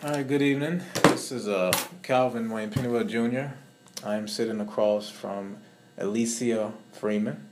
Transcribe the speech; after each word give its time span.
All 0.00 0.12
right, 0.12 0.24
good 0.24 0.42
evening. 0.42 0.80
This 1.02 1.32
is 1.32 1.48
uh, 1.48 1.72
Calvin 2.04 2.48
Wayne 2.50 2.70
Pennywell 2.70 3.02
Jr. 3.02 3.56
I 4.06 4.14
am 4.14 4.28
sitting 4.28 4.60
across 4.60 5.10
from 5.10 5.56
Alicia 5.98 6.72
Freeman. 6.92 7.48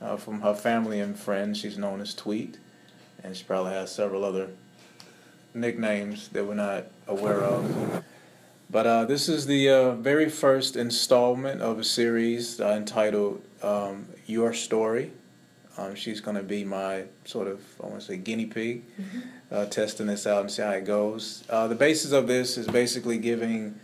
Uh, 0.00 0.16
from 0.16 0.42
her 0.42 0.54
family 0.54 1.00
and 1.00 1.18
friends, 1.18 1.58
she's 1.58 1.76
known 1.76 2.00
as 2.00 2.14
Tweet, 2.14 2.58
and 3.24 3.36
she 3.36 3.42
probably 3.42 3.72
has 3.72 3.90
several 3.90 4.24
other 4.24 4.50
nicknames 5.54 6.28
that 6.28 6.46
we're 6.46 6.54
not 6.54 6.84
aware 7.08 7.42
of. 7.42 8.04
But 8.70 8.86
uh, 8.86 9.04
this 9.06 9.28
is 9.28 9.46
the 9.46 9.68
uh, 9.68 9.90
very 9.96 10.28
first 10.28 10.76
installment 10.76 11.62
of 11.62 11.80
a 11.80 11.84
series 11.84 12.60
uh, 12.60 12.74
entitled 12.76 13.42
um, 13.60 14.06
Your 14.26 14.52
Story. 14.52 15.10
Um, 15.78 15.94
she's 15.94 16.20
going 16.20 16.36
to 16.36 16.42
be 16.42 16.64
my 16.64 17.04
sort 17.24 17.48
of, 17.48 17.60
I 17.82 17.86
want 17.86 18.00
to 18.00 18.06
say, 18.06 18.16
guinea 18.16 18.46
pig, 18.46 18.84
mm-hmm. 18.98 19.20
uh, 19.50 19.66
testing 19.66 20.06
this 20.06 20.26
out 20.26 20.40
and 20.40 20.50
see 20.50 20.62
how 20.62 20.70
it 20.70 20.84
goes. 20.84 21.44
Uh, 21.50 21.66
the 21.68 21.74
basis 21.74 22.12
of 22.12 22.26
this 22.26 22.56
is 22.56 22.66
basically 22.66 23.18
giving 23.18 23.78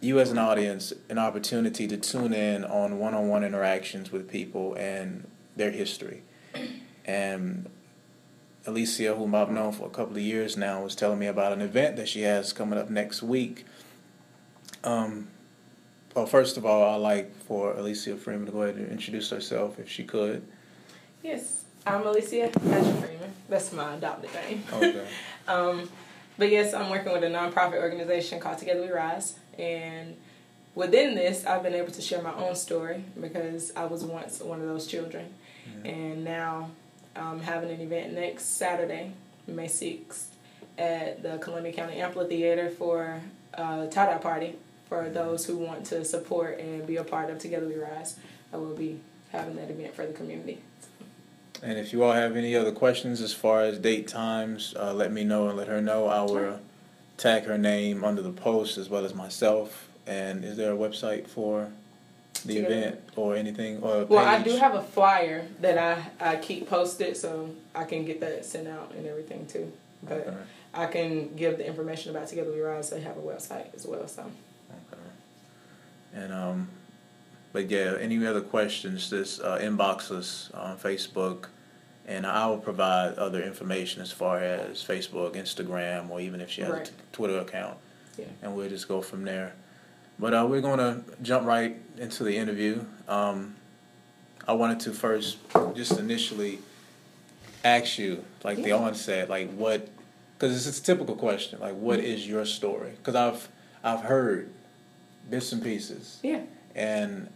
you 0.00 0.18
as 0.18 0.30
an 0.30 0.38
audience 0.38 0.92
an 1.10 1.18
opportunity 1.18 1.86
to 1.86 1.96
tune 1.96 2.32
in 2.32 2.64
on 2.64 2.98
one-on-one 2.98 3.44
interactions 3.44 4.10
with 4.10 4.28
people 4.30 4.74
and 4.74 5.28
their 5.56 5.70
history. 5.70 6.22
And 7.04 7.68
Alicia, 8.64 9.16
whom 9.16 9.34
I've 9.34 9.50
known 9.50 9.72
for 9.72 9.86
a 9.86 9.90
couple 9.90 10.14
of 10.14 10.22
years 10.22 10.56
now, 10.56 10.84
was 10.84 10.94
telling 10.94 11.18
me 11.18 11.26
about 11.26 11.52
an 11.52 11.60
event 11.60 11.96
that 11.96 12.08
she 12.08 12.22
has 12.22 12.52
coming 12.52 12.78
up 12.78 12.88
next 12.88 13.24
week. 13.24 13.66
Um, 14.84 15.26
well, 16.14 16.26
first 16.26 16.56
of 16.56 16.64
all, 16.64 16.94
I'd 16.94 17.02
like 17.02 17.36
for 17.42 17.74
Alicia 17.74 18.16
Freeman 18.16 18.46
to 18.46 18.52
go 18.52 18.62
ahead 18.62 18.76
and 18.76 18.88
introduce 18.88 19.30
herself, 19.30 19.80
if 19.80 19.90
she 19.90 20.04
could. 20.04 20.46
Yes, 21.22 21.62
I'm 21.86 22.04
Alicia 22.04 22.50
Patrick 22.52 22.96
Freeman. 22.96 23.32
That's 23.48 23.72
my 23.72 23.94
adopted 23.94 24.30
name. 24.34 24.64
Okay. 24.72 25.06
um, 25.48 25.88
but 26.36 26.50
yes, 26.50 26.74
I'm 26.74 26.90
working 26.90 27.12
with 27.12 27.22
a 27.22 27.28
nonprofit 27.28 27.80
organization 27.80 28.40
called 28.40 28.58
Together 28.58 28.80
We 28.82 28.90
Rise, 28.90 29.36
and 29.56 30.16
within 30.74 31.14
this, 31.14 31.46
I've 31.46 31.62
been 31.62 31.74
able 31.74 31.92
to 31.92 32.02
share 32.02 32.20
my 32.22 32.34
own 32.34 32.56
story 32.56 33.04
because 33.20 33.72
I 33.76 33.84
was 33.84 34.02
once 34.02 34.40
one 34.40 34.60
of 34.60 34.66
those 34.66 34.88
children, 34.88 35.32
and 35.84 36.24
now 36.24 36.70
I'm 37.14 37.38
having 37.38 37.70
an 37.70 37.80
event 37.80 38.14
next 38.14 38.56
Saturday, 38.56 39.12
May 39.46 39.68
6th, 39.68 40.24
at 40.76 41.22
the 41.22 41.38
Columbia 41.38 41.72
County 41.72 42.00
Amphitheater 42.00 42.68
for 42.70 43.20
a 43.54 43.86
tie-dye 43.86 44.18
party 44.18 44.56
for 44.88 45.08
those 45.08 45.46
who 45.46 45.56
want 45.56 45.86
to 45.86 46.04
support 46.04 46.58
and 46.58 46.84
be 46.84 46.96
a 46.96 47.04
part 47.04 47.30
of 47.30 47.38
Together 47.38 47.68
We 47.68 47.76
Rise. 47.76 48.16
I 48.52 48.56
will 48.56 48.74
be 48.74 48.98
having 49.30 49.54
that 49.54 49.70
event 49.70 49.94
for 49.94 50.04
the 50.04 50.12
community. 50.12 50.58
And 51.62 51.78
if 51.78 51.92
you 51.92 52.02
all 52.02 52.12
have 52.12 52.36
any 52.36 52.56
other 52.56 52.72
questions 52.72 53.20
as 53.20 53.32
far 53.32 53.62
as 53.62 53.78
date 53.78 54.08
times, 54.08 54.74
uh, 54.76 54.92
let 54.92 55.12
me 55.12 55.22
know 55.22 55.48
and 55.48 55.56
let 55.56 55.68
her 55.68 55.80
know. 55.80 56.08
I 56.08 56.22
will 56.22 56.60
tag 57.16 57.44
her 57.44 57.56
name 57.56 58.02
under 58.02 58.20
the 58.20 58.32
post 58.32 58.76
as 58.78 58.88
well 58.88 59.04
as 59.04 59.14
myself. 59.14 59.88
And 60.06 60.44
is 60.44 60.56
there 60.56 60.72
a 60.72 60.76
website 60.76 61.28
for 61.28 61.70
the 62.44 62.58
event 62.58 63.00
or 63.14 63.36
anything 63.36 63.78
or 63.82 64.04
well 64.06 64.24
i 64.24 64.42
do 64.42 64.56
have 64.56 64.74
a 64.74 64.82
flyer 64.82 65.46
that 65.60 65.78
i 65.78 66.32
i 66.32 66.36
keep 66.36 66.68
posted 66.68 67.16
so 67.16 67.48
i 67.74 67.84
can 67.84 68.04
get 68.04 68.20
that 68.20 68.44
sent 68.44 68.66
out 68.66 68.92
and 68.96 69.06
everything 69.06 69.46
too. 69.46 69.70
But 70.02 70.26
okay. 70.26 70.36
i 70.74 70.86
can 70.86 71.36
give 71.36 71.58
the 71.58 71.66
information 71.66 72.10
about 72.10 72.28
together 72.28 72.50
we 72.50 72.60
rise. 72.60 72.90
They 72.90 73.00
have 73.00 73.16
a 73.16 73.20
website 73.20 73.72
as 73.74 73.86
well 73.86 74.08
so. 74.08 74.22
Okay. 74.22 75.02
And 76.14 76.32
um 76.32 76.68
but 77.52 77.70
yeah, 77.70 77.96
any 78.00 78.24
other 78.26 78.40
questions, 78.40 79.10
just 79.10 79.40
uh, 79.42 79.58
inbox 79.58 80.10
us 80.10 80.50
on 80.54 80.78
Facebook, 80.78 81.46
and 82.06 82.26
I 82.26 82.46
will 82.46 82.58
provide 82.58 83.14
other 83.14 83.42
information 83.42 84.02
as 84.02 84.10
far 84.10 84.38
as 84.38 84.82
Facebook, 84.82 85.34
Instagram, 85.34 86.10
or 86.10 86.20
even 86.20 86.40
if 86.40 86.50
she 86.50 86.62
has 86.62 86.70
right. 86.70 86.88
a 86.88 86.90
t- 86.90 86.96
Twitter 87.12 87.38
account. 87.38 87.76
Yeah. 88.18 88.26
And 88.42 88.54
we'll 88.54 88.68
just 88.68 88.88
go 88.88 89.00
from 89.02 89.24
there. 89.24 89.54
But 90.18 90.34
uh, 90.34 90.46
we're 90.48 90.60
going 90.60 90.78
to 90.78 91.02
jump 91.22 91.46
right 91.46 91.76
into 91.98 92.24
the 92.24 92.36
interview. 92.36 92.84
Um, 93.08 93.56
I 94.46 94.52
wanted 94.54 94.80
to 94.80 94.92
first 94.92 95.38
just 95.74 95.98
initially 95.98 96.58
ask 97.64 97.98
you, 97.98 98.24
like 98.44 98.58
yeah. 98.58 98.64
the 98.64 98.72
onset, 98.72 99.30
like 99.30 99.52
what, 99.52 99.88
because 100.36 100.66
it's 100.66 100.78
a 100.78 100.82
typical 100.82 101.14
question, 101.14 101.60
like 101.60 101.74
what 101.74 101.98
mm-hmm. 101.98 102.08
is 102.08 102.26
your 102.26 102.44
story? 102.44 102.90
Because 102.96 103.14
I've 103.14 103.48
I've 103.84 104.02
heard 104.02 104.50
bits 105.28 105.52
and 105.52 105.62
pieces. 105.62 106.18
Yeah. 106.22 106.42
And 106.74 107.28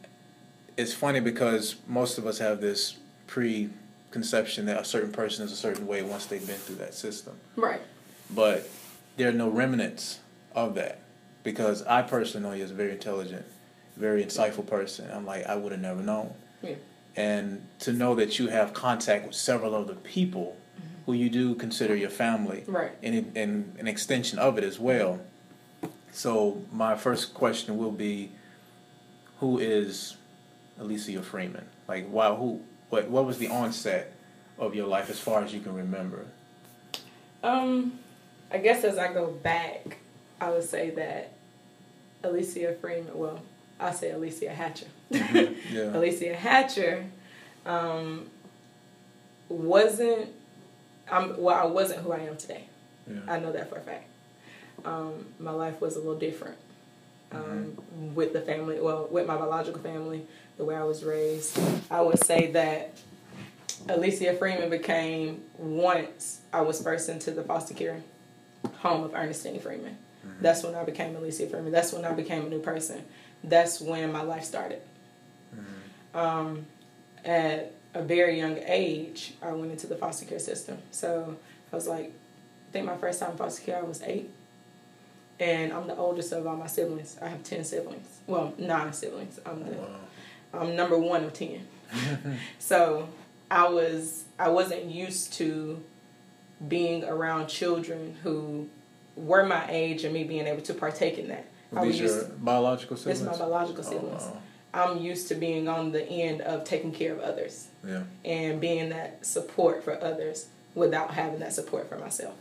it's 0.77 0.93
funny 0.93 1.21
because 1.21 1.77
most 1.87 2.19
of 2.19 2.27
us 2.27 2.39
have 2.39 2.61
this 2.61 2.97
preconception 3.27 4.67
that 4.67 4.81
a 4.81 4.85
certain 4.85 5.13
person 5.13 5.45
is 5.45 5.53
a 5.53 5.57
certain 5.57 5.87
way 5.87 6.03
once 6.03 6.27
they've 6.27 6.47
been 6.47 6.57
through 6.57 6.77
that 6.77 6.95
system. 6.95 7.39
Right. 7.57 7.81
But 8.35 8.69
there 9.17 9.29
are 9.29 9.33
no 9.33 9.49
remnants 9.49 10.21
of 10.55 10.75
that 10.75 11.01
because 11.43 11.83
I 11.85 12.03
personally 12.03 12.49
know 12.49 12.55
you 12.55 12.65
as 12.65 12.71
a 12.71 12.75
very 12.75 12.93
intelligent, 12.93 13.47
very 13.97 14.25
insightful 14.25 14.67
person. 14.67 15.11
I'm 15.11 15.25
like, 15.25 15.47
I 15.47 15.57
would 15.57 15.73
have 15.73 15.81
never 15.81 16.03
known. 16.03 16.35
Yeah. 16.63 16.75
And 17.15 17.67
to 17.81 17.93
know 17.93 18.15
that 18.17 18.39
you 18.39 18.49
have 18.49 18.75
contact 18.75 19.27
with 19.27 19.37
several 19.37 19.75
other 19.75 19.95
people 19.95 20.57
mm-hmm. 20.77 20.89
who 21.07 21.15
you 21.15 21.31
do 21.31 21.55
consider 21.55 21.97
your 21.97 22.11
family, 22.11 22.65
right. 22.67 22.93
and, 23.03 23.33
and 23.35 23.75
an 23.79 23.87
extension 23.87 24.39
of 24.39 24.59
it 24.59 24.65
as 24.65 24.79
well. 24.79 25.21
So 26.13 26.63
my 26.73 26.95
first 26.97 27.33
question 27.33 27.79
will 27.79 27.93
be, 27.93 28.33
who 29.41 29.59
is 29.59 30.17
Alicia 30.79 31.23
Freeman? 31.23 31.67
Like, 31.89 32.09
why? 32.09 32.35
Who? 32.35 32.63
What? 32.91 33.09
What 33.09 33.27
was 33.27 33.39
the 33.39 33.49
onset 33.49 34.13
of 34.59 34.75
your 34.75 34.87
life 34.87 35.11
as 35.11 35.19
far 35.19 35.43
as 35.43 35.53
you 35.53 35.61
can 35.61 35.75
remember? 35.75 36.27
Um, 37.43 37.99
I 38.51 38.59
guess 38.59 38.85
as 38.85 38.99
I 38.99 39.13
go 39.13 39.29
back, 39.29 39.99
I 40.41 40.51
would 40.51 40.65
say 40.65 40.91
that 40.91 41.33
Alicia 42.23 42.75
Freeman. 42.81 43.17
Well, 43.17 43.43
I 43.79 43.93
say 43.93 44.11
Alicia 44.11 44.51
Hatcher. 44.51 44.87
Mm-hmm. 45.13 45.55
Yeah. 45.75 45.97
Alicia 45.97 46.35
Hatcher 46.35 47.07
um, 47.65 48.29
wasn't. 49.49 50.31
I'm 51.11 51.41
well. 51.41 51.57
I 51.57 51.67
wasn't 51.67 52.01
who 52.01 52.13
I 52.13 52.21
am 52.21 52.37
today. 52.37 52.65
Yeah. 53.07 53.21
I 53.29 53.39
know 53.39 53.53
that 53.53 53.69
for 53.69 53.77
a 53.77 53.81
fact. 53.81 54.09
Um, 54.85 55.27
my 55.39 55.53
life 55.53 55.81
was 55.81 55.97
a 55.97 55.99
little 55.99 56.19
different 56.19 56.59
um, 57.33 57.41
mm-hmm. 57.41 58.15
with 58.15 58.33
the 58.33 58.41
family. 58.41 58.81
Well, 58.81 59.09
with 59.11 59.27
my 59.27 59.37
biological 59.37 59.81
family, 59.81 60.27
the 60.57 60.65
way 60.65 60.77
I 60.77 60.85
was 60.85 61.05
raised. 61.05 61.59
I 61.91 62.01
would 62.01 62.25
say 62.25 62.51
that 62.53 62.97
Alicia 63.89 64.35
Freeman 64.35 64.71
became 64.71 65.43
once 65.59 66.41
I 66.53 66.63
was 66.63 66.83
first 66.83 67.09
into 67.09 67.31
the 67.31 67.43
foster 67.43 67.75
care 67.75 68.03
home 68.79 69.05
of 69.05 69.15
Ernestine 69.15 69.61
Freeman. 69.61 69.97
Mm-hmm. 70.27 70.43
That's 70.43 70.63
when 70.63 70.75
I 70.75 70.85
became 70.85 71.15
Alicia 71.15 71.47
Freeman. 71.49 71.73
That's 71.73 71.93
when 71.93 72.05
I 72.05 72.13
became 72.13 72.47
a 72.47 72.49
new 72.49 72.61
person. 72.61 73.05
That's 73.45 73.81
when 73.81 74.11
my 74.13 74.23
life 74.23 74.45
started. 74.45 74.81
Mm-hmm. 75.55 76.19
Um, 76.19 76.67
at 77.25 77.73
a 77.95 78.03
very 78.03 78.39
young 78.39 78.59
age, 78.67 79.35
I 79.43 79.53
went 79.53 79.73
into 79.73 79.87
the 79.87 79.97
foster 79.97 80.27
care 80.27 80.39
system. 80.39 80.79
So 80.91 81.37
I 81.73 81.77
was 81.77 81.87
like, 81.87 82.07
I 82.69 82.73
think 82.73 82.87
my 82.87 82.97
first 82.97 83.21
time 83.21 83.33
in 83.33 83.37
foster 83.37 83.63
care, 83.63 83.79
I 83.79 83.83
was 83.83 84.03
eight. 84.03 84.31
And 85.39 85.73
I'm 85.73 85.87
the 85.87 85.97
oldest 85.97 86.33
of 86.33 86.47
all 86.47 86.57
my 86.57 86.67
siblings. 86.67 87.19
I 87.21 87.29
have 87.29 87.43
10 87.43 87.65
siblings. 87.65 88.21
Well, 88.27 88.55
nine 88.59 88.93
siblings. 88.93 89.39
I'm 89.45 89.65
the. 89.65 89.73
Wow 89.73 89.89
I'm 90.59 90.77
number 90.77 90.99
one 90.99 91.25
of 91.25 91.33
ten. 91.33 91.67
so 92.59 93.09
I 93.51 93.69
was 93.69 94.25
I 94.39 94.49
wasn't 94.49 94.85
used 94.85 95.35
to 95.35 95.83
being 96.67 97.05
around 97.05 97.49
children 97.49 98.17
who 98.23 98.69
were 99.15 99.45
my 99.45 99.67
age 99.69 100.05
and 100.05 100.13
me 100.13 100.25
being 100.25 100.47
able 100.47 100.63
to 100.63 100.75
partake 100.75 101.19
in 101.19 101.29
that. 101.29 101.47
Were 101.71 101.85
these 101.85 102.01
your 102.01 102.25
to, 102.25 102.31
biological 102.33 102.97
siblings? 102.97 103.21
It's 103.21 103.31
my 103.31 103.37
biological 103.37 103.85
oh, 103.87 103.91
siblings. 103.91 104.23
Oh, 104.25 104.31
wow. 104.33 104.43
I'm 104.75 104.99
used 104.99 105.29
to 105.29 105.35
being 105.35 105.69
on 105.69 105.93
the 105.93 106.05
end 106.07 106.43
of 106.43 106.65
taking 106.65 106.93
care 106.93 107.13
of 107.13 107.21
others. 107.21 107.69
Yeah. 107.87 108.03
And 108.25 108.61
being 108.61 108.91
that 108.91 109.25
support 109.25 109.83
for 109.83 110.03
others 110.03 110.49
without 110.75 111.13
having 111.13 111.41
that 111.41 111.55
support 111.55 111.89
for 111.89 111.97
myself. 111.97 112.35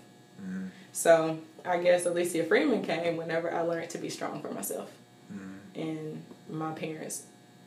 So 0.95 1.37
I 1.65 1.77
guess 1.79 2.05
Alicia 2.05 2.45
Freeman 2.45 2.81
came 2.81 3.17
whenever 3.17 3.53
I 3.53 3.61
learned 3.61 3.89
to 3.91 3.97
be 3.97 4.09
strong 4.09 4.41
for 4.41 4.49
myself. 4.51 4.89
Mm-hmm. 5.31 5.79
And 5.81 6.23
my 6.49 6.71
parents 6.71 7.23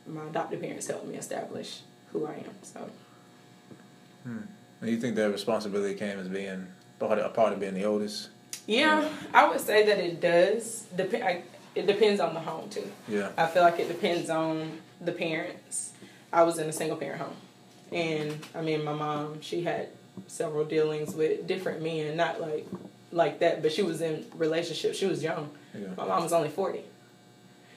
my 0.09 0.25
adopted 0.25 0.61
parents 0.61 0.87
helped 0.87 1.07
me 1.07 1.17
establish 1.17 1.81
who 2.13 2.27
I 2.27 2.33
am. 2.33 2.55
So. 2.63 2.91
Hmm. 4.25 4.39
And 4.81 4.91
you 4.91 4.99
think 4.99 5.17
that 5.17 5.31
responsibility 5.31 5.95
came 5.95 6.19
as 6.19 6.29
being 6.29 6.67
part 6.99 7.19
of, 7.19 7.27
a 7.27 7.29
part 7.29 7.53
of 7.53 7.61
being 7.61 7.75
the 7.75 7.85
oldest? 7.85 8.31
Yeah, 8.67 9.09
I 9.35 9.49
would 9.49 9.61
say 9.61 9.85
that 9.87 9.99
it 9.99 10.21
does. 10.21 10.87
Dep- 10.97 11.45
it 11.75 11.87
depends 11.87 12.21
on 12.21 12.35
the 12.35 12.41
home 12.41 12.69
too. 12.69 12.91
Yeah. 13.07 13.31
I 13.37 13.47
feel 13.47 13.63
like 13.63 13.79
it 13.79 13.89
depends 13.89 14.31
on 14.31 14.79
the 15.01 15.13
parents. 15.13 15.93
I 16.33 16.43
was 16.43 16.59
in 16.59 16.69
a 16.69 16.73
single 16.73 16.97
parent 16.97 17.21
home, 17.21 17.37
and 17.93 18.39
I 18.55 18.61
mean, 18.61 18.85
my 18.85 18.93
mom 18.93 19.41
she 19.41 19.63
had 19.63 19.89
several 20.27 20.65
dealings 20.65 21.15
with 21.15 21.47
different 21.47 21.83
men, 21.83 22.17
not 22.17 22.41
like 22.41 22.67
like 23.13 23.39
that, 23.41 23.63
but 23.63 23.73
she 23.73 23.83
was 23.83 24.01
in 24.01 24.25
relationships. 24.35 24.99
She 24.99 25.07
was 25.07 25.23
young. 25.23 25.51
Yeah. 25.75 25.89
My 25.97 26.07
mom 26.07 26.23
was 26.23 26.33
only 26.33 26.49
forty. 26.49 26.83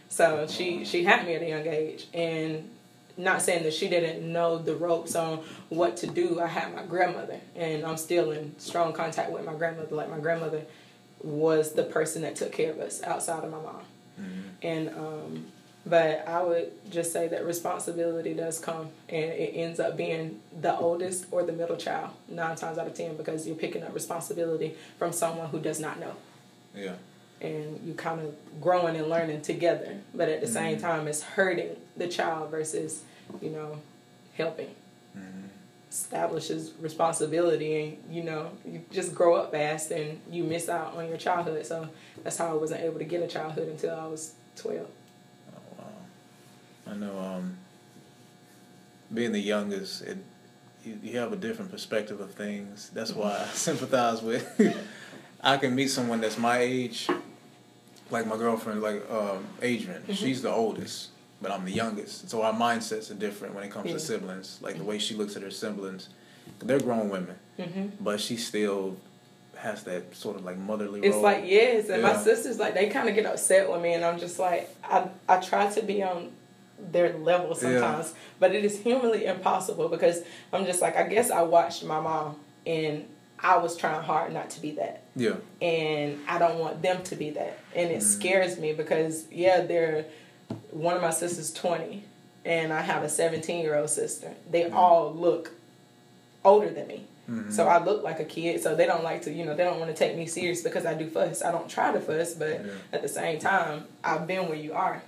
So 0.10 0.46
she 0.48 0.84
she 0.86 1.04
had 1.04 1.26
me 1.26 1.36
at 1.36 1.42
a 1.42 1.48
young 1.48 1.68
age, 1.68 2.08
and 2.14 2.70
not 3.18 3.42
saying 3.42 3.64
that 3.64 3.74
she 3.74 3.88
didn't 3.88 4.32
know 4.32 4.58
the 4.58 4.76
ropes 4.76 5.16
on 5.16 5.44
what 5.70 5.98
to 5.98 6.08
do. 6.08 6.40
I 6.40 6.48
had 6.48 6.74
my 6.76 6.84
grandmother, 6.84 7.40
and 7.56 7.84
I'm 7.84 7.98
still 7.98 8.32
in 8.32 8.58
strong 8.60 8.94
contact 8.94 9.32
with 9.32 9.46
my 9.46 9.54
grandmother. 9.54 9.96
Like 9.96 10.10
my 10.10 10.20
grandmother 10.20 10.64
was 11.22 11.74
the 11.74 11.84
person 11.84 12.24
that 12.24 12.36
took 12.36 12.52
care 12.52 12.72
of 12.72 12.80
us 12.80 13.02
outside 13.04 13.44
of 13.44 13.52
my 13.52 13.62
mom. 13.62 13.82
Mm-hmm. 14.20 14.42
And 14.64 14.90
um, 14.90 15.46
but 15.86 16.28
I 16.28 16.44
would 16.44 16.72
just 16.92 17.12
say 17.12 17.28
that 17.30 17.46
responsibility 17.46 18.34
does 18.34 18.60
come 18.60 18.90
and 19.10 19.32
it 19.32 19.54
ends 19.56 19.80
up 19.80 19.98
being 19.98 20.40
the 20.60 20.78
oldest 20.78 21.26
or 21.32 21.44
the 21.44 21.54
middle 21.54 21.76
child, 21.76 22.12
nine 22.30 22.56
times 22.56 22.78
out 22.78 22.86
of 22.86 22.94
ten, 22.94 23.18
because 23.18 23.48
you're 23.48 23.56
picking 23.56 23.84
up 23.84 23.94
responsibility 23.94 24.76
from 25.00 25.12
someone 25.12 25.50
who 25.50 25.60
does 25.60 25.80
not 25.80 26.00
know. 26.00 26.16
Yeah. 26.76 26.94
And 27.42 27.80
you 27.84 27.96
kind 27.96 28.22
of 28.22 28.36
growing 28.62 28.96
and 28.96 29.10
learning 29.10 29.42
together. 29.42 29.98
But 30.14 30.30
at 30.30 30.42
the 30.42 30.46
mm-hmm. 30.46 30.54
same 30.54 30.80
time, 30.80 31.08
it's 31.08 31.24
hurting 31.24 31.76
the 31.98 32.08
child 32.08 32.52
versus, 32.52 33.04
you 33.42 33.50
know, 33.50 33.82
helping. 34.36 34.76
Mm-hmm. 35.18 35.48
Establishes 35.90 36.74
responsibility, 36.80 37.82
and 37.82 38.16
you 38.16 38.24
know, 38.24 38.52
you 38.64 38.84
just 38.92 39.16
grow 39.16 39.36
up 39.36 39.52
fast 39.52 39.92
and 39.92 40.22
you 40.30 40.44
miss 40.44 40.70
out 40.70 40.96
on 40.96 41.08
your 41.10 41.18
childhood. 41.18 41.66
So 41.66 41.90
that's 42.24 42.38
how 42.38 42.52
I 42.52 42.54
wasn't 42.54 42.82
able 42.82 43.00
to 43.00 43.04
get 43.04 43.24
a 43.24 43.28
childhood 43.28 43.68
until 43.68 43.96
I 43.96 44.06
was 44.06 44.36
12. 44.58 44.88
I 46.88 46.94
know. 46.96 47.18
Um, 47.20 47.58
being 49.14 49.32
the 49.32 49.40
youngest, 49.40 50.02
it 50.04 50.18
you, 50.86 50.98
you 51.04 51.20
have 51.20 51.32
a 51.34 51.36
different 51.36 51.70
perspective 51.72 52.20
of 52.22 52.32
things. 52.34 52.90
That's 52.94 53.12
why 53.14 53.38
I 53.40 53.46
sympathize 53.54 54.22
with. 54.22 54.46
I 55.44 55.58
can 55.58 55.76
meet 55.76 55.90
someone 55.90 56.22
that's 56.22 56.38
my 56.38 56.60
age, 56.60 57.08
like 58.10 58.26
my 58.28 58.38
girlfriend, 58.38 58.82
like 58.82 59.10
um, 59.12 59.46
Adrian. 59.62 60.02
Mhm. 60.04 60.16
She's 60.16 60.42
the 60.42 60.52
oldest, 60.52 61.10
but 61.42 61.52
I'm 61.52 61.66
the 61.66 61.72
youngest. 61.72 62.30
So 62.30 62.42
our 62.44 62.54
mindsets 62.54 63.12
are 63.12 63.16
different 63.16 63.54
when 63.56 63.64
it 63.64 63.72
comes 63.72 63.88
Yeah. 63.88 63.94
to 63.94 64.00
siblings. 64.00 64.60
Like 64.62 64.78
the 64.78 64.84
way 64.84 64.98
she 65.00 65.16
looks 65.16 65.36
at 65.36 65.42
her 65.44 65.52
siblings, 65.52 66.10
they're 66.60 66.80
grown 66.80 67.10
women, 67.10 67.36
Mm-hmm. 67.60 67.88
but 68.04 68.20
she 68.20 68.38
still 68.38 68.98
has 69.58 69.84
that 69.84 70.16
sort 70.16 70.36
of 70.38 70.44
like 70.44 70.58
motherly 70.58 71.02
It's 71.02 71.14
role. 71.14 71.22
like 71.24 71.44
yes, 71.46 71.90
and 71.90 72.02
my 72.02 72.16
sisters 72.18 72.58
like 72.58 72.74
they 72.74 72.90
kind 72.90 73.08
of 73.10 73.14
get 73.16 73.26
upset 73.28 73.70
with 73.70 73.82
me, 73.82 73.94
and 73.94 74.04
I'm 74.06 74.20
just 74.20 74.40
like 74.40 74.70
I 74.84 75.08
I 75.30 75.38
try 75.38 75.70
to 75.72 75.82
be 75.84 76.02
on 76.02 76.32
their 76.92 77.14
level 77.18 77.54
sometimes, 77.56 78.14
but 78.40 78.54
it 78.56 78.64
is 78.66 78.80
humanly 78.80 79.26
impossible 79.26 79.88
because 79.90 80.22
I'm 80.54 80.66
just 80.66 80.82
like 80.82 80.96
I 80.98 81.04
guess 81.08 81.30
I 81.32 81.42
watched 81.44 81.84
my 81.84 82.00
mom 82.00 82.38
and 82.66 83.06
I 83.44 83.58
was 83.58 83.76
trying 83.76 84.02
hard 84.04 84.34
not 84.34 84.50
to 84.52 84.62
be 84.62 84.72
that, 84.72 85.02
yeah, 85.16 85.34
and 85.62 86.20
I 86.28 86.38
don't 86.40 86.60
want 86.60 86.82
them 86.82 87.02
to 87.04 87.16
be 87.16 87.32
that, 87.32 87.58
and 87.76 87.90
it 87.92 88.00
Mhm. 88.00 88.04
scares 88.04 88.58
me 88.60 88.74
because 88.74 89.26
yeah, 89.32 89.62
they're 89.62 90.06
one 90.72 90.96
of 90.96 91.02
my 91.02 91.10
sisters 91.12 91.52
twenty, 91.52 92.04
and 92.46 92.72
I 92.72 92.82
have 92.82 93.04
a 93.04 93.10
17 93.10 93.62
year 93.64 93.76
old 93.78 93.90
sister. 93.90 94.32
They 94.50 94.64
Mhm. 94.66 94.74
all 94.74 95.12
look 95.14 95.52
older 96.44 96.70
than 96.70 96.88
me. 96.88 97.06
Mhm. 97.30 97.52
So 97.52 97.68
I 97.68 97.84
look 97.84 98.04
like 98.04 98.20
a 98.20 98.26
kid, 98.26 98.62
so 98.62 98.76
they 98.76 98.86
don't 98.86 99.04
like 99.04 99.22
to, 99.24 99.32
you 99.32 99.46
know, 99.46 99.56
they 99.56 99.64
don't 99.64 99.80
want 99.80 99.96
to 99.96 99.98
take 99.98 100.18
me 100.18 100.26
serious 100.26 100.62
because 100.62 100.86
I 100.86 100.94
do 100.96 101.08
fuss. 101.10 101.42
I 101.44 101.52
don't 101.52 101.70
try 101.70 101.92
to 101.92 102.00
fuss, 102.00 102.34
but 102.34 102.50
Yeah. 102.66 102.72
at 102.92 103.02
the 103.02 103.08
same 103.08 103.40
time, 103.40 103.86
I've 104.04 104.26
been 104.28 104.48
where 104.50 104.58
you 104.58 104.74
are. 104.74 105.02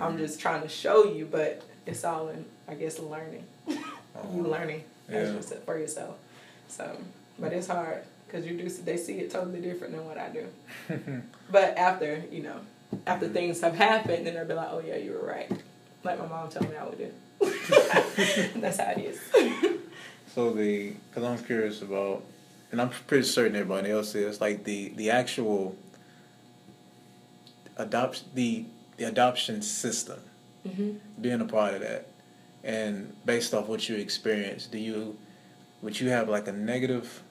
I'm 0.00 0.14
Mhm. 0.16 0.18
just 0.18 0.40
trying 0.40 0.62
to 0.62 0.68
show 0.68 1.04
you, 1.04 1.26
but 1.30 1.62
it's 1.86 2.04
all 2.04 2.28
in, 2.28 2.44
I 2.68 2.74
guess, 2.74 2.98
learning. 2.98 3.44
Oh, 4.14 4.36
You 4.36 4.42
wow. 4.42 4.50
learning 4.50 4.84
as 5.08 5.28
Yeah. 5.30 5.34
yourself, 5.36 5.64
for 5.64 5.78
yourself. 5.78 6.16
So, 6.68 6.98
but 7.38 7.52
it's 7.54 7.66
hard 7.66 8.02
because 8.26 8.46
you 8.46 8.56
do 8.58 8.68
they 8.68 8.96
see 8.98 9.14
it 9.20 9.30
totally 9.30 9.60
different 9.60 9.94
than 9.96 10.04
what 10.06 10.18
I 10.18 10.28
do. 10.28 10.46
But 11.50 11.76
after, 11.78 12.22
you 12.30 12.42
know, 12.42 12.60
after 13.06 13.28
things 13.28 13.60
have 13.62 13.74
happened, 13.74 14.26
then 14.26 14.34
they'll 14.34 14.44
be 14.46 14.52
like, 14.54 14.68
oh 14.70 14.80
yeah, 14.86 14.96
you 14.96 15.12
were 15.12 15.26
right. 15.26 15.50
Like 16.04 16.18
my 16.18 16.26
mom 16.26 16.50
told 16.50 16.68
me 16.70 16.76
I 16.76 16.84
would 16.84 16.98
do. 16.98 17.10
That's 18.60 18.78
how 18.78 18.90
it 18.92 18.98
is. 18.98 19.20
So 20.34 20.50
the, 20.52 20.94
because 21.08 21.24
I'm 21.24 21.44
curious 21.44 21.80
about, 21.82 22.22
and 22.70 22.80
I'm 22.80 22.90
pretty 23.06 23.24
certain 23.24 23.56
everybody 23.56 23.90
else 23.90 24.14
is, 24.14 24.40
like 24.40 24.64
the 24.64 24.90
the 24.96 25.10
actual 25.10 25.74
adoption, 27.76 28.26
the 28.34 28.64
the 29.02 29.08
adoption 29.08 29.60
system, 29.62 30.20
hmm 30.68 30.92
being 31.20 31.40
a 31.40 31.44
part 31.44 31.74
of 31.74 31.80
that, 31.80 32.06
and 32.64 33.14
based 33.24 33.54
off 33.54 33.68
what 33.68 33.88
you 33.88 33.96
experienced, 33.96 34.72
do 34.72 34.78
you, 34.78 35.16
would 35.82 35.98
you 36.00 36.08
have 36.08 36.28
like 36.28 36.48
a 36.48 36.52
negative 36.52 37.22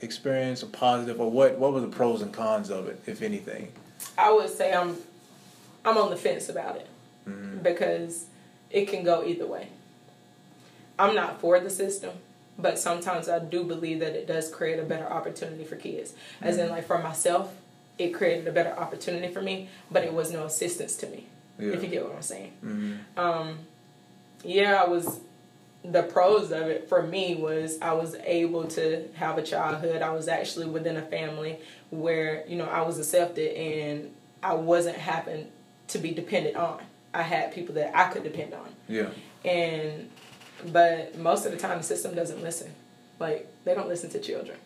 experience, 0.00 0.62
a 0.62 0.66
positive, 0.66 1.20
or 1.20 1.30
what? 1.30 1.58
What 1.58 1.72
were 1.72 1.80
the 1.80 1.88
pros 1.88 2.22
and 2.22 2.32
cons 2.32 2.70
of 2.70 2.88
it, 2.88 3.00
if 3.06 3.22
anything? 3.22 3.72
I 4.16 4.32
would 4.32 4.50
say 4.50 4.72
I'm, 4.72 4.96
I'm 5.84 5.96
on 5.96 6.10
the 6.10 6.16
fence 6.16 6.48
about 6.48 6.76
it. 6.76 6.88
Mm-hmm. 7.28 7.58
because 7.58 8.24
it 8.70 8.88
can 8.88 9.04
go 9.04 9.22
either 9.22 9.46
way. 9.46 9.68
I'm 10.98 11.14
not 11.14 11.40
for 11.42 11.60
the 11.60 11.68
system, 11.68 12.12
but 12.58 12.78
sometimes 12.78 13.28
I 13.28 13.38
do 13.38 13.64
believe 13.64 14.00
that 14.00 14.14
it 14.14 14.26
does 14.26 14.50
create 14.50 14.78
a 14.78 14.82
better 14.82 15.06
opportunity 15.06 15.64
for 15.64 15.76
kids. 15.76 16.14
As 16.40 16.56
in, 16.56 16.70
like 16.70 16.86
for 16.86 16.98
myself, 16.98 17.54
it 17.98 18.10
created 18.14 18.46
a 18.46 18.52
better 18.52 18.70
opportunity 18.78 19.32
for 19.32 19.42
me, 19.42 19.68
but 19.90 20.04
it 20.04 20.12
was 20.12 20.32
no 20.32 20.44
assistance 20.44 20.96
to 20.98 21.06
me. 21.08 21.26
Yeah. 21.58 21.72
If 21.72 21.82
you 21.82 21.88
get 21.88 22.04
what 22.04 22.14
I'm 22.14 22.22
saying. 22.22 22.52
Mm-hmm. 22.64 23.18
Um, 23.18 23.58
yeah, 24.44 24.82
I 24.82 24.86
was. 24.88 25.20
The 25.84 26.02
pros 26.02 26.50
of 26.50 26.62
it 26.62 26.88
for 26.88 27.02
me 27.02 27.36
was 27.36 27.78
I 27.80 27.92
was 27.92 28.14
able 28.24 28.64
to 28.68 29.08
have 29.14 29.38
a 29.38 29.42
childhood. 29.42 30.02
I 30.02 30.10
was 30.10 30.28
actually 30.28 30.66
within 30.66 30.96
a 30.96 31.02
family 31.02 31.58
where 31.90 32.44
you 32.46 32.56
know 32.56 32.66
I 32.66 32.82
was 32.82 32.98
accepted 32.98 33.56
and 33.56 34.12
I 34.42 34.54
wasn't 34.54 34.96
having 34.96 35.46
to 35.88 35.98
be 35.98 36.10
dependent 36.10 36.56
on. 36.56 36.80
I 37.14 37.22
had 37.22 37.52
people 37.54 37.74
that 37.76 37.96
I 37.96 38.08
could 38.12 38.22
depend 38.22 38.54
on, 38.54 38.68
Yeah. 38.88 39.08
and 39.44 40.10
but 40.72 41.16
most 41.16 41.46
of 41.46 41.52
the 41.52 41.58
time 41.58 41.78
the 41.78 41.84
system 41.84 42.14
doesn't 42.14 42.42
listen. 42.42 42.70
Like 43.18 43.48
they 43.64 43.74
don't 43.74 43.88
listen 43.88 44.10
to 44.10 44.20
children. 44.20 44.58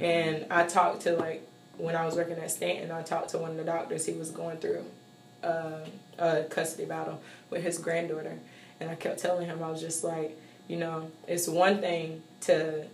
And 0.00 0.46
I 0.50 0.66
talked 0.66 1.02
to 1.02 1.16
like 1.16 1.46
when 1.78 1.96
I 1.96 2.04
was 2.06 2.14
working 2.14 2.38
at 2.38 2.50
Stanton, 2.50 2.90
I 2.90 3.02
talked 3.02 3.30
to 3.30 3.38
one 3.38 3.52
of 3.52 3.56
the 3.56 3.64
doctors. 3.64 4.06
He 4.06 4.12
was 4.12 4.30
going 4.30 4.58
through 4.58 4.84
uh, 5.42 5.80
a 6.18 6.44
custody 6.44 6.84
battle 6.84 7.20
with 7.50 7.62
his 7.62 7.78
granddaughter, 7.78 8.38
and 8.80 8.90
I 8.90 8.94
kept 8.94 9.18
telling 9.18 9.46
him 9.46 9.62
I 9.62 9.70
was 9.70 9.80
just 9.80 10.04
like, 10.04 10.38
you 10.68 10.76
know, 10.76 11.10
it's 11.26 11.48
one 11.48 11.80
thing 11.80 12.22
to 12.42 12.84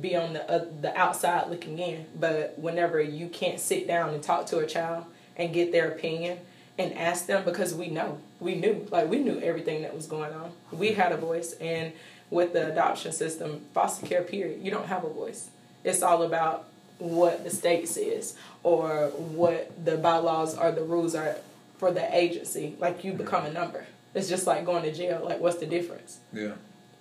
be 0.00 0.16
on 0.16 0.34
the 0.34 0.50
uh, 0.50 0.64
the 0.80 0.96
outside 0.96 1.50
looking 1.50 1.78
in, 1.78 2.06
but 2.18 2.58
whenever 2.58 3.00
you 3.00 3.28
can't 3.28 3.60
sit 3.60 3.86
down 3.86 4.14
and 4.14 4.22
talk 4.22 4.46
to 4.46 4.58
a 4.58 4.66
child 4.66 5.04
and 5.36 5.52
get 5.52 5.72
their 5.72 5.88
opinion 5.88 6.38
and 6.78 6.92
ask 6.94 7.26
them 7.26 7.44
because 7.44 7.74
we 7.74 7.88
know 7.88 8.18
we 8.40 8.54
knew 8.54 8.86
like 8.90 9.08
we 9.08 9.18
knew 9.18 9.40
everything 9.40 9.82
that 9.82 9.94
was 9.94 10.06
going 10.06 10.32
on. 10.32 10.52
We 10.72 10.92
had 10.92 11.12
a 11.12 11.16
voice, 11.16 11.54
and 11.54 11.92
with 12.30 12.52
the 12.52 12.70
adoption 12.70 13.12
system, 13.12 13.62
foster 13.74 14.06
care 14.06 14.22
period, 14.22 14.62
you 14.62 14.70
don't 14.70 14.86
have 14.86 15.04
a 15.04 15.10
voice. 15.10 15.50
It's 15.84 16.02
all 16.02 16.22
about 16.22 16.66
what 16.98 17.44
the 17.44 17.50
state 17.50 17.88
says 17.88 18.36
or 18.62 19.08
what 19.16 19.72
the 19.84 19.96
bylaws 19.96 20.56
or 20.56 20.72
the 20.72 20.82
rules 20.82 21.14
are 21.14 21.36
for 21.78 21.92
the 21.92 22.16
agency. 22.16 22.76
Like 22.78 23.04
you 23.04 23.12
become 23.12 23.46
a 23.46 23.52
number. 23.52 23.86
It's 24.14 24.28
just 24.28 24.46
like 24.46 24.64
going 24.64 24.82
to 24.82 24.92
jail. 24.92 25.22
Like 25.24 25.40
what's 25.40 25.58
the 25.58 25.66
difference? 25.66 26.18
Yeah. 26.32 26.52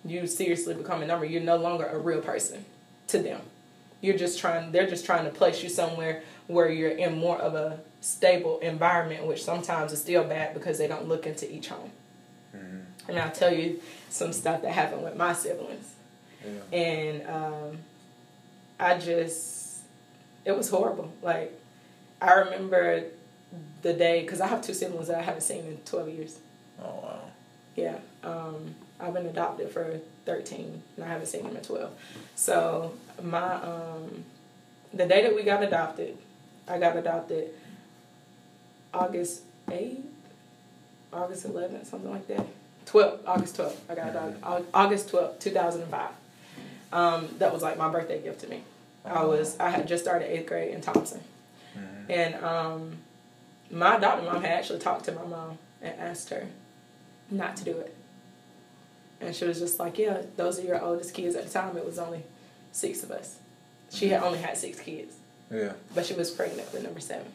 You 0.06 0.28
seriously 0.28 0.74
become 0.74 1.02
a 1.02 1.08
number. 1.08 1.26
You're 1.26 1.42
no 1.42 1.58
longer 1.58 1.86
a 1.86 1.98
real 1.98 2.22
person 2.22 2.66
to 3.08 3.20
them. 3.20 3.42
You're 4.02 4.18
just 4.18 4.40
trying. 4.40 4.72
They're 4.72 4.88
just 4.88 5.06
trying 5.06 5.26
to 5.26 5.32
place 5.32 5.64
you 5.64 5.70
somewhere 5.70 6.22
where 6.46 6.70
you're 6.70 6.92
in 6.92 7.18
more 7.18 7.38
of 7.40 7.56
a 7.56 7.80
stable 8.00 8.60
environment, 8.60 9.26
which 9.26 9.44
sometimes 9.44 9.92
is 9.92 10.02
still 10.02 10.24
bad 10.24 10.54
because 10.54 10.78
they 10.78 10.88
don't 10.88 11.08
look 11.08 11.26
into 11.26 11.52
each 11.52 11.70
home. 11.70 11.92
Mm-hmm. 12.56 13.10
And 13.10 13.20
I'll 13.20 13.32
tell 13.32 13.54
you 13.54 13.82
some 14.10 14.34
stuff 14.34 14.62
that 14.62 14.72
happened 14.72 15.04
with 15.04 15.16
my 15.16 15.34
siblings. 15.34 15.94
Yeah. 16.46 16.78
And 16.78 17.28
um, 17.28 17.78
I 18.80 18.98
just, 18.98 19.57
it 20.48 20.56
was 20.56 20.70
horrible. 20.70 21.12
Like, 21.22 21.52
I 22.22 22.34
remember 22.36 23.04
the 23.82 23.94
day, 23.94 24.22
because 24.22 24.40
I 24.40 24.48
have 24.48 24.62
two 24.62 24.74
siblings 24.74 25.10
that 25.10 25.20
I 25.20 25.22
haven't 25.22 25.42
seen 25.42 25.66
in 25.66 25.78
12 25.86 26.10
years. 26.10 26.40
Oh 26.82 27.00
wow. 27.04 27.20
Yeah. 27.76 27.98
Um, 28.24 28.74
I've 29.00 29.14
been 29.14 29.26
adopted 29.26 29.70
for 29.70 30.00
13, 30.26 30.82
and 30.96 31.06
I 31.06 31.10
haven't 31.10 31.28
seen 31.28 31.44
them 31.44 31.56
in 31.56 31.62
12. 31.62 31.92
So, 32.36 32.94
my, 33.22 33.56
um, 33.56 34.24
the 34.94 35.06
day 35.06 35.22
that 35.22 35.36
we 35.36 35.44
got 35.44 35.62
adopted, 35.62 36.18
I 36.68 36.80
got 36.80 36.96
adopted 36.96 37.50
August 38.94 39.42
8th, 39.68 40.02
August 41.12 41.46
11th, 41.46 41.86
something 41.88 42.10
like 42.10 42.28
that. 42.28 42.48
12th, 42.86 43.20
August 43.28 43.58
12th. 43.58 43.76
I 43.90 43.96
got 43.96 44.10
adopted 44.10 44.66
August 44.74 45.12
12th, 45.12 45.40
2005. 45.40 46.10
Um, 46.94 47.28
that 47.40 47.54
was 47.54 47.62
like 47.62 47.78
my 47.78 47.90
birthday 47.90 48.22
gift 48.22 48.40
to 48.42 48.48
me. 48.48 48.64
I 49.08 49.24
was 49.26 49.58
I 49.60 49.70
had 49.70 49.88
just 49.88 50.04
started 50.04 50.32
eighth 50.32 50.48
grade 50.48 50.74
in 50.74 50.82
Thompson, 50.82 51.22
Mm-hmm. 51.78 52.12
and 52.12 52.36
um, 52.44 52.92
my 53.70 53.98
adopted 53.98 54.26
mom 54.26 54.42
had 54.42 54.52
actually 54.52 54.80
talked 54.80 55.06
to 55.06 55.12
my 55.12 55.24
mom 55.26 55.58
and 55.82 56.00
asked 56.00 56.30
her 56.32 56.48
not 57.30 57.56
to 57.58 57.64
do 57.64 57.78
it, 57.78 57.96
and 59.22 59.36
she 59.36 59.46
was 59.46 59.60
just 59.60 59.80
like, 59.80 59.98
"Yeah, 59.98 60.22
those 60.38 60.60
are 60.60 60.64
your 60.64 60.82
oldest 60.82 61.14
kids." 61.14 61.36
At 61.36 61.44
the 61.46 61.50
time, 61.52 61.78
it 61.78 61.86
was 61.86 62.00
only 62.00 62.24
six 62.72 63.04
of 63.04 63.12
us. 63.12 63.38
She 63.92 64.10
had 64.10 64.24
only 64.24 64.40
had 64.40 64.58
six 64.58 64.80
kids, 64.80 65.16
Yeah. 65.52 65.74
but 65.96 66.06
she 66.06 66.14
was 66.14 66.32
pregnant 66.32 66.72
with 66.74 66.84
number 66.84 67.00
seven. 67.00 67.28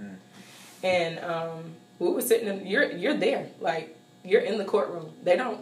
Mm. 0.00 0.14
And 0.82 1.18
um, 1.20 1.72
we 1.98 2.08
were 2.10 2.22
sitting 2.22 2.48
in. 2.48 2.66
You're 2.66 2.90
you're 2.92 3.16
there, 3.16 3.46
like 3.60 3.96
you're 4.24 4.40
in 4.42 4.58
the 4.58 4.64
courtroom. 4.64 5.12
They 5.22 5.36
don't 5.36 5.60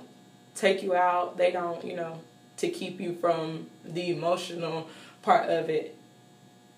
take 0.54 0.82
you 0.82 0.94
out. 0.94 1.36
They 1.36 1.50
don't, 1.50 1.84
you 1.84 1.96
know, 1.96 2.20
to 2.58 2.68
keep 2.68 3.00
you 3.00 3.14
from 3.20 3.66
the 3.84 4.10
emotional 4.10 4.88
part 5.22 5.48
of 5.50 5.68
it. 5.68 5.96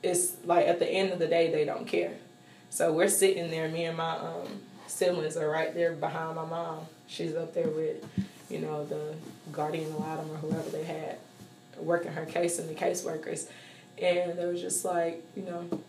it's 0.02 0.36
like 0.44 0.66
at 0.66 0.78
the 0.78 0.88
end 0.88 1.12
of 1.12 1.18
the 1.18 1.26
day 1.26 1.50
they 1.50 1.64
don't 1.64 1.86
care. 1.86 2.14
So 2.70 2.92
we're 2.92 3.08
sitting 3.08 3.50
there, 3.50 3.68
me 3.68 3.84
and 3.84 3.96
my 3.96 4.16
um, 4.16 4.60
siblings 4.86 5.36
are 5.36 5.48
right 5.48 5.74
there 5.74 5.92
behind 5.92 6.36
my 6.36 6.44
mom. 6.44 6.86
She's 7.06 7.34
up 7.34 7.52
there 7.52 7.68
with, 7.68 8.04
you 8.48 8.60
know, 8.60 8.84
the 8.84 9.14
guardian 9.52 9.92
ad 9.92 10.00
litem 10.00 10.30
or 10.30 10.36
whoever 10.36 10.70
they 10.70 10.84
had 10.84 11.18
working 11.78 12.12
her 12.12 12.26
case 12.26 12.58
and 12.58 12.68
the 12.68 12.74
caseworkers. 12.74 13.48
And 14.00 14.38
it 14.38 14.46
was 14.46 14.60
just 14.60 14.84
like, 14.84 15.22
you 15.36 15.42
know, 15.42 15.80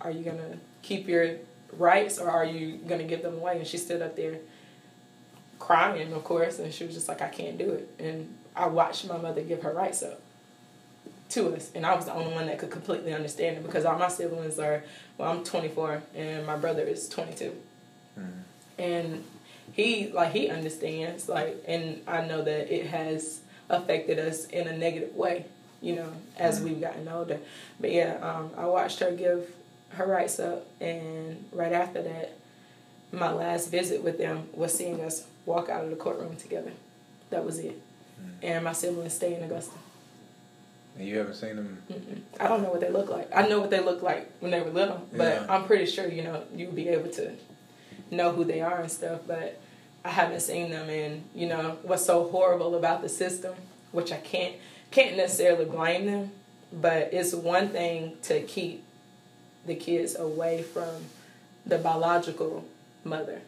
are 0.00 0.10
you 0.10 0.22
gonna 0.22 0.58
keep 0.82 1.08
your 1.08 1.36
rights 1.76 2.18
or 2.18 2.30
are 2.30 2.44
you 2.44 2.76
gonna 2.86 3.04
give 3.04 3.22
them 3.22 3.34
away? 3.34 3.58
And 3.58 3.66
she 3.66 3.78
stood 3.78 4.02
up 4.02 4.16
there 4.16 4.38
crying, 5.58 6.12
of 6.12 6.24
course, 6.24 6.58
and 6.58 6.72
she 6.72 6.84
was 6.84 6.94
just 6.94 7.08
like, 7.08 7.20
I 7.20 7.28
can't 7.28 7.58
do 7.58 7.70
it. 7.72 7.88
And 7.98 8.34
I 8.54 8.66
watched 8.66 9.08
my 9.08 9.16
mother 9.16 9.42
give 9.42 9.62
her 9.62 9.72
rights 9.72 10.02
up 10.02 10.20
to 11.30 11.54
us, 11.54 11.70
and 11.74 11.84
I 11.84 11.94
was 11.94 12.06
the 12.06 12.14
only 12.14 12.34
one 12.34 12.46
that 12.46 12.58
could 12.58 12.70
completely 12.70 13.12
understand 13.12 13.58
it 13.58 13.62
because 13.64 13.84
all 13.84 13.98
my 13.98 14.08
siblings 14.08 14.58
are, 14.58 14.84
well, 15.16 15.30
I'm 15.30 15.44
24 15.44 16.02
and 16.14 16.46
my 16.46 16.56
brother 16.56 16.82
is 16.82 17.08
22, 17.08 17.54
mm-hmm. 18.18 18.30
and 18.78 19.24
he 19.72 20.08
like 20.08 20.32
he 20.32 20.48
understands 20.48 21.28
like, 21.28 21.62
and 21.66 22.00
I 22.06 22.26
know 22.26 22.42
that 22.42 22.74
it 22.74 22.86
has 22.86 23.40
affected 23.68 24.18
us 24.18 24.46
in 24.46 24.66
a 24.68 24.76
negative 24.76 25.14
way, 25.14 25.44
you 25.82 25.96
know, 25.96 26.10
as 26.38 26.56
mm-hmm. 26.56 26.68
we've 26.68 26.80
gotten 26.80 27.08
older. 27.08 27.38
But 27.78 27.92
yeah, 27.92 28.18
um, 28.22 28.50
I 28.56 28.66
watched 28.66 29.00
her 29.00 29.12
give 29.12 29.50
her 29.90 30.06
rights 30.06 30.38
up, 30.38 30.66
and 30.80 31.44
right 31.52 31.72
after 31.72 32.02
that, 32.02 32.38
my 33.12 33.32
last 33.32 33.70
visit 33.70 34.02
with 34.02 34.18
them 34.18 34.48
was 34.52 34.74
seeing 34.74 35.00
us 35.00 35.26
walk 35.46 35.68
out 35.68 35.84
of 35.84 35.90
the 35.90 35.96
courtroom 35.96 36.36
together. 36.36 36.72
That 37.30 37.44
was 37.44 37.58
it. 37.58 37.80
Mm-hmm. 38.20 38.46
And 38.46 38.64
my 38.64 38.72
siblings 38.72 39.14
stay 39.14 39.34
in 39.34 39.42
Augusta. 39.42 39.76
And 40.98 41.06
you 41.06 41.18
haven't 41.18 41.34
seen 41.34 41.56
them? 41.56 41.78
Mm-mm. 41.90 42.20
I 42.40 42.48
don't 42.48 42.62
know 42.62 42.70
what 42.70 42.80
they 42.80 42.90
look 42.90 43.08
like. 43.08 43.30
I 43.34 43.46
know 43.46 43.60
what 43.60 43.70
they 43.70 43.80
look 43.80 44.02
like 44.02 44.30
when 44.40 44.50
they 44.50 44.60
were 44.60 44.70
little, 44.70 45.06
but 45.12 45.42
yeah. 45.42 45.46
I'm 45.48 45.64
pretty 45.64 45.86
sure 45.86 46.08
you 46.08 46.22
know 46.22 46.42
you'll 46.54 46.72
be 46.72 46.88
able 46.88 47.10
to 47.12 47.32
know 48.10 48.32
who 48.32 48.44
they 48.44 48.60
are 48.60 48.80
and 48.80 48.90
stuff. 48.90 49.20
But 49.26 49.60
I 50.04 50.10
haven't 50.10 50.40
seen 50.40 50.70
them, 50.70 50.90
and 50.90 51.22
you 51.34 51.46
know 51.46 51.78
what's 51.82 52.04
so 52.04 52.28
horrible 52.28 52.74
about 52.74 53.02
the 53.02 53.08
system, 53.08 53.54
which 53.92 54.10
I 54.12 54.16
can't 54.16 54.54
can't 54.90 55.16
necessarily 55.16 55.66
blame 55.66 56.06
them, 56.06 56.32
but 56.72 57.10
it's 57.12 57.32
one 57.32 57.68
thing 57.68 58.16
to 58.22 58.40
keep 58.42 58.84
the 59.66 59.74
kids 59.76 60.16
away 60.16 60.62
from 60.62 61.04
the 61.66 61.78
biological 61.78 62.64
mother 63.04 63.40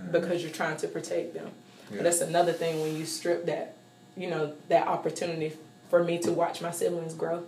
mm-hmm. 0.00 0.12
because 0.12 0.42
you're 0.42 0.52
trying 0.52 0.76
to 0.78 0.88
protect 0.88 1.34
them. 1.34 1.50
Yeah. 1.90 1.96
But 1.96 2.04
that's 2.04 2.20
another 2.20 2.52
thing 2.52 2.80
when 2.80 2.96
you 2.96 3.06
strip 3.06 3.46
that, 3.46 3.76
you 4.16 4.28
know, 4.28 4.52
that 4.68 4.86
opportunity 4.86 5.56
for 5.90 6.02
me 6.02 6.18
to 6.20 6.32
watch 6.32 6.62
my 6.62 6.70
siblings 6.70 7.14
grow. 7.14 7.42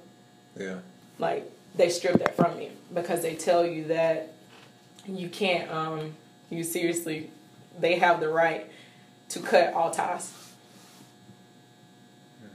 Yeah. 0.59 0.79
Like 1.19 1.51
they 1.77 1.89
strip 1.89 2.19
that 2.19 2.37
from 2.37 2.59
me 2.59 2.71
because 2.93 3.23
they 3.23 3.37
tell 3.37 3.65
you 3.65 3.85
that 3.85 4.33
you 5.07 5.29
can't 5.29 5.71
um 5.71 6.15
you 6.51 6.63
seriously 6.63 7.31
they 7.79 7.97
have 7.99 8.21
the 8.21 8.29
right 8.29 8.71
to 9.31 9.41
cut 9.41 9.73
all 9.73 9.91
ties. 9.91 10.33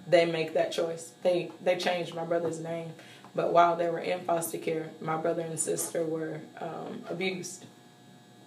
They 0.05 0.25
make 0.25 0.53
that 0.53 0.71
choice. 0.71 1.11
They 1.23 1.51
they 1.63 1.77
changed 1.77 2.13
my 2.13 2.25
brother's 2.25 2.59
name, 2.59 2.91
but 3.33 3.51
while 3.51 3.75
they 3.75 3.89
were 3.89 3.99
in 3.99 4.19
foster 4.21 4.57
care, 4.57 4.89
my 5.01 5.17
brother 5.17 5.41
and 5.41 5.59
sister 5.59 6.03
were 6.03 6.39
um, 6.61 7.03
abused 7.09 7.65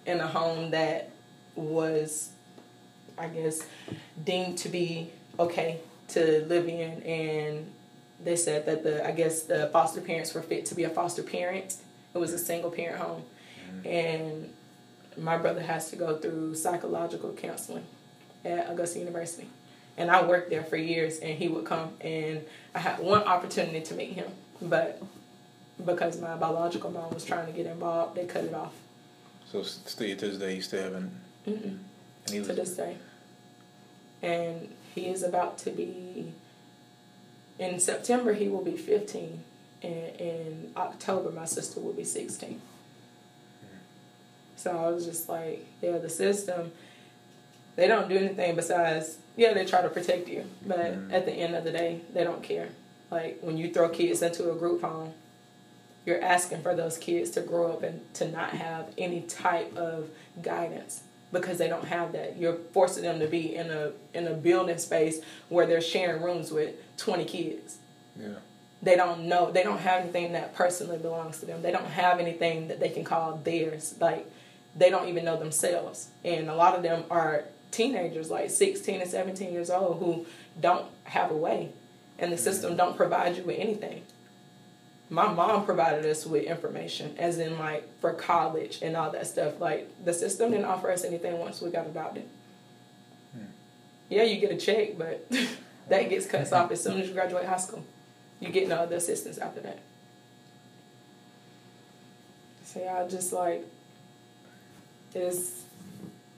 in 0.05 0.19
a 0.19 0.27
home 0.27 0.71
that 0.71 1.11
was, 1.55 2.29
I 3.17 3.27
guess, 3.27 3.61
deemed 4.23 4.57
to 4.59 4.69
be 4.69 5.11
okay 5.37 5.79
to 6.11 6.45
live 6.47 6.67
in, 6.67 7.01
and 7.03 7.71
they 8.23 8.35
said 8.35 8.65
that 8.65 8.83
the 8.83 9.05
I 9.05 9.11
guess 9.11 9.43
the 9.43 9.69
foster 9.73 10.01
parents 10.01 10.33
were 10.33 10.41
fit 10.41 10.65
to 10.67 10.75
be 10.75 10.83
a 10.83 10.89
foster 10.89 11.23
parent. 11.23 11.75
It 12.13 12.17
was 12.17 12.33
a 12.33 12.37
single 12.37 12.71
parent 12.71 13.01
home, 13.01 13.23
mm-hmm. 13.69 13.87
and 13.87 14.53
my 15.17 15.37
brother 15.37 15.61
has 15.61 15.89
to 15.89 15.95
go 15.95 16.17
through 16.17 16.55
psychological 16.55 17.33
counseling 17.33 17.85
at 18.45 18.69
Augusta 18.69 18.99
University. 18.99 19.47
And 19.97 20.09
I 20.09 20.25
worked 20.25 20.49
there 20.49 20.63
for 20.63 20.77
years, 20.77 21.19
and 21.19 21.37
he 21.37 21.47
would 21.47 21.65
come, 21.65 21.93
and 21.99 22.41
I 22.73 22.79
had 22.79 22.99
one 22.99 23.23
opportunity 23.23 23.81
to 23.81 23.93
meet 23.93 24.13
him, 24.13 24.31
but 24.61 25.01
because 25.85 26.19
my 26.21 26.35
biological 26.35 26.91
mom 26.91 27.13
was 27.13 27.25
trying 27.25 27.45
to 27.45 27.51
get 27.51 27.65
involved, 27.65 28.15
they 28.15 28.25
cut 28.25 28.45
it 28.45 28.53
off. 28.53 28.73
So 29.51 29.63
still 29.63 30.15
to 30.15 30.27
this 30.27 30.37
day, 30.37 30.55
you 30.55 30.61
still 30.61 30.83
haven't. 30.83 31.11
Mm-mm. 31.45 31.77
to 32.25 32.53
this 32.53 32.75
day, 32.75 32.97
and 34.21 34.69
he 34.93 35.07
is 35.07 35.23
about 35.23 35.57
to 35.59 35.71
be. 35.71 36.33
In 37.59 37.79
September, 37.79 38.33
he 38.33 38.47
will 38.47 38.63
be 38.63 38.77
fifteen, 38.77 39.43
and 39.83 40.15
in 40.19 40.71
October, 40.75 41.31
my 41.31 41.45
sister 41.45 41.79
will 41.79 41.93
be 41.93 42.03
sixteen. 42.03 42.61
Mm-hmm. 43.63 43.77
So 44.55 44.77
I 44.77 44.89
was 44.89 45.05
just 45.05 45.29
like, 45.29 45.65
yeah, 45.81 45.97
the 45.97 46.09
system. 46.09 46.71
They 47.77 47.87
don't 47.87 48.09
do 48.09 48.17
anything 48.17 48.57
besides, 48.57 49.17
yeah, 49.37 49.53
they 49.53 49.63
try 49.63 49.81
to 49.81 49.89
protect 49.89 50.27
you, 50.27 50.43
but 50.65 50.77
mm-hmm. 50.77 51.13
at 51.13 51.25
the 51.25 51.31
end 51.31 51.55
of 51.55 51.63
the 51.63 51.71
day, 51.71 52.01
they 52.13 52.25
don't 52.25 52.43
care. 52.43 52.67
Like 53.09 53.39
when 53.41 53.57
you 53.57 53.71
throw 53.71 53.87
kids 53.87 54.21
into 54.21 54.51
a 54.51 54.55
group 54.55 54.81
home, 54.81 55.13
you're 56.05 56.21
asking 56.21 56.63
for 56.63 56.75
those 56.75 56.97
kids 56.97 57.29
to 57.31 57.41
grow 57.41 57.71
up 57.71 57.83
and 57.83 58.01
to 58.15 58.29
not 58.29 58.49
have 58.49 58.87
any 58.97 59.21
type 59.21 59.75
of 59.77 60.09
guidance 60.41 61.03
because 61.31 61.57
they 61.57 61.67
don't 61.67 61.85
have 61.85 62.11
that. 62.13 62.37
You're 62.37 62.57
forcing 62.73 63.03
them 63.03 63.19
to 63.19 63.27
be 63.27 63.55
in 63.55 63.69
a 63.69 63.91
in 64.13 64.27
a 64.27 64.33
building 64.33 64.77
space 64.77 65.21
where 65.49 65.65
they're 65.65 65.81
sharing 65.81 66.21
rooms 66.21 66.51
with 66.51 66.75
20 66.97 67.25
kids. 67.25 67.77
Yeah. 68.19 68.35
They 68.83 68.95
don't 68.95 69.27
know. 69.27 69.51
They 69.51 69.63
don't 69.63 69.79
have 69.79 70.01
anything 70.01 70.33
that 70.33 70.55
personally 70.55 70.97
belongs 70.97 71.39
to 71.39 71.45
them. 71.45 71.61
They 71.61 71.71
don't 71.71 71.85
have 71.85 72.19
anything 72.19 72.67
that 72.67 72.79
they 72.79 72.89
can 72.89 73.03
call 73.03 73.39
theirs. 73.43 73.95
Like 73.99 74.29
they 74.75 74.89
don't 74.89 75.07
even 75.07 75.25
know 75.25 75.37
themselves. 75.37 76.09
And 76.23 76.49
a 76.49 76.55
lot 76.55 76.75
of 76.75 76.83
them 76.83 77.03
are 77.11 77.45
teenagers 77.71 78.29
like 78.29 78.49
16 78.49 79.01
and 79.01 79.09
17 79.09 79.51
years 79.51 79.69
old 79.69 79.99
who 79.99 80.25
don't 80.59 80.85
have 81.05 81.31
a 81.31 81.37
way 81.37 81.69
and 82.19 82.31
the 82.31 82.37
system 82.37 82.75
don't 82.75 82.97
provide 82.97 83.37
you 83.37 83.43
with 83.43 83.57
anything 83.57 84.03
my 85.11 85.31
mom 85.31 85.65
provided 85.65 86.05
us 86.05 86.25
with 86.25 86.45
information, 86.45 87.13
as 87.19 87.37
in 87.37 87.59
like 87.59 87.83
for 87.99 88.13
college 88.13 88.79
and 88.81 88.95
all 88.95 89.11
that 89.11 89.27
stuff. 89.27 89.59
Like 89.59 89.89
the 90.05 90.13
system 90.13 90.51
didn't 90.51 90.65
offer 90.65 90.89
us 90.89 91.03
anything 91.03 91.37
once 91.37 91.61
we 91.61 91.69
got 91.69 91.85
adopted. 91.85 92.23
Hmm. 93.33 93.43
Yeah, 94.07 94.23
you 94.23 94.39
get 94.39 94.51
a 94.51 94.57
check, 94.57 94.97
but 94.97 95.29
that 95.89 96.09
gets 96.09 96.25
cut 96.25 96.51
off 96.53 96.71
as 96.71 96.81
soon 96.81 97.01
as 97.01 97.09
you 97.09 97.13
graduate 97.13 97.45
high 97.45 97.57
school. 97.57 97.83
You 98.39 98.49
get 98.49 98.69
no 98.69 98.77
other 98.77 98.95
assistance 98.95 99.37
after 99.37 99.59
that. 99.59 99.79
So 102.63 102.87
I 102.87 103.05
just 103.09 103.33
like 103.33 103.65
it's 105.13 105.63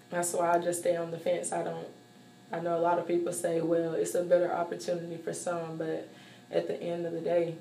that's 0.10 0.34
why 0.34 0.51
I 0.51 0.58
just 0.58 0.80
stay 0.80 0.96
on 0.96 1.12
the 1.12 1.20
fence. 1.20 1.51
I 1.51 1.63
don't 1.63 1.88
I 2.51 2.60
know 2.60 2.75
a 2.75 2.82
lot 2.82 2.98
of 2.98 3.08
people 3.08 3.34
say, 3.34 3.62
well, 3.62 3.94
it's 3.94 4.15
a 4.15 4.24
better 4.24 4.51
opportunity 4.51 5.18
for 5.18 5.32
some, 5.32 5.77
but 5.77 6.10
at 6.51 6.68
the 6.68 6.82
end 6.82 7.06
of 7.06 7.13
the 7.13 7.22
day, 7.22 7.56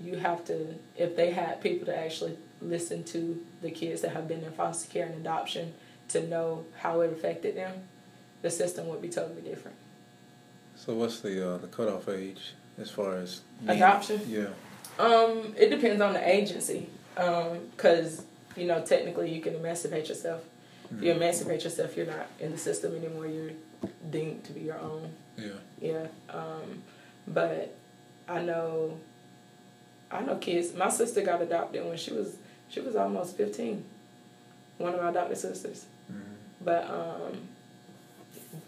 you 0.00 0.16
have 0.16 0.44
to 0.46 0.74
if 0.96 1.16
they 1.16 1.30
had 1.30 1.60
people 1.60 1.86
to 1.86 1.96
actually 1.96 2.36
listen 2.60 3.04
to 3.04 3.44
the 3.62 3.70
kids 3.70 4.00
that 4.02 4.12
have 4.12 4.26
been 4.26 4.42
in 4.42 4.52
foster 4.52 4.90
care 4.90 5.06
and 5.06 5.14
adoption 5.14 5.74
to 6.08 6.26
know 6.26 6.64
how 6.78 7.00
it 7.00 7.12
affected 7.12 7.56
them, 7.56 7.72
the 8.42 8.50
system 8.50 8.88
would 8.88 9.00
be 9.00 9.08
totally 9.08 9.42
different. 9.42 9.76
So 10.76 10.94
what's 10.94 11.20
the 11.20 11.54
uh, 11.54 11.58
the 11.58 11.68
cutoff 11.68 12.08
age 12.08 12.54
as 12.78 12.90
far 12.90 13.16
as 13.16 13.40
adoption? 13.66 14.20
Yeah. 14.26 14.48
Um, 14.98 15.54
it 15.56 15.70
depends 15.70 16.00
on 16.00 16.12
the 16.12 16.28
agency, 16.28 16.88
Um, 17.16 17.58
because 17.70 18.20
um, 18.20 18.26
you 18.56 18.66
know 18.66 18.80
technically 18.82 19.32
you 19.34 19.40
can 19.40 19.54
emancipate 19.54 20.08
yourself. 20.08 20.42
Mm-hmm. 20.42 20.96
If 20.96 21.02
you 21.02 21.10
mm-hmm. 21.10 21.22
emancipate 21.22 21.64
yourself, 21.64 21.96
you're 21.96 22.06
not 22.06 22.26
in 22.40 22.52
the 22.52 22.58
system 22.58 22.94
anymore. 22.94 23.26
You're 23.26 23.52
deemed 24.10 24.44
to 24.44 24.52
be 24.52 24.60
your 24.60 24.78
own. 24.78 25.10
Yeah. 25.36 25.48
Yeah. 25.80 26.06
Um, 26.28 26.82
but 27.26 27.74
I 28.28 28.42
know 28.42 28.98
I 30.14 30.22
know 30.22 30.36
kids. 30.36 30.74
My 30.74 30.88
sister 30.88 31.22
got 31.22 31.42
adopted 31.42 31.84
when 31.84 31.96
she 31.96 32.12
was 32.12 32.36
she 32.68 32.80
was 32.80 32.94
almost 32.94 33.36
fifteen. 33.36 33.84
One 34.78 34.94
of 34.94 35.02
my 35.02 35.10
adopted 35.10 35.38
sisters. 35.38 35.86
Mm-hmm. 36.10 36.32
But 36.64 36.88
um, 36.88 37.48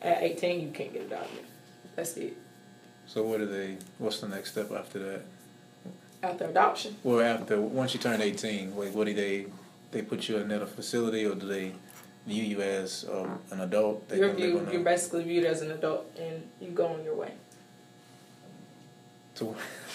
at 0.03 0.23
eighteen, 0.23 0.61
you 0.61 0.71
can't 0.71 0.93
get 0.93 1.03
adopted. 1.03 1.45
That's 1.95 2.17
it. 2.17 2.37
So 3.07 3.23
what 3.23 3.39
do 3.39 3.47
they? 3.47 3.77
What's 3.99 4.21
the 4.21 4.29
next 4.29 4.53
step 4.53 4.73
after 4.73 4.99
that? 4.99 5.23
After 6.23 6.47
adoption. 6.47 6.97
Well, 7.05 7.21
after 7.21 7.61
once 7.61 7.95
you 7.95 8.01
turn 8.01 8.21
eighteen, 8.21 8.77
like 8.77 8.93
what 8.93 9.07
do 9.07 9.15
they? 9.15 9.47
They 9.93 10.03
put 10.03 10.29
you 10.29 10.39
in 10.39 10.51
a 10.51 10.67
facility, 10.67 11.25
or 11.25 11.37
do 11.37 11.47
they 11.47 11.73
view 12.27 12.43
you 12.43 12.61
as 12.61 13.07
um, 13.11 13.39
an 13.53 13.61
adult? 13.61 14.11
You're 14.13 14.33
viewed. 14.33 14.69
You're 14.73 14.83
basically 14.83 15.23
viewed 15.23 15.45
as 15.45 15.63
an 15.63 15.71
adult, 15.71 16.11
and 16.19 16.43
you 16.61 16.71
go 16.71 16.89
on 16.89 17.05
your 17.05 17.15
way. 17.15 17.33
To 19.37 19.55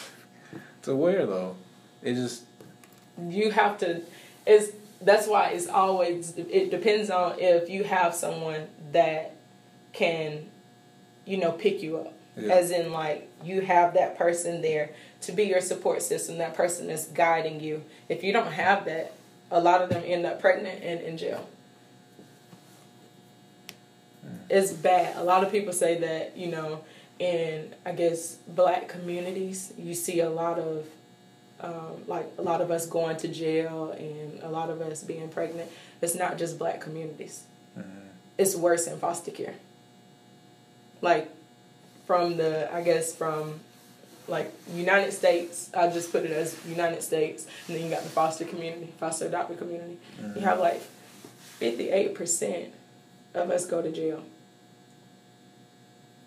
to 0.83 0.95
wear 0.95 1.25
though? 1.25 1.55
It 2.01 2.15
just 2.15 2.43
you 3.27 3.51
have 3.51 3.77
to. 3.79 4.01
It's 4.45 4.71
that's 5.01 5.27
why 5.27 5.49
it's 5.49 5.67
always. 5.67 6.35
It 6.37 6.71
depends 6.71 7.09
on 7.09 7.35
if 7.39 7.69
you 7.69 7.83
have 7.83 8.13
someone 8.13 8.67
that 8.91 9.35
can, 9.93 10.49
you 11.25 11.37
know, 11.37 11.51
pick 11.51 11.81
you 11.81 11.97
up. 11.97 12.13
Yeah. 12.37 12.53
As 12.53 12.71
in, 12.71 12.91
like, 12.91 13.29
you 13.43 13.61
have 13.61 13.93
that 13.95 14.17
person 14.17 14.61
there 14.61 14.91
to 15.21 15.31
be 15.31 15.43
your 15.43 15.61
support 15.61 16.01
system. 16.01 16.37
That 16.37 16.55
person 16.55 16.89
is 16.89 17.05
guiding 17.05 17.59
you. 17.59 17.83
If 18.07 18.23
you 18.23 18.31
don't 18.31 18.51
have 18.51 18.85
that, 18.85 19.13
a 19.49 19.59
lot 19.59 19.81
of 19.81 19.89
them 19.89 20.03
end 20.05 20.25
up 20.25 20.39
pregnant 20.39 20.81
and 20.81 21.01
in 21.01 21.17
jail. 21.17 21.47
Mm. 24.25 24.37
It's 24.49 24.71
bad. 24.71 25.17
A 25.17 25.23
lot 25.23 25.43
of 25.43 25.51
people 25.51 25.73
say 25.73 25.97
that, 25.99 26.37
you 26.37 26.47
know, 26.47 26.83
in, 27.21 27.75
I 27.85 27.91
guess, 28.01 28.37
black 28.47 28.87
communities, 28.87 29.73
you 29.77 29.93
see 29.93 30.19
a 30.21 30.29
lot 30.29 30.57
of, 30.57 30.85
um, 31.61 31.93
like, 32.07 32.27
a 32.37 32.41
lot 32.41 32.59
of 32.61 32.71
us 32.71 32.85
going 32.87 33.17
to 33.17 33.27
jail 33.27 33.91
and 33.91 34.41
a 34.41 34.49
lot 34.49 34.69
of 34.69 34.81
us 34.81 35.03
being 35.03 35.29
pregnant. 35.29 35.69
It's 36.01 36.15
not 36.15 36.37
just 36.37 36.57
black 36.57 36.81
communities. 36.81 37.43
Mm-hmm. 37.77 38.07
It's 38.37 38.55
worse 38.55 38.87
in 38.87 38.97
foster 38.97 39.31
care. 39.31 39.55
Like, 41.01 41.29
from 42.07 42.35
the 42.35 42.53
I 42.73 42.81
guess 42.81 43.15
from 43.15 43.61
like 44.27 44.51
United 44.73 45.13
States, 45.13 45.69
I 45.73 45.87
just 45.87 46.11
put 46.11 46.25
it 46.25 46.31
as 46.31 46.57
United 46.67 47.01
States, 47.03 47.47
and 47.67 47.77
then 47.77 47.83
you 47.85 47.89
got 47.89 48.03
the 48.03 48.09
foster 48.09 48.43
community, 48.43 48.91
foster 48.99 49.27
adopted 49.27 49.59
community. 49.59 49.97
Mm-hmm. 50.19 50.39
You 50.39 50.45
have 50.45 50.59
like 50.59 50.81
fifty 51.59 51.89
eight 51.89 52.15
percent 52.15 52.73
of 53.33 53.49
us 53.49 53.65
go 53.65 53.81
to 53.81 53.91
jail 53.91 54.23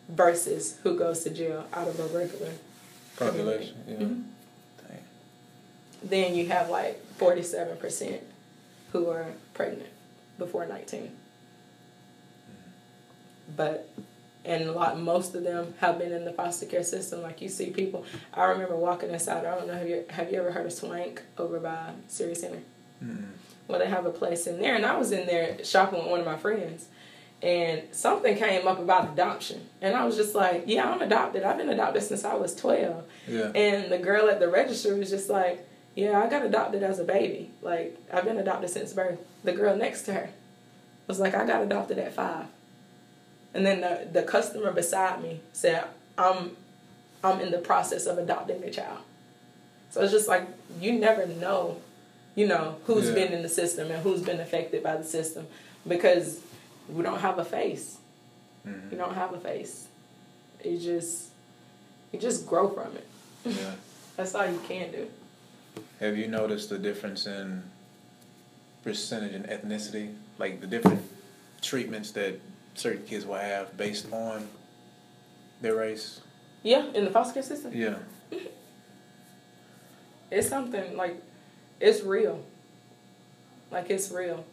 versus 0.09 0.79
who 0.83 0.99
goes 0.99 1.25
to 1.25 1.31
jail 1.31 1.67
out 1.73 1.89
of 1.89 1.99
a 1.99 2.07
regular 2.17 2.53
population. 3.17 3.77
Yeah. 3.87 3.95
Mm-hmm. 3.97 4.23
Then 6.05 6.35
you 6.35 6.47
have 6.49 6.69
like 6.69 7.05
forty 7.17 7.43
seven 7.43 7.79
percent 7.79 8.21
who 8.93 9.09
are 9.09 9.27
pregnant 9.55 9.89
before 10.39 10.67
nineteen. 10.67 11.13
Mm-hmm. 12.51 13.53
But 13.57 13.89
and 14.45 14.65
a 14.65 14.73
lot 14.73 15.01
most 15.01 15.35
of 15.35 15.43
them 15.43 15.75
have 15.81 15.99
been 15.99 16.13
in 16.13 16.25
the 16.25 16.33
foster 16.33 16.67
care 16.67 16.85
system 16.85 17.23
like 17.23 17.41
you 17.41 17.49
see 17.49 17.71
people 17.71 18.05
i 18.35 18.45
remember 18.45 18.77
walking 18.77 19.11
inside 19.11 19.47
i 19.47 19.55
don't 19.55 19.67
know 19.67 19.75
have 19.75 19.89
you 19.89 20.05
have 20.11 20.31
you 20.31 20.39
ever 20.39 20.53
heard 20.53 20.67
of 20.67 20.73
swank 20.73 21.23
over 21.39 21.59
by 21.59 21.93
Sirius 22.09 22.43
Center 22.43 22.61
mm-hmm. 23.03 23.25
well 23.67 23.79
they 23.79 23.87
have 23.87 24.05
a 24.05 24.11
place 24.11 24.47
in 24.47 24.61
there 24.61 24.75
and 24.75 24.85
i 24.85 24.97
was 24.97 25.13
in 25.13 25.27
there 25.27 25.65
shopping 25.65 25.99
with 25.99 26.11
one 26.11 26.21
of 26.21 26.27
my 26.27 26.37
friends 26.37 26.89
and 27.45 27.83
something 27.93 28.37
came 28.37 28.67
up 28.67 28.79
about 28.79 29.13
adoption. 29.13 29.69
And 29.81 29.95
i 29.95 30.05
was 30.05 30.17
just 30.17 30.35
like 30.35 30.65
yeah 30.67 30.91
i'm 30.91 31.03
adopted. 31.03 31.45
I've 31.45 31.59
been 31.59 31.69
adopted 31.69 32.03
since 32.03 32.25
i 32.25 32.35
was 32.35 32.55
12 32.57 33.05
yeah. 33.29 33.53
and 33.55 33.93
the 33.93 33.99
girl 33.99 34.29
at 34.29 34.41
the 34.41 34.49
register 34.49 34.97
was 34.97 35.11
just 35.11 35.31
like 35.31 35.67
yeah 35.95 36.21
i 36.21 36.29
got 36.29 36.45
adopted 36.45 36.83
as 36.83 36.99
a 36.99 37.05
baby. 37.05 37.51
Like 37.63 37.97
i've 38.13 38.25
been 38.25 38.39
adopted 38.39 38.71
since 38.71 38.93
birth. 38.93 39.21
The 39.45 39.53
girl 39.53 39.77
next 39.77 40.03
to 40.05 40.15
her 40.15 40.31
was 41.07 41.21
like 41.21 41.35
i 41.35 41.47
got 41.47 41.63
adopted 41.63 41.99
at 41.99 42.15
five. 42.15 42.47
And 43.55 43.65
then 43.65 43.81
the, 43.81 44.09
the 44.13 44.23
customer 44.25 44.73
beside 44.73 45.23
me 45.23 45.41
said, 45.53 45.85
I'm 46.19 46.57
I'm 47.23 47.41
in 47.41 47.53
the 47.53 47.59
process 47.59 48.05
of 48.05 48.19
adopting 48.19 48.63
a 48.65 48.71
child. 48.71 48.99
So 49.91 50.03
it's 50.03 50.13
just 50.13 50.29
like 50.29 50.47
you 50.81 50.93
never 50.93 51.27
know, 51.27 51.81
you 52.35 52.47
know, 52.47 52.77
who's 52.85 53.09
yeah. 53.09 53.15
been 53.15 53.33
in 53.33 53.43
the 53.43 53.49
system 53.49 53.91
and 53.91 54.03
who's 54.03 54.23
been 54.23 54.41
affected 54.41 54.83
by 54.83 54.97
the 54.97 55.05
system. 55.05 55.47
Because 55.87 56.41
we 56.89 57.03
don't 57.03 57.21
have 57.21 57.39
a 57.39 57.45
face. 57.45 57.99
Mm-hmm. 58.67 58.91
You 58.93 58.99
don't 58.99 59.15
have 59.15 59.33
a 59.33 59.39
face. 59.39 59.89
You 60.65 60.79
just 60.79 61.29
you 62.13 62.19
just 62.19 62.47
grow 62.47 62.69
from 62.69 62.97
it. 62.97 63.07
Yeah. 63.45 63.73
That's 64.17 64.35
all 64.35 64.47
you 64.47 64.61
can 64.69 64.93
do. 64.93 65.09
Have 66.01 66.17
you 66.17 66.29
noticed 66.29 66.71
the 66.71 66.79
difference 66.79 67.27
in 67.27 67.63
percentage 68.83 69.35
and 69.35 69.47
ethnicity? 69.47 70.15
Like 70.39 70.61
the 70.61 70.67
different 70.67 71.03
treatments 71.61 72.13
that 72.13 72.41
certain 72.75 73.05
kids 73.05 73.27
will 73.27 73.35
have 73.35 73.77
based 73.77 74.13
on 74.13 74.49
their 75.61 75.75
race. 75.75 76.21
Yeah, 76.63 76.87
in 76.95 77.05
the 77.05 77.11
foster 77.11 77.35
care 77.35 77.43
system. 77.43 77.73
Yeah. 77.75 77.97
it's 80.31 80.49
something 80.49 80.97
like 80.97 81.17
it's 81.81 82.03
real. 82.03 82.45
Like 83.71 83.91
it's 83.91 84.11
real. 84.11 84.45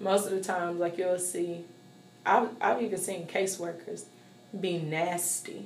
Most 0.00 0.26
of 0.26 0.32
the 0.32 0.40
times, 0.40 0.78
like 0.78 0.96
you'll 0.96 1.18
see, 1.18 1.64
I've 2.28 2.50
I've 2.60 2.82
even 2.82 2.98
seen 2.98 3.26
caseworkers 3.26 4.04
be 4.58 4.78
nasty 4.78 5.64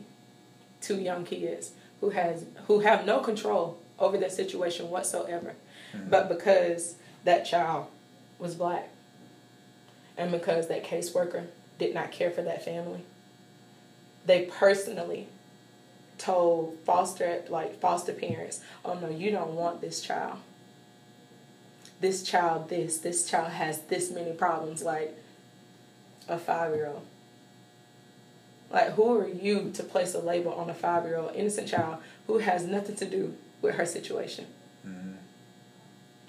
to 0.83 0.94
young 0.96 1.25
kids 1.25 1.72
who 2.01 2.11
has 2.11 2.44
who 2.66 2.81
have 2.81 3.05
no 3.05 3.20
control 3.20 3.79
over 3.98 4.16
their 4.16 4.31
situation 4.31 4.90
whatsoever, 4.90 5.55
mm-hmm. 5.94 6.09
but 6.09 6.29
because 6.29 6.96
that 7.25 7.44
child 7.44 7.87
was 8.38 8.55
black, 8.55 8.88
and 10.16 10.31
because 10.31 10.68
that 10.68 10.85
caseworker 10.85 11.46
did 11.79 11.94
not 11.94 12.12
care 12.12 12.31
for 12.31 12.42
that 12.42 12.64
family. 12.64 13.01
They 14.25 14.46
personally 14.46 15.27
told 16.18 16.79
foster 16.85 17.42
like 17.48 17.81
foster 17.81 18.12
parents, 18.12 18.61
"Oh 18.85 18.94
no, 18.94 19.09
you 19.09 19.31
don't 19.31 19.55
want 19.55 19.81
this 19.81 20.01
child. 20.01 20.38
This 22.01 22.22
child 22.22 22.68
this, 22.68 22.98
this 22.98 23.29
child 23.29 23.53
has 23.53 23.83
this 23.83 24.11
many 24.11 24.33
problems 24.33 24.83
like 24.83 25.16
a 26.29 26.37
5-year-old." 26.37 27.07
Like 28.71 28.93
who 28.93 29.19
are 29.19 29.29
you 29.29 29.71
to 29.75 29.83
place 29.83 30.15
a 30.15 30.19
label 30.21 30.53
on 30.53 30.71
a 30.71 30.75
5-year-old 30.75 31.35
innocent 31.35 31.69
child 31.69 31.99
who 32.27 32.39
has 32.39 32.65
nothing 32.65 32.97
to 32.97 33.05
do 33.05 33.35
with 33.61 33.75
her 33.75 33.85
situation? 33.85 34.47
Mm-hmm. 34.87 35.13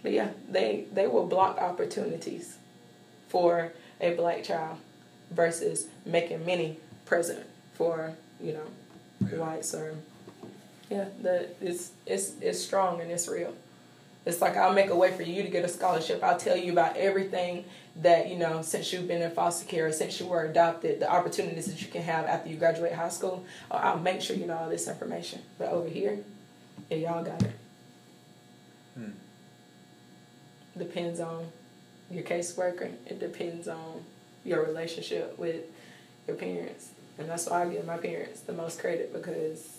But 0.02 0.12
yeah, 0.12 0.30
they 0.50 0.86
they 0.92 1.08
will 1.08 1.26
block 1.26 1.58
opportunities 1.58 2.58
for 3.30 3.72
a 4.02 4.14
black 4.14 4.44
child 4.44 4.78
versus 5.32 5.88
making 6.06 6.46
many 6.46 6.78
present 7.06 7.46
for 7.74 8.14
you 8.42 8.54
know 8.54 8.68
yeah. 9.32 9.38
whites 9.38 9.74
or 9.74 9.96
yeah 10.90 11.06
the 11.22 11.48
it's 11.62 11.92
it's 12.06 12.34
it's 12.42 12.60
strong 12.60 13.02
and 13.02 13.10
it's 13.10 13.28
real 13.28 13.54
it's 14.26 14.42
like 14.42 14.56
i'll 14.56 14.74
make 14.74 14.90
a 14.90 14.96
way 14.96 15.12
for 15.12 15.24
you 15.24 15.44
to 15.44 15.50
get 15.50 15.66
a 15.66 15.68
scholarship. 15.68 16.24
I'll 16.24 16.38
tell 16.38 16.58
you 16.58 16.72
about 16.72 16.98
everything 16.98 17.66
that 17.98 18.30
you 18.30 18.38
know 18.38 18.62
since 18.62 18.92
you've 18.92 19.08
been 19.08 19.22
in 19.22 19.32
foster 19.32 19.68
care 19.68 19.92
since 19.92 20.20
you 20.20 20.26
were 20.26 20.46
adopted 20.46 21.00
the 21.00 21.12
opportunities 21.12 21.66
that 21.68 21.82
you 21.82 21.88
can 21.88 22.02
have 22.02 22.26
after 22.26 22.50
you 22.50 22.56
graduate 22.58 22.94
high 22.94 23.10
school. 23.10 23.46
I'll 23.70 24.00
make 24.00 24.22
sure 24.22 24.36
you 24.36 24.46
know 24.46 24.58
all 24.58 24.70
this 24.70 24.88
information. 24.88 25.42
But 25.58 25.70
over 25.70 25.90
here 25.90 26.20
yeah 26.90 26.98
y'all 26.98 27.24
got 27.24 27.42
it. 27.44 27.52
Hmm. 28.96 29.12
depends 30.78 31.20
on 31.20 31.48
your 32.10 32.24
caseworker. 32.24 32.92
It 33.06 33.20
depends 33.20 33.68
on 33.68 34.04
your 34.46 34.64
relationship 34.66 35.38
with 35.38 35.66
your 36.28 36.36
parents. 36.36 36.90
And 37.18 37.30
that's 37.30 37.48
why 37.48 37.64
I 37.64 37.70
give 37.70 37.86
my 37.86 37.98
parents 37.98 38.42
the 38.42 38.54
most 38.54 38.80
credit 38.80 39.14
because 39.14 39.78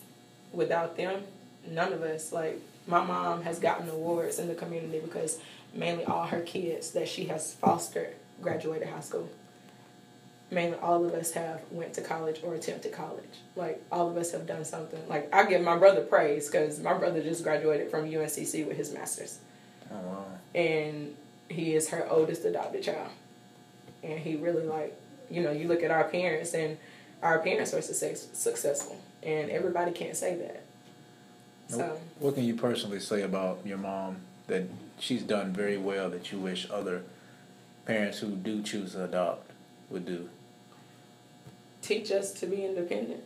without 0.53 0.97
them, 0.97 1.23
none 1.69 1.93
of 1.93 2.03
us, 2.03 2.33
like, 2.33 2.61
my 2.87 3.03
mom 3.03 3.43
has 3.43 3.59
gotten 3.59 3.89
awards 3.89 4.39
in 4.39 4.49
the 4.49 4.55
community 4.55 5.01
because 5.01 5.39
mainly 5.73 6.05
all 6.05 6.27
her 6.27 6.41
kids 6.41 6.91
that 6.93 7.09
she 7.09 7.27
has 7.27 7.55
fostered 7.55 8.15
graduated 8.43 8.89
high 8.89 9.01
school. 9.01 9.29
Mainly 10.51 10.77
all 10.79 11.05
of 11.05 11.15
us 11.15 11.33
have 11.33 11.63
went 11.71 11.95
to 11.95 12.03
college 12.03 12.41
or 12.45 12.55
attempted 12.55 12.93
college. 12.93 13.25
Like 13.57 13.83
all 13.91 14.11
of 14.11 14.17
us 14.17 14.33
have 14.33 14.47
done 14.47 14.65
something. 14.65 15.01
Like 15.09 15.35
I 15.35 15.45
give 15.47 15.63
my 15.63 15.77
brother 15.77 16.03
praise 16.03 16.49
because 16.49 16.79
my 16.81 16.95
brother 16.95 17.23
just 17.23 17.43
graduated 17.43 17.91
from 17.91 18.05
UNCC 18.05 18.67
with 18.67 18.77
his 18.77 18.93
master's. 18.93 19.39
Oh 19.91 19.99
wow! 20.01 20.27
And 20.55 21.15
he 21.49 21.75
is 21.75 21.89
her 21.91 22.07
oldest 22.11 22.45
adopted 22.45 22.83
child 22.83 23.11
and 24.05 24.21
he 24.21 24.37
really 24.37 24.65
like 24.65 24.95
you 25.31 25.43
know 25.43 25.51
you 25.51 25.67
look 25.67 25.83
at 25.83 25.91
our 25.91 26.05
parents 26.05 26.55
and 26.55 26.77
our 27.23 27.39
parents 27.39 27.73
are 27.73 27.81
success, 27.81 28.29
successful 28.35 29.01
and 29.23 29.51
everybody 29.51 29.91
can't 29.91 30.17
say 30.17 30.37
that 30.37 30.63
so. 31.69 31.99
What 32.19 32.35
can 32.35 32.45
you 32.45 32.55
personally 32.55 33.01
say 33.01 33.23
about 33.23 33.61
your 33.65 33.79
mom 33.79 34.17
that 34.47 34.65
she's 34.99 35.23
done 35.23 35.53
very 35.53 35.79
well 35.79 36.11
that 36.11 36.33
you 36.33 36.39
wish 36.39 36.69
other 36.71 37.03
parents 37.87 38.19
who 38.19 38.31
do 38.31 38.63
choose 38.63 38.93
to 38.93 39.05
adopt 39.05 39.51
would 39.91 40.07
do? 40.07 40.29
Teach 41.83 42.11
us 42.11 42.33
to 42.35 42.47
be 42.47 42.65
independent. 42.65 43.23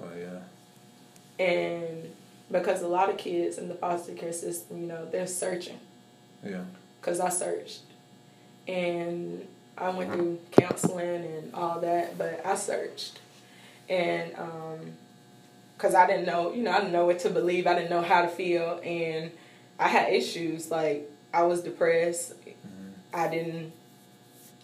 Oh 0.00 0.10
yeah. 0.18 1.44
And 1.44 2.12
because 2.50 2.82
a 2.82 2.88
lot 2.88 3.10
of 3.10 3.16
kids 3.16 3.58
in 3.58 3.68
the 3.68 3.74
foster 3.74 4.12
care 4.12 4.32
system 4.32 4.80
you 4.80 4.86
know 4.86 5.06
they're 5.06 5.26
searching. 5.26 5.78
Yeah. 6.44 6.62
Because 7.00 7.20
i 7.20 7.28
searched. 7.28 7.80
And 8.66 9.46
I 9.76 9.90
went 9.90 10.12
through 10.12 10.40
counseling 10.52 11.24
and 11.24 11.54
all 11.54 11.80
that, 11.80 12.18
but 12.18 12.44
I 12.44 12.56
searched, 12.56 13.20
and 13.88 14.34
um, 14.36 14.92
because 15.78 15.94
I 15.94 16.06
didn't 16.06 16.26
know, 16.26 16.52
you 16.52 16.62
know, 16.62 16.72
I 16.72 16.80
didn't 16.80 16.92
know 16.92 17.06
what 17.06 17.20
to 17.20 17.30
believe, 17.30 17.66
I 17.66 17.74
didn't 17.74 17.90
know 17.90 18.02
how 18.02 18.22
to 18.22 18.28
feel, 18.28 18.80
and 18.84 19.30
I 19.78 19.88
had 19.88 20.12
issues 20.12 20.70
like 20.70 21.08
I 21.32 21.44
was 21.44 21.62
depressed, 21.62 22.34
mm-hmm. 22.44 22.90
I 23.14 23.28
didn't, 23.28 23.72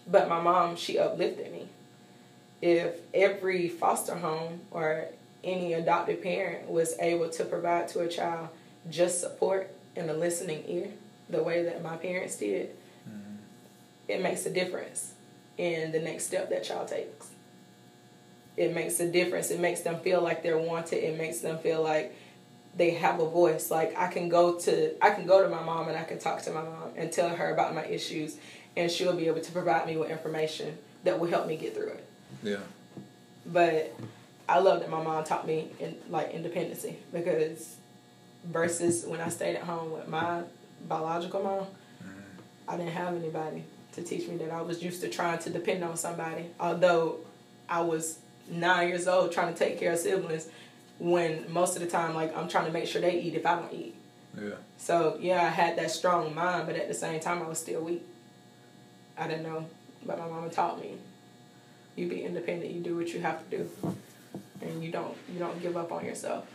but 0.05 0.27
my 0.29 0.41
mom 0.41 0.75
she 0.75 0.99
uplifted 0.99 1.51
me. 1.51 1.67
If 2.61 2.95
every 3.13 3.69
foster 3.69 4.15
home 4.15 4.61
or 4.71 5.05
any 5.43 5.73
adopted 5.73 6.21
parent 6.21 6.69
was 6.69 6.95
able 6.99 7.29
to 7.29 7.45
provide 7.45 7.87
to 7.89 8.01
a 8.01 8.07
child 8.09 8.49
just 8.89 9.21
support 9.21 9.73
and 9.95 10.09
a 10.09 10.13
listening 10.13 10.63
ear, 10.67 10.89
the 11.29 11.41
way 11.41 11.63
that 11.63 11.81
my 11.81 11.95
parents 11.95 12.35
did 12.35 12.71
it 14.07 14.21
makes 14.21 14.45
a 14.45 14.49
difference 14.49 15.13
in 15.57 15.91
the 15.91 15.99
next 15.99 16.25
step 16.25 16.49
that 16.49 16.63
child 16.63 16.87
takes. 16.87 17.27
It 18.57 18.73
makes 18.73 18.99
a 18.99 19.09
difference. 19.09 19.51
It 19.51 19.59
makes 19.59 19.81
them 19.81 19.99
feel 19.99 20.21
like 20.21 20.43
they're 20.43 20.57
wanted. 20.57 21.03
It 21.03 21.17
makes 21.17 21.39
them 21.39 21.57
feel 21.59 21.81
like 21.81 22.15
they 22.75 22.91
have 22.91 23.19
a 23.19 23.29
voice. 23.29 23.71
Like 23.71 23.97
I 23.97 24.07
can 24.07 24.29
go 24.29 24.57
to 24.59 25.03
I 25.03 25.11
can 25.11 25.25
go 25.25 25.43
to 25.43 25.49
my 25.49 25.63
mom 25.63 25.87
and 25.87 25.97
I 25.97 26.03
can 26.03 26.19
talk 26.19 26.41
to 26.43 26.51
my 26.51 26.63
mom 26.63 26.91
and 26.95 27.11
tell 27.11 27.29
her 27.29 27.53
about 27.53 27.73
my 27.73 27.85
issues 27.85 28.37
and 28.75 28.91
she'll 28.91 29.15
be 29.15 29.27
able 29.27 29.41
to 29.41 29.51
provide 29.51 29.87
me 29.87 29.97
with 29.97 30.09
information 30.09 30.77
that 31.03 31.19
will 31.19 31.29
help 31.29 31.47
me 31.47 31.55
get 31.55 31.75
through 31.75 31.89
it. 31.89 32.05
Yeah. 32.43 32.57
But 33.45 33.95
I 34.47 34.59
love 34.59 34.79
that 34.81 34.89
my 34.89 35.01
mom 35.01 35.23
taught 35.23 35.47
me 35.47 35.69
in 35.79 35.95
like 36.09 36.31
independency 36.31 36.97
because 37.13 37.77
versus 38.45 39.05
when 39.05 39.21
I 39.21 39.29
stayed 39.29 39.55
at 39.55 39.63
home 39.63 39.91
with 39.91 40.07
my 40.07 40.41
biological 40.87 41.41
mom, 41.43 41.59
mm-hmm. 41.59 42.09
I 42.67 42.77
didn't 42.77 42.93
have 42.93 43.15
anybody 43.15 43.63
to 43.93 44.03
teach 44.03 44.27
me 44.27 44.37
that. 44.37 44.51
I 44.51 44.61
was 44.61 44.83
used 44.83 45.01
to 45.01 45.09
trying 45.09 45.39
to 45.39 45.49
depend 45.49 45.83
on 45.83 45.97
somebody. 45.97 46.47
Although 46.59 47.19
I 47.69 47.81
was 47.81 48.19
nine 48.49 48.89
years 48.89 49.07
old 49.07 49.31
trying 49.31 49.53
to 49.53 49.57
take 49.57 49.79
care 49.79 49.93
of 49.93 49.99
siblings 49.99 50.47
when 50.99 51.51
most 51.51 51.75
of 51.75 51.81
the 51.81 51.87
time 51.87 52.15
like 52.15 52.35
I'm 52.35 52.47
trying 52.47 52.65
to 52.65 52.71
make 52.71 52.87
sure 52.87 53.01
they 53.01 53.19
eat 53.19 53.33
if 53.33 53.45
I 53.45 53.55
don't 53.55 53.73
eat. 53.73 53.95
Yeah. 54.39 54.55
So 54.77 55.17
yeah, 55.19 55.43
I 55.43 55.49
had 55.49 55.77
that 55.77 55.91
strong 55.91 56.33
mind, 56.35 56.67
but 56.67 56.75
at 56.75 56.87
the 56.87 56.93
same 56.93 57.19
time 57.19 57.41
I 57.41 57.47
was 57.47 57.59
still 57.59 57.81
weak. 57.81 58.05
I 59.17 59.27
didn't 59.27 59.43
know, 59.43 59.65
but 60.05 60.19
my 60.19 60.27
mama 60.27 60.49
taught 60.49 60.79
me. 60.79 60.95
You 61.95 62.09
be 62.09 62.23
independent. 62.23 62.71
You 62.71 62.81
do 62.81 62.97
what 62.97 63.13
you 63.13 63.21
have 63.21 63.49
to 63.49 63.57
do, 63.57 63.95
and 64.61 64.83
you 64.83 64.91
don't 64.91 65.15
you 65.31 65.39
don't 65.39 65.61
give 65.61 65.77
up 65.77 65.91
on 65.91 66.05
yourself. 66.05 66.45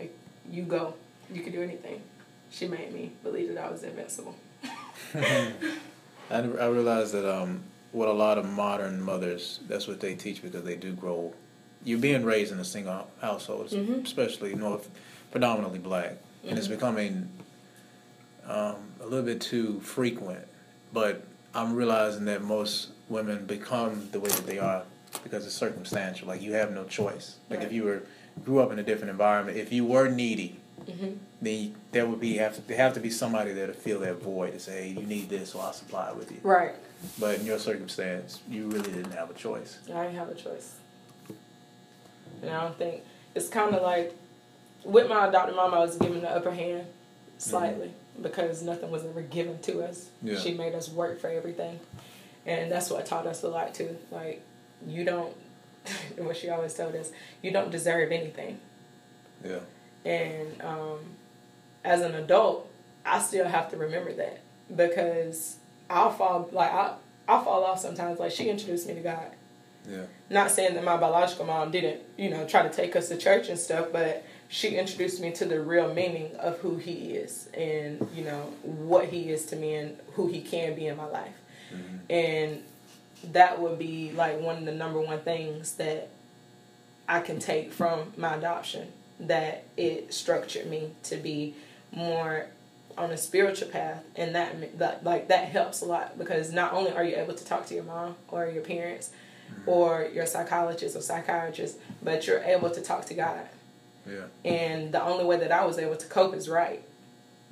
Like 0.00 0.16
you 0.50 0.64
go, 0.64 0.94
you 1.32 1.42
can 1.42 1.52
do 1.52 1.62
anything. 1.62 2.02
She 2.50 2.66
made 2.66 2.92
me 2.92 3.12
believe 3.22 3.54
that 3.54 3.64
I 3.64 3.70
was 3.70 3.82
invincible. 3.84 4.34
I 5.14 5.52
I 6.30 6.38
realized 6.38 7.12
that 7.12 7.24
um 7.32 7.62
what 7.92 8.08
a 8.08 8.12
lot 8.12 8.38
of 8.38 8.48
modern 8.48 9.00
mothers 9.02 9.60
that's 9.68 9.86
what 9.86 10.00
they 10.00 10.14
teach 10.14 10.42
because 10.42 10.64
they 10.64 10.76
do 10.76 10.92
grow. 10.92 11.32
You're 11.84 11.98
being 11.98 12.24
raised 12.24 12.52
in 12.52 12.58
a 12.58 12.64
single 12.64 13.08
household, 13.20 13.68
mm-hmm. 13.68 14.04
especially 14.04 14.54
north, 14.54 14.90
predominantly 15.30 15.78
black, 15.78 16.10
mm-hmm. 16.12 16.48
and 16.48 16.58
it's 16.58 16.66
mm-hmm. 16.66 16.76
becoming 16.76 17.28
um, 18.46 18.76
a 19.00 19.04
little 19.04 19.24
bit 19.24 19.40
too 19.40 19.80
frequent. 19.80 20.46
But 20.92 21.24
I'm 21.54 21.74
realizing 21.74 22.24
that 22.26 22.42
most 22.42 22.90
women 23.08 23.46
become 23.46 24.08
the 24.12 24.20
way 24.20 24.30
that 24.30 24.46
they 24.46 24.58
are 24.58 24.82
because 25.22 25.46
it's 25.46 25.54
circumstantial. 25.54 26.28
Like 26.28 26.42
you 26.42 26.52
have 26.52 26.72
no 26.72 26.84
choice. 26.84 27.36
Like 27.48 27.60
right. 27.60 27.66
if 27.66 27.72
you 27.72 27.84
were 27.84 28.02
grew 28.44 28.60
up 28.60 28.70
in 28.72 28.78
a 28.78 28.82
different 28.82 29.10
environment, 29.10 29.56
if 29.56 29.72
you 29.72 29.84
were 29.84 30.08
needy, 30.08 30.58
mm-hmm. 30.84 31.12
then 31.40 31.74
there 31.92 32.06
would 32.06 32.20
be 32.20 32.36
have 32.36 32.54
to 32.56 32.60
there 32.62 32.76
have 32.76 32.94
to 32.94 33.00
be 33.00 33.10
somebody 33.10 33.52
there 33.52 33.66
to 33.66 33.72
fill 33.72 34.00
that 34.00 34.20
void 34.22 34.52
to 34.52 34.60
say, 34.60 34.88
hey, 34.88 35.00
you 35.00 35.06
need 35.06 35.28
this, 35.28 35.50
so 35.52 35.60
I'll 35.60 35.72
supply 35.72 36.10
it 36.10 36.16
with 36.16 36.30
you. 36.30 36.38
Right. 36.42 36.74
But 37.18 37.38
in 37.38 37.46
your 37.46 37.58
circumstance, 37.58 38.40
you 38.48 38.68
really 38.68 38.90
didn't 38.90 39.12
have 39.12 39.30
a 39.30 39.34
choice. 39.34 39.78
I 39.92 40.04
didn't 40.04 40.16
have 40.16 40.28
a 40.28 40.34
choice. 40.34 40.76
And 42.42 42.50
I 42.50 42.62
don't 42.62 42.76
think 42.76 43.02
it's 43.34 43.48
kind 43.48 43.74
of 43.74 43.82
like 43.82 44.14
with 44.84 45.08
my 45.08 45.28
adopted 45.28 45.56
mom, 45.56 45.74
I 45.74 45.78
was 45.80 45.96
given 45.96 46.20
the 46.20 46.30
upper 46.30 46.52
hand 46.52 46.86
slightly. 47.38 47.88
Mm-hmm 47.88 48.06
because 48.22 48.62
nothing 48.62 48.90
was 48.90 49.04
ever 49.04 49.22
given 49.22 49.58
to 49.60 49.82
us. 49.82 50.10
Yeah. 50.22 50.38
She 50.38 50.54
made 50.54 50.74
us 50.74 50.88
work 50.88 51.20
for 51.20 51.28
everything. 51.28 51.80
And 52.44 52.70
that's 52.70 52.90
what 52.90 53.06
taught 53.06 53.26
us 53.26 53.42
a 53.42 53.48
lot 53.48 53.74
too. 53.74 53.96
Like 54.10 54.42
you 54.86 55.04
don't 55.04 55.34
what 56.16 56.36
she 56.36 56.48
always 56.48 56.74
told 56.74 56.94
us, 56.94 57.10
you 57.42 57.50
don't 57.50 57.70
deserve 57.70 58.12
anything. 58.12 58.58
Yeah. 59.44 59.60
And 60.04 60.60
um, 60.62 60.98
as 61.84 62.00
an 62.00 62.14
adult, 62.14 62.70
I 63.04 63.20
still 63.20 63.46
have 63.46 63.70
to 63.70 63.76
remember 63.76 64.12
that 64.14 64.40
because 64.74 65.56
I'll 65.88 66.10
fall 66.10 66.48
like 66.52 66.70
I 66.70 66.94
I'll 67.28 67.44
fall 67.44 67.64
off 67.64 67.80
sometimes. 67.80 68.18
Like 68.18 68.32
she 68.32 68.48
introduced 68.48 68.86
me 68.86 68.94
to 68.94 69.00
God. 69.00 69.30
Yeah. 69.88 70.06
Not 70.30 70.50
saying 70.50 70.74
that 70.74 70.82
my 70.82 70.96
biological 70.96 71.44
mom 71.44 71.70
didn't, 71.70 72.00
you 72.16 72.28
know, 72.28 72.44
try 72.44 72.64
to 72.64 72.70
take 72.70 72.96
us 72.96 73.08
to 73.08 73.16
church 73.16 73.48
and 73.48 73.56
stuff, 73.56 73.88
but 73.92 74.24
she 74.48 74.76
introduced 74.76 75.20
me 75.20 75.32
to 75.32 75.44
the 75.44 75.60
real 75.60 75.92
meaning 75.92 76.34
of 76.36 76.58
who 76.58 76.76
he 76.76 77.14
is 77.14 77.48
and 77.54 78.08
you 78.14 78.24
know 78.24 78.52
what 78.62 79.06
he 79.06 79.30
is 79.30 79.46
to 79.46 79.56
me 79.56 79.74
and 79.74 79.96
who 80.12 80.28
he 80.28 80.40
can 80.40 80.74
be 80.74 80.86
in 80.86 80.96
my 80.96 81.06
life 81.06 81.34
mm-hmm. 81.74 81.96
and 82.10 82.62
that 83.32 83.60
would 83.60 83.78
be 83.78 84.12
like 84.12 84.40
one 84.40 84.58
of 84.58 84.64
the 84.64 84.72
number 84.72 85.00
one 85.00 85.18
things 85.20 85.72
that 85.72 86.08
i 87.08 87.20
can 87.20 87.38
take 87.38 87.72
from 87.72 88.12
my 88.16 88.34
adoption 88.34 88.88
that 89.18 89.64
it 89.76 90.12
structured 90.12 90.66
me 90.66 90.90
to 91.02 91.16
be 91.16 91.54
more 91.92 92.46
on 92.96 93.10
a 93.10 93.16
spiritual 93.16 93.68
path 93.68 94.02
and 94.16 94.34
that, 94.34 94.78
that 94.78 95.04
like 95.04 95.28
that 95.28 95.48
helps 95.48 95.82
a 95.82 95.84
lot 95.84 96.18
because 96.18 96.52
not 96.52 96.72
only 96.72 96.92
are 96.92 97.04
you 97.04 97.16
able 97.16 97.34
to 97.34 97.44
talk 97.44 97.66
to 97.66 97.74
your 97.74 97.84
mom 97.84 98.14
or 98.28 98.46
your 98.46 98.62
parents 98.62 99.10
mm-hmm. 99.50 99.68
or 99.68 100.08
your 100.14 100.24
psychologist 100.24 100.96
or 100.96 101.00
psychiatrist 101.00 101.78
but 102.02 102.26
you're 102.26 102.40
able 102.40 102.70
to 102.70 102.80
talk 102.80 103.04
to 103.04 103.14
god 103.14 103.46
yeah. 104.06 104.24
And 104.44 104.92
the 104.92 105.02
only 105.02 105.24
way 105.24 105.38
that 105.38 105.52
I 105.52 105.64
was 105.64 105.78
able 105.78 105.96
to 105.96 106.06
cope 106.06 106.34
is 106.34 106.48
right. 106.48 106.82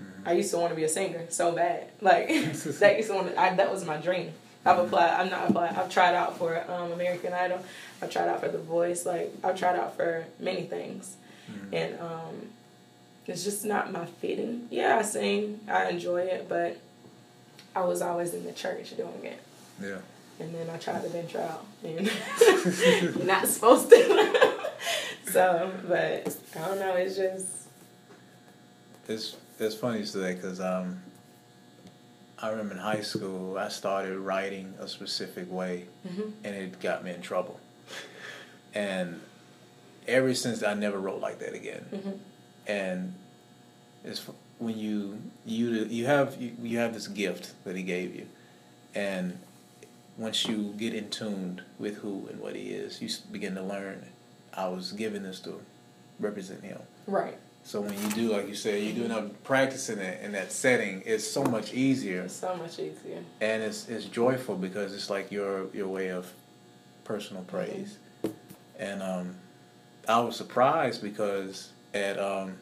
Mm-hmm. 0.01 0.29
I 0.29 0.33
used 0.33 0.51
to 0.53 0.59
want 0.59 0.71
to 0.71 0.77
be 0.77 0.85
a 0.85 0.89
singer 0.89 1.27
so 1.29 1.53
bad. 1.53 1.89
Like 2.01 2.29
that 2.29 2.97
used 2.97 3.09
to 3.09 3.15
want 3.15 3.29
to, 3.29 3.41
I, 3.41 3.55
that 3.55 3.73
was 3.73 3.85
my 3.85 3.97
dream. 3.97 4.33
I've 4.65 4.77
mm-hmm. 4.77 4.87
applied. 4.87 5.21
I'm 5.21 5.31
not 5.31 5.51
applied. 5.51 5.75
I've 5.75 5.91
tried 5.91 6.15
out 6.15 6.39
for 6.39 6.63
um, 6.71 6.93
American 6.93 7.33
Idol. 7.33 7.65
I've 8.01 8.11
tried 8.11 8.29
out 8.29 8.41
for 8.41 8.49
The 8.49 8.59
Voice. 8.59 9.05
Like 9.05 9.33
I've 9.43 9.59
tried 9.59 9.77
out 9.77 9.97
for 9.97 10.25
many 10.39 10.63
things, 10.65 11.17
mm-hmm. 11.51 11.75
and 11.75 12.01
um, 12.01 12.49
it's 13.27 13.45
just 13.45 13.65
not 13.65 13.93
my 13.93 14.05
fitting. 14.05 14.69
Yeah, 14.71 14.99
I 14.99 15.03
sing. 15.03 15.61
I 15.69 15.89
enjoy 15.91 16.23
it, 16.23 16.49
but 16.49 16.79
I 17.75 17.85
was 17.85 18.03
always 18.03 18.35
in 18.35 18.45
the 18.45 18.53
church 18.53 18.97
doing 18.97 19.25
it. 19.25 19.41
Yeah. 19.83 19.99
And 20.41 20.55
then 20.55 20.69
I 20.69 20.79
tried 20.79 21.03
to 21.03 21.09
venture 21.09 21.41
out, 21.41 21.65
and 21.83 22.11
you're 23.03 23.25
not 23.25 23.47
supposed 23.47 23.89
to. 23.91 24.61
so, 25.27 25.73
but 25.87 26.37
I 26.57 26.69
don't 26.69 26.79
know. 26.81 26.95
It's 26.95 27.17
just 27.17 27.47
it's 29.09 29.37
it's 29.59 29.75
funny 29.75 30.03
that 30.03 30.37
because 30.37 30.61
um, 30.61 31.01
I 32.41 32.51
remember 32.51 32.75
in 32.75 32.81
high 32.81 33.03
school 33.03 33.57
I 33.57 33.69
started 33.69 34.19
writing 34.19 34.75
a 34.81 34.89
specific 34.89 35.51
way, 35.51 35.87
mm-hmm. 36.07 36.31
and 36.43 36.55
it 36.55 36.81
got 36.81 37.05
me 37.05 37.13
in 37.13 37.23
trouble. 37.23 37.61
and 38.75 39.21
ever 40.07 40.35
since 40.35 40.63
I 40.63 40.75
never 40.75 40.99
wrote 40.99 41.21
like 41.21 41.39
that 41.39 41.55
again. 41.55 41.87
Mm-hmm. 41.93 42.11
And 42.67 43.15
it's 44.05 44.27
when 44.59 44.79
you 44.79 45.21
you 45.45 45.85
you 45.85 46.07
have 46.07 46.41
you, 46.41 46.53
you 46.63 46.79
have 46.79 46.95
this 46.95 47.09
gift 47.09 47.53
that 47.65 47.77
he 47.77 47.83
gave 47.83 48.15
you, 48.15 48.27
and 48.95 49.39
once 50.17 50.47
you 50.47 50.75
get 50.77 50.95
in 50.95 51.11
tuned 51.11 51.63
with 51.79 51.97
who 51.97 52.29
and 52.31 52.41
what 52.41 52.55
he 52.55 52.69
is, 52.69 53.03
you 53.03 53.09
begin 53.31 53.55
to 53.57 53.63
learn 53.63 54.05
I 54.57 54.69
was 54.69 54.93
given 54.93 55.23
this 55.23 55.41
to 55.41 55.61
represent 56.19 56.63
him. 56.63 56.79
Right. 57.07 57.37
So 57.65 57.81
when 57.81 57.95
you 57.95 58.09
do, 58.11 58.33
like 58.33 58.47
you 58.47 58.55
said, 58.55 58.83
you 58.83 58.93
do 58.93 59.05
enough 59.05 59.25
practicing 59.43 59.99
it 59.99 60.23
in 60.23 60.33
that 60.33 60.53
setting, 60.53 61.03
it's 61.07 61.27
so 61.27 61.43
much 61.45 61.73
easier. 61.73 62.23
It's 62.23 62.35
so 62.35 62.55
much 62.57 62.79
easier. 62.79 63.25
And 63.41 63.63
it's 63.63 63.89
it's 63.89 64.05
joyful 64.05 64.57
because 64.57 64.95
it's 64.95 65.09
like 65.09 65.33
your 65.33 65.67
your 65.73 65.89
way 65.89 66.11
of 66.11 66.31
personal 67.05 67.43
praise. 67.45 67.99
Mm-hmm. 68.23 68.37
And 68.79 69.03
um, 69.03 69.35
I 70.07 70.21
was 70.21 70.37
surprised 70.37 71.03
because 71.03 71.71
at 71.95 72.19
um, 72.19 72.57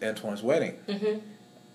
Antoine's 0.00 0.42
wedding, 0.42 0.78
mm-hmm. 0.88 1.18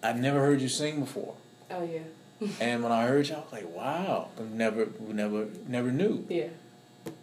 I 0.02 0.14
never 0.14 0.40
heard 0.40 0.62
you 0.62 0.70
sing 0.70 1.02
before. 1.02 1.36
Oh 1.70 1.84
yeah. 1.84 2.48
and 2.62 2.82
when 2.82 2.92
I 2.92 3.06
heard 3.06 3.28
you, 3.28 3.36
I 3.36 3.40
was 3.40 3.52
like, 3.52 3.76
"Wow!" 3.76 4.30
I 4.40 4.44
never, 4.44 4.88
never, 5.00 5.48
never 5.68 5.92
knew. 5.92 6.26
Yeah 6.30 6.48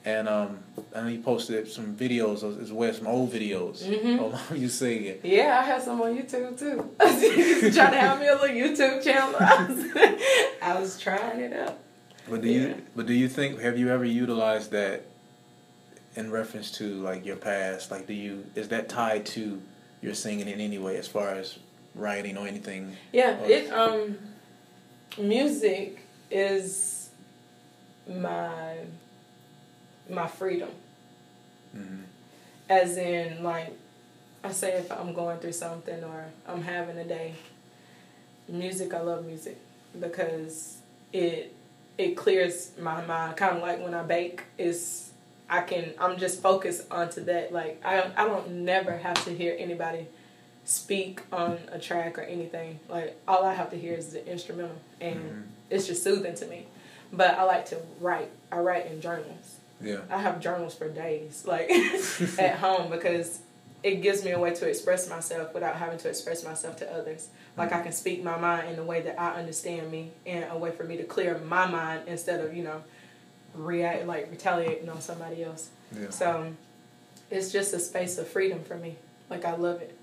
and 0.04 0.28
um, 0.28 0.58
and 0.94 1.08
he 1.08 1.18
posted 1.18 1.68
some 1.68 1.96
videos 1.96 2.62
as 2.62 2.72
well, 2.72 2.92
some 2.92 3.06
old 3.06 3.32
videos 3.32 3.82
mm-hmm. 3.82 4.22
of 4.22 4.56
you 4.56 4.68
singing. 4.68 5.18
Yeah, 5.22 5.58
I 5.60 5.64
have 5.64 5.82
some 5.82 6.00
on 6.00 6.16
YouTube 6.16 6.58
too. 6.58 6.90
trying 7.00 7.92
to 7.92 7.98
have 7.98 8.20
me 8.20 8.28
a 8.28 8.34
little 8.34 8.48
YouTube 8.48 9.02
channel. 9.02 9.34
I 9.38 9.66
was, 9.66 10.30
I 10.62 10.80
was 10.80 10.98
trying 10.98 11.40
it 11.40 11.52
out. 11.52 11.78
But 12.28 12.42
do 12.42 12.48
yeah. 12.48 12.60
you 12.60 12.82
but 12.94 13.06
do 13.06 13.12
you 13.12 13.28
think 13.28 13.60
have 13.60 13.78
you 13.78 13.90
ever 13.90 14.04
utilized 14.04 14.70
that 14.72 15.06
in 16.16 16.30
reference 16.30 16.70
to 16.72 17.02
like 17.02 17.24
your 17.24 17.36
past? 17.36 17.90
Like, 17.90 18.06
do 18.06 18.14
you 18.14 18.44
is 18.54 18.68
that 18.68 18.88
tied 18.88 19.26
to 19.26 19.60
your 20.02 20.14
singing 20.14 20.48
in 20.48 20.60
any 20.60 20.78
way 20.78 20.96
as 20.96 21.06
far 21.06 21.30
as 21.30 21.58
writing 21.94 22.36
or 22.36 22.46
anything? 22.46 22.96
Yeah, 23.12 23.40
or, 23.40 23.50
it 23.50 23.72
um, 23.72 24.18
music 25.18 26.00
is 26.30 27.10
my 28.08 28.78
my 30.08 30.26
freedom. 30.26 30.70
Mm-hmm. 31.76 32.02
As 32.68 32.96
in, 32.96 33.44
like, 33.44 33.72
I 34.42 34.50
say 34.50 34.72
if 34.72 34.90
I'm 34.90 35.12
going 35.12 35.38
through 35.38 35.52
something 35.52 36.02
or 36.02 36.26
I'm 36.48 36.62
having 36.62 36.98
a 36.98 37.04
day, 37.04 37.34
music, 38.48 38.92
I 38.94 39.00
love 39.00 39.24
music 39.24 39.58
because 40.00 40.78
it 41.12 41.54
it 41.98 42.16
clears 42.16 42.72
my 42.80 43.04
mind. 43.04 43.36
Kind 43.36 43.56
of 43.56 43.62
like 43.62 43.82
when 43.82 43.94
I 43.94 44.02
bake, 44.02 44.44
is 44.58 45.10
I 45.48 45.60
can 45.62 45.92
I'm 45.98 46.18
just 46.18 46.42
focused 46.42 46.90
onto 46.90 47.24
that. 47.24 47.52
Like 47.52 47.80
I 47.84 48.10
I 48.16 48.24
don't 48.24 48.50
never 48.50 48.96
have 48.96 49.22
to 49.24 49.30
hear 49.30 49.56
anybody 49.58 50.06
speak 50.66 51.22
on 51.32 51.58
a 51.70 51.78
track 51.78 52.18
or 52.18 52.22
anything. 52.22 52.80
Like 52.88 53.18
all 53.26 53.44
I 53.44 53.54
have 53.54 53.70
to 53.70 53.76
hear 53.76 53.94
is 53.94 54.12
the 54.12 54.26
instrumental, 54.28 54.76
and 55.00 55.16
mm-hmm. 55.16 55.40
it's 55.70 55.86
just 55.86 56.02
soothing 56.02 56.34
to 56.34 56.46
me. 56.46 56.66
But 57.12 57.38
I 57.38 57.44
like 57.44 57.66
to 57.66 57.78
write. 58.00 58.30
I 58.50 58.58
write 58.58 58.86
in 58.86 59.00
journals 59.00 59.56
Yeah. 59.80 60.00
I 60.10 60.18
have 60.18 60.40
journals 60.40 60.74
for 60.74 60.88
days, 60.88 61.44
like 61.46 61.70
at 62.38 62.58
home, 62.58 62.90
because 62.90 63.40
it 63.82 64.02
gives 64.02 64.24
me 64.24 64.32
a 64.32 64.38
way 64.38 64.52
to 64.54 64.68
express 64.68 65.08
myself 65.08 65.54
without 65.54 65.76
having 65.76 65.98
to 65.98 66.08
express 66.08 66.44
myself 66.44 66.76
to 66.78 66.92
others. 66.92 67.28
Like 67.56 67.72
I 67.72 67.82
can 67.82 67.92
speak 67.92 68.24
my 68.24 68.36
mind 68.36 68.68
in 68.68 68.78
a 68.78 68.84
way 68.84 69.00
that 69.02 69.20
I 69.20 69.34
understand 69.34 69.90
me, 69.90 70.10
and 70.26 70.46
a 70.50 70.58
way 70.58 70.72
for 70.72 70.82
me 70.82 70.96
to 70.96 71.04
clear 71.04 71.38
my 71.38 71.66
mind 71.66 72.02
instead 72.08 72.44
of 72.44 72.54
you 72.54 72.64
know 72.64 72.82
react 73.56 74.06
like 74.06 74.30
retaliating 74.30 74.88
on 74.88 75.00
somebody 75.00 75.44
else. 75.44 75.70
Yeah. 75.98 76.10
So 76.10 76.52
it's 77.30 77.52
just 77.52 77.74
a 77.74 77.78
space 77.78 78.18
of 78.18 78.28
freedom 78.28 78.62
for 78.64 78.76
me. 78.76 78.96
Like 79.30 79.44
I 79.44 79.56
love 79.56 79.80
it. 79.80 79.96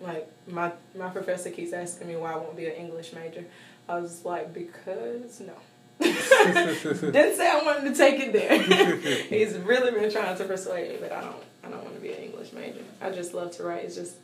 Like 0.00 0.30
my 0.48 0.72
my 0.96 1.08
professor 1.10 1.50
keeps 1.50 1.72
asking 1.72 2.08
me 2.08 2.16
why 2.16 2.32
I 2.32 2.36
won't 2.36 2.56
be 2.56 2.66
an 2.66 2.72
English 2.72 3.12
major. 3.12 3.44
I 3.88 3.98
was 4.00 4.24
like 4.24 4.52
because 4.52 5.40
no. 5.40 5.54
Didn't 6.00 7.36
say 7.36 7.48
I 7.48 7.62
wanted 7.64 7.90
to 7.90 7.94
take 7.96 8.20
it 8.20 8.32
there. 8.32 8.96
He's 9.28 9.56
really 9.58 9.92
been 9.92 10.10
trying 10.10 10.36
to 10.36 10.44
persuade 10.44 10.90
me, 10.90 10.96
but 11.00 11.12
I 11.12 11.20
don't. 11.20 11.36
I 11.62 11.68
don't 11.68 11.82
want 11.82 11.94
to 11.94 12.00
be 12.00 12.12
an 12.12 12.18
English 12.18 12.52
major. 12.52 12.82
I 13.00 13.10
just 13.10 13.32
love 13.32 13.52
to 13.52 13.62
write. 13.62 13.84
It's 13.84 13.94
just, 13.94 14.16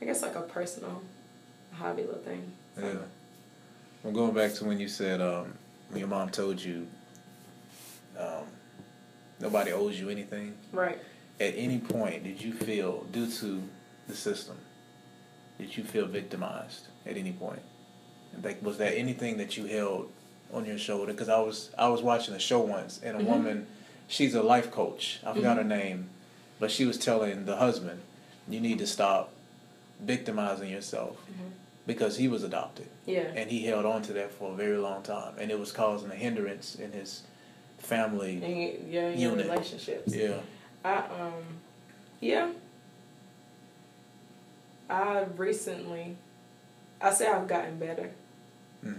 I 0.00 0.04
guess, 0.04 0.22
like 0.22 0.36
a 0.36 0.42
personal 0.42 1.02
hobby 1.72 2.02
little 2.02 2.20
thing. 2.20 2.52
So. 2.76 2.86
Yeah. 2.86 2.94
Well, 4.02 4.12
going 4.12 4.32
back 4.32 4.54
to 4.54 4.64
when 4.64 4.78
you 4.78 4.86
said 4.86 5.20
um, 5.20 5.54
when 5.88 5.98
your 5.98 6.08
mom 6.08 6.30
told 6.30 6.62
you 6.62 6.86
um, 8.18 8.44
nobody 9.40 9.72
owes 9.72 9.98
you 9.98 10.08
anything. 10.10 10.54
Right. 10.72 10.98
At 11.40 11.54
any 11.56 11.78
point, 11.78 12.24
did 12.24 12.42
you 12.42 12.52
feel, 12.52 13.04
due 13.12 13.30
to 13.30 13.62
the 14.08 14.14
system, 14.14 14.56
did 15.58 15.76
you 15.76 15.84
feel 15.84 16.06
victimized 16.06 16.88
at 17.06 17.16
any 17.16 17.32
point? 17.32 17.62
Like, 18.42 18.62
was 18.62 18.78
there 18.78 18.92
anything 18.94 19.38
that 19.38 19.56
you 19.56 19.66
held 19.66 20.10
on 20.52 20.64
your 20.64 20.78
shoulder? 20.78 21.12
Because 21.12 21.28
I 21.28 21.38
was 21.40 21.70
I 21.78 21.88
was 21.88 22.02
watching 22.02 22.34
a 22.34 22.38
show 22.38 22.60
once, 22.60 23.00
and 23.02 23.16
a 23.16 23.20
Mhm. 23.20 23.26
woman, 23.26 23.66
she's 24.06 24.34
a 24.34 24.42
life 24.42 24.70
coach. 24.70 25.20
I 25.24 25.32
forgot 25.32 25.56
Mhm. 25.56 25.62
her 25.62 25.68
name, 25.68 26.10
but 26.60 26.70
she 26.70 26.84
was 26.84 26.98
telling 26.98 27.46
the 27.46 27.56
husband, 27.56 28.00
"You 28.48 28.60
need 28.60 28.78
to 28.78 28.86
stop 28.86 29.32
victimizing 30.00 30.70
yourself." 30.70 31.16
Mhm. 31.30 31.50
Because 31.86 32.18
he 32.18 32.28
was 32.28 32.42
adopted 32.44 32.86
Yeah. 33.06 33.32
and 33.34 33.50
he 33.50 33.64
held 33.64 33.86
on 33.86 34.02
to 34.02 34.12
that 34.12 34.30
for 34.30 34.52
a 34.52 34.54
very 34.54 34.76
long 34.76 35.02
time, 35.02 35.34
and 35.38 35.50
it 35.50 35.58
was 35.58 35.72
causing 35.72 36.10
a 36.10 36.14
hindrance 36.14 36.74
in 36.74 36.92
his 36.92 37.22
family. 37.78 38.34
And 38.42 38.90
yeah, 38.92 39.08
your 39.10 39.32
Unit. 39.32 39.46
relationships. 39.48 40.14
Yeah, 40.14 40.38
I 40.84 40.96
um, 40.98 41.32
yeah. 42.20 42.50
I 44.90 45.24
recently, 45.36 46.16
I 47.00 47.12
say 47.12 47.26
I've 47.28 47.46
gotten 47.46 47.78
better. 47.78 48.10
hmm 48.82 48.92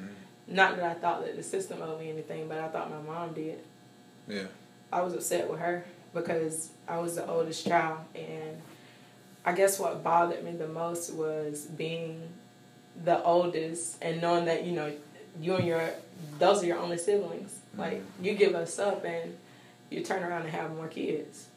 Not 0.47 0.75
that 0.77 0.85
I 0.85 0.93
thought 0.93 1.25
that 1.25 1.35
the 1.35 1.43
system 1.43 1.81
owed 1.81 1.99
me 1.99 2.09
anything, 2.09 2.47
but 2.47 2.59
I 2.59 2.67
thought 2.67 2.89
my 2.91 3.01
mom 3.01 3.33
did. 3.33 3.59
yeah, 4.27 4.45
I 4.91 5.01
was 5.01 5.13
upset 5.13 5.49
with 5.49 5.59
her 5.59 5.83
because 6.13 6.69
I 6.87 6.99
was 6.99 7.15
the 7.15 7.27
oldest 7.27 7.65
child, 7.67 7.99
and 8.15 8.61
I 9.45 9.53
guess 9.53 9.79
what 9.79 10.03
bothered 10.03 10.43
me 10.43 10.51
the 10.51 10.67
most 10.67 11.13
was 11.13 11.65
being 11.65 12.21
the 13.03 13.23
oldest 13.23 13.97
and 14.01 14.21
knowing 14.21 14.45
that 14.45 14.65
you 14.65 14.73
know 14.73 14.91
you 15.39 15.55
and 15.55 15.65
your 15.65 15.89
those 16.37 16.61
are 16.63 16.65
your 16.67 16.77
only 16.79 16.97
siblings. 16.97 17.58
Like 17.79 18.03
you 18.21 18.33
give 18.33 18.55
us 18.55 18.77
up 18.79 19.03
and 19.05 19.37
you 19.89 20.03
turn 20.03 20.23
around 20.23 20.43
and 20.43 20.51
have 20.51 20.75
more 20.75 20.87
kids. 20.87 21.47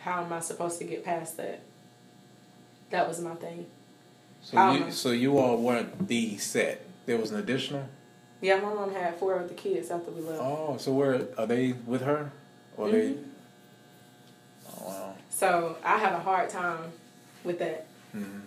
How 0.00 0.22
am 0.24 0.32
I 0.32 0.40
supposed 0.40 0.78
to 0.78 0.84
get 0.84 1.04
past 1.04 1.36
that? 1.36 1.60
That 2.90 3.08
was 3.08 3.20
my 3.20 3.34
thing. 3.34 3.66
So 4.42 4.56
How 4.56 4.72
you, 4.74 4.90
so 4.92 5.10
you 5.10 5.38
all 5.38 5.56
weren't 5.56 6.06
the 6.06 6.36
set. 6.38 6.82
There 7.06 7.16
was 7.16 7.32
an 7.32 7.38
additional. 7.40 7.88
Yeah, 8.40 8.60
my 8.60 8.72
mom 8.72 8.92
had 8.92 9.16
four 9.16 9.34
of 9.34 9.48
the 9.48 9.54
kids 9.54 9.90
after 9.90 10.10
we 10.10 10.20
left. 10.22 10.40
Oh, 10.40 10.76
so 10.78 10.92
where 10.92 11.26
are 11.38 11.46
they 11.46 11.72
with 11.72 12.02
her? 12.02 12.30
Or 12.76 12.90
they? 12.90 13.10
Mhm. 13.12 13.24
Oh 14.68 14.86
wow. 14.86 15.14
So 15.30 15.76
I 15.84 15.98
had 15.98 16.12
a 16.12 16.18
hard 16.20 16.50
time 16.50 16.92
with 17.44 17.58
that. 17.58 17.86
hmm 18.12 18.40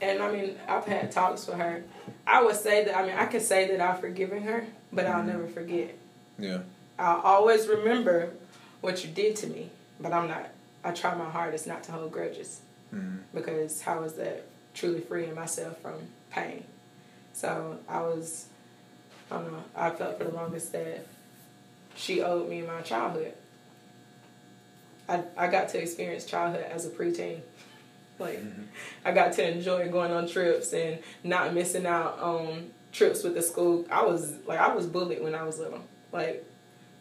And 0.00 0.22
I 0.22 0.30
mean, 0.30 0.56
I've 0.68 0.84
had 0.84 1.10
talks 1.10 1.46
with 1.46 1.56
her. 1.56 1.82
I 2.26 2.42
would 2.42 2.56
say 2.56 2.84
that, 2.84 2.96
I 2.96 3.02
mean, 3.06 3.16
I 3.16 3.26
could 3.26 3.42
say 3.42 3.66
that 3.68 3.80
I've 3.80 4.00
forgiven 4.00 4.42
her, 4.42 4.66
but 4.92 5.06
I'll 5.06 5.22
Mhm. 5.22 5.26
never 5.26 5.46
forget. 5.48 5.94
Yeah. 6.38 6.58
I'll 6.98 7.20
always 7.20 7.66
remember 7.68 8.30
what 8.80 9.04
you 9.04 9.10
did 9.10 9.36
to 9.36 9.46
me, 9.46 9.70
but 10.00 10.12
I'm 10.12 10.28
not, 10.28 10.48
I 10.84 10.92
try 10.92 11.14
my 11.14 11.28
hardest 11.30 11.66
not 11.66 11.82
to 11.84 11.92
hold 11.92 12.12
grudges 12.12 12.60
hmm 12.90 13.18
because 13.32 13.82
how 13.82 14.02
is 14.02 14.14
that 14.14 14.42
truly 14.74 15.00
freeing 15.00 15.34
myself 15.34 15.80
from 15.80 15.94
pain? 16.30 16.64
So 17.32 17.78
I 17.88 18.00
was, 18.02 18.46
I 19.30 19.36
don't 19.36 19.52
know, 19.52 19.64
I 19.76 19.90
felt 19.90 20.18
for 20.18 20.24
the 20.24 20.32
longest 20.32 20.72
that 20.72 21.06
she 21.94 22.20
owed 22.22 22.48
me 22.48 22.62
my 22.62 22.80
childhood. 22.82 23.34
I, 25.08 25.22
I 25.36 25.48
got 25.48 25.68
to 25.70 25.82
experience 25.82 26.24
childhood 26.24 26.64
as 26.70 26.86
a 26.86 26.90
preteen. 26.90 27.40
Like, 28.18 28.40
hmm 28.40 28.62
I 29.04 29.12
got 29.12 29.32
to 29.34 29.48
enjoy 29.50 29.88
going 29.88 30.12
on 30.12 30.28
trips 30.28 30.72
and 30.72 30.98
not 31.24 31.54
missing 31.54 31.86
out 31.86 32.18
on 32.18 32.70
trips 32.92 33.22
with 33.22 33.34
the 33.34 33.42
school. 33.42 33.84
I 33.90 34.04
was 34.04 34.34
like 34.46 34.58
I 34.58 34.74
was 34.74 34.86
bullied 34.86 35.22
when 35.22 35.34
I 35.34 35.44
was 35.44 35.58
little. 35.58 35.82
Like 36.12 36.44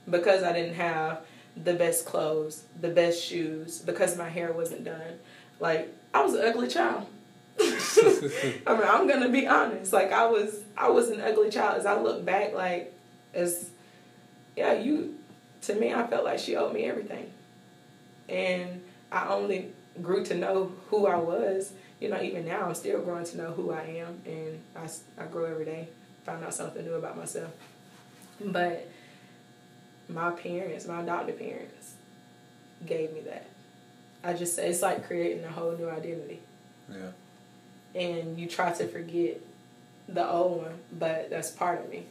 because 0.10 0.44
I 0.44 0.54
didn't 0.54 0.76
have 0.76 1.22
the 1.56 1.74
best 1.74 2.06
clothes, 2.06 2.64
the 2.80 2.90
best 2.90 3.22
shoes, 3.22 3.80
because 3.80 4.18
my 4.18 4.30
hair 4.30 4.54
wasn't 4.54 4.84
done. 4.84 5.20
Like 5.60 5.94
I 6.14 6.24
was 6.24 6.34
an 6.34 6.46
ugly 6.46 6.68
child. 6.68 7.08
I 7.60 8.74
mean, 8.74 8.84
I'm 8.84 9.08
gonna 9.08 9.30
be 9.30 9.48
honest. 9.48 9.92
Like 9.92 10.12
I 10.12 10.26
was 10.26 10.64
I 10.78 10.90
was 10.90 11.10
an 11.10 11.22
ugly 11.22 11.50
child 11.50 11.78
as 11.80 11.86
I 11.86 12.00
look 12.00 12.24
back 12.26 12.54
like 12.54 12.94
as 13.34 13.70
yeah, 14.56 14.74
you 14.74 15.16
to 15.64 15.76
me 15.76 15.94
I 15.94 16.08
felt 16.08 16.24
like 16.24 16.40
she 16.40 16.56
owed 16.56 16.74
me 16.74 16.86
everything. 16.86 17.32
And 18.28 18.82
I 19.12 19.28
only 19.28 19.70
grew 20.02 20.24
to 20.26 20.36
know 20.36 20.72
who 20.90 21.08
I 21.08 21.18
was. 21.18 21.74
You 22.00 22.10
know, 22.10 22.22
even 22.22 22.46
now 22.46 22.66
I'm 22.68 22.76
still 22.76 23.02
growing 23.02 23.26
to 23.26 23.38
know 23.38 23.52
who 23.52 23.72
I 23.72 23.82
am, 23.82 24.22
and 24.26 24.60
I, 24.76 24.88
I 25.22 25.26
grow 25.28 25.46
every 25.46 25.66
day, 25.66 25.90
find 26.24 26.44
out 26.44 26.54
something 26.54 26.84
new 26.86 26.94
about 26.94 27.18
myself. 27.18 27.52
But 28.40 28.88
my 30.08 30.32
parents, 30.32 30.88
my 30.88 31.02
adopted 31.02 31.38
parents, 31.38 31.96
gave 32.86 33.14
me 33.14 33.22
that. 33.22 33.48
I 34.24 34.34
just 34.34 34.56
say 34.56 34.70
it's 34.70 34.82
like 34.82 35.06
creating 35.08 35.44
a 35.44 35.50
whole 35.52 35.74
new 35.78 35.90
identity, 35.90 36.40
Yeah. 36.90 37.12
and 38.00 38.38
you 38.40 38.48
try 38.48 38.72
to 38.72 38.88
forget 38.88 39.42
the 40.08 40.28
old 40.30 40.64
one, 40.64 40.80
but 40.98 41.30
that's 41.30 41.52
part 41.52 41.84
of 41.84 41.90
me, 41.90 42.06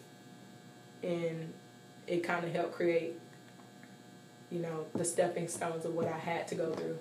and 1.02 1.52
it 2.06 2.22
kind 2.24 2.44
of 2.44 2.52
helped 2.52 2.74
create, 2.74 3.18
you 4.50 4.60
know, 4.60 4.84
the 4.94 5.04
stepping 5.04 5.48
stones 5.48 5.84
of 5.86 5.94
what 5.94 6.06
I 6.08 6.18
had 6.18 6.46
to 6.48 6.54
go 6.54 6.72
through 6.72 6.98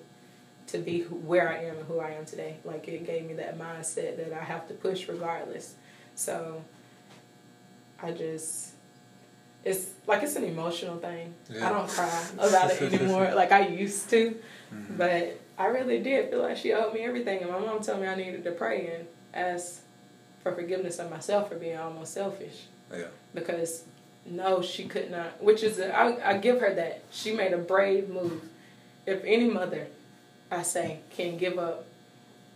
to 0.68 0.78
be 0.78 1.00
who, 1.02 1.16
where 1.16 1.50
I 1.50 1.64
am 1.64 1.78
and 1.78 1.86
who 1.88 2.00
I 2.00 2.12
am 2.12 2.26
today. 2.26 2.58
Like 2.64 2.88
it 2.88 3.06
gave 3.06 3.26
me 3.26 3.34
that 3.36 3.58
mindset 3.58 4.18
that 4.18 4.34
I 4.34 4.44
have 4.44 4.68
to 4.68 4.74
push 4.74 5.08
regardless. 5.08 5.76
So 6.16 6.62
I 8.02 8.12
just 8.12 8.72
it's 9.64 9.88
like 10.06 10.24
it's 10.24 10.36
an 10.36 10.44
emotional 10.44 10.98
thing. 10.98 11.34
Yeah. 11.50 11.70
I 11.70 11.74
don't 11.74 11.90
cry 11.90 12.24
about 12.38 12.72
it 12.72 12.94
anymore 12.94 13.32
like 13.36 13.52
I 13.52 13.68
used 13.68 14.10
to, 14.12 14.36
Mhm. 14.74 14.98
but 14.98 15.40
I 15.58 15.68
really 15.68 16.00
did 16.00 16.30
feel 16.30 16.42
like 16.42 16.58
she 16.58 16.74
owed 16.74 16.94
me 16.94 17.02
everything 17.02 17.42
and 17.42 17.52
my 17.52 17.60
mom 17.60 17.82
told 17.82 18.02
me 18.02 18.08
I 18.08 18.16
needed 18.16 18.44
to 18.44 18.52
pray 18.52 18.94
and 18.98 19.08
ask 19.34 19.82
for 20.44 20.54
forgiveness 20.54 21.00
of 21.00 21.10
myself 21.10 21.50
for 21.50 21.56
being 21.56 21.78
almost 21.78 22.14
selfish 22.14 22.66
Yeah. 22.92 23.06
because 23.34 23.84
no, 24.26 24.62
she 24.62 24.84
could 24.86 25.10
not. 25.10 25.42
Which 25.42 25.64
is, 25.64 25.80
a, 25.80 25.96
I, 25.98 26.32
I 26.34 26.38
give 26.38 26.60
her 26.60 26.74
that. 26.76 27.02
She 27.12 27.32
made 27.34 27.54
a 27.54 27.58
brave 27.58 28.10
move. 28.10 28.42
If 29.06 29.24
any 29.24 29.50
mother, 29.50 29.88
I 30.52 30.62
say, 30.64 31.00
can 31.10 31.38
give 31.38 31.58
up 31.60 31.86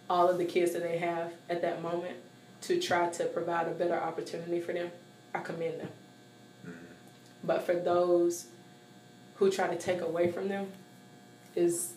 all 0.09 0.29
of 0.29 0.37
the 0.37 0.45
kids 0.45 0.73
that 0.73 0.83
they 0.83 0.97
have 0.97 1.31
at 1.49 1.61
that 1.61 1.81
moment 1.81 2.15
to 2.61 2.79
try 2.79 3.09
to 3.09 3.25
provide 3.25 3.67
a 3.67 3.71
better 3.71 3.95
opportunity 3.95 4.59
for 4.59 4.73
them, 4.73 4.91
I 5.33 5.39
commend 5.39 5.79
them. 5.81 5.89
Mhm. 6.67 6.73
But 7.43 7.63
for 7.65 7.73
those 7.75 8.45
who 9.35 9.49
try 9.51 9.67
to 9.67 9.77
take 9.77 10.01
away 10.01 10.31
from 10.31 10.47
them, 10.47 10.67
is 11.55 11.93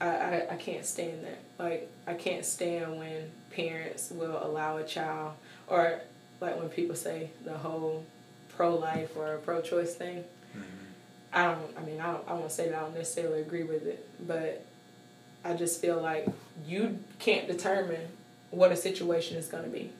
I, 0.00 0.08
I, 0.08 0.46
I 0.52 0.56
can't 0.56 0.84
stand 0.84 1.24
that. 1.24 1.38
Like 1.62 1.90
I 2.06 2.14
can't 2.14 2.44
stand 2.44 2.98
when 2.98 3.30
parents 3.50 4.10
will 4.10 4.42
allow 4.42 4.78
a 4.78 4.84
child 4.84 5.34
or 5.68 6.00
like 6.40 6.58
when 6.58 6.68
people 6.68 6.96
say 6.96 7.30
the 7.44 7.52
whole 7.56 8.04
pro 8.56 8.74
life 8.74 9.16
or 9.16 9.36
pro 9.44 9.60
choice 9.60 9.94
thing. 9.94 10.24
Mhm. 10.56 10.62
I 11.32 11.44
don't 11.44 11.78
I 11.78 11.82
mean 11.82 12.00
I 12.00 12.12
don't 12.12 12.28
I 12.28 12.32
won't 12.34 12.50
say 12.50 12.68
that 12.70 12.78
I 12.78 12.80
don't 12.82 12.94
necessarily 12.94 13.40
agree 13.42 13.62
with 13.64 13.86
it, 13.86 14.04
but 14.26 14.64
I 15.44 15.54
just 15.54 15.80
feel 15.80 16.00
like 16.00 16.26
you 16.66 16.98
can't 17.18 17.46
determine 17.46 18.06
what 18.50 18.70
a 18.70 18.76
situation 18.76 19.36
is 19.36 19.46
gonna 19.46 19.68
be 19.68 19.92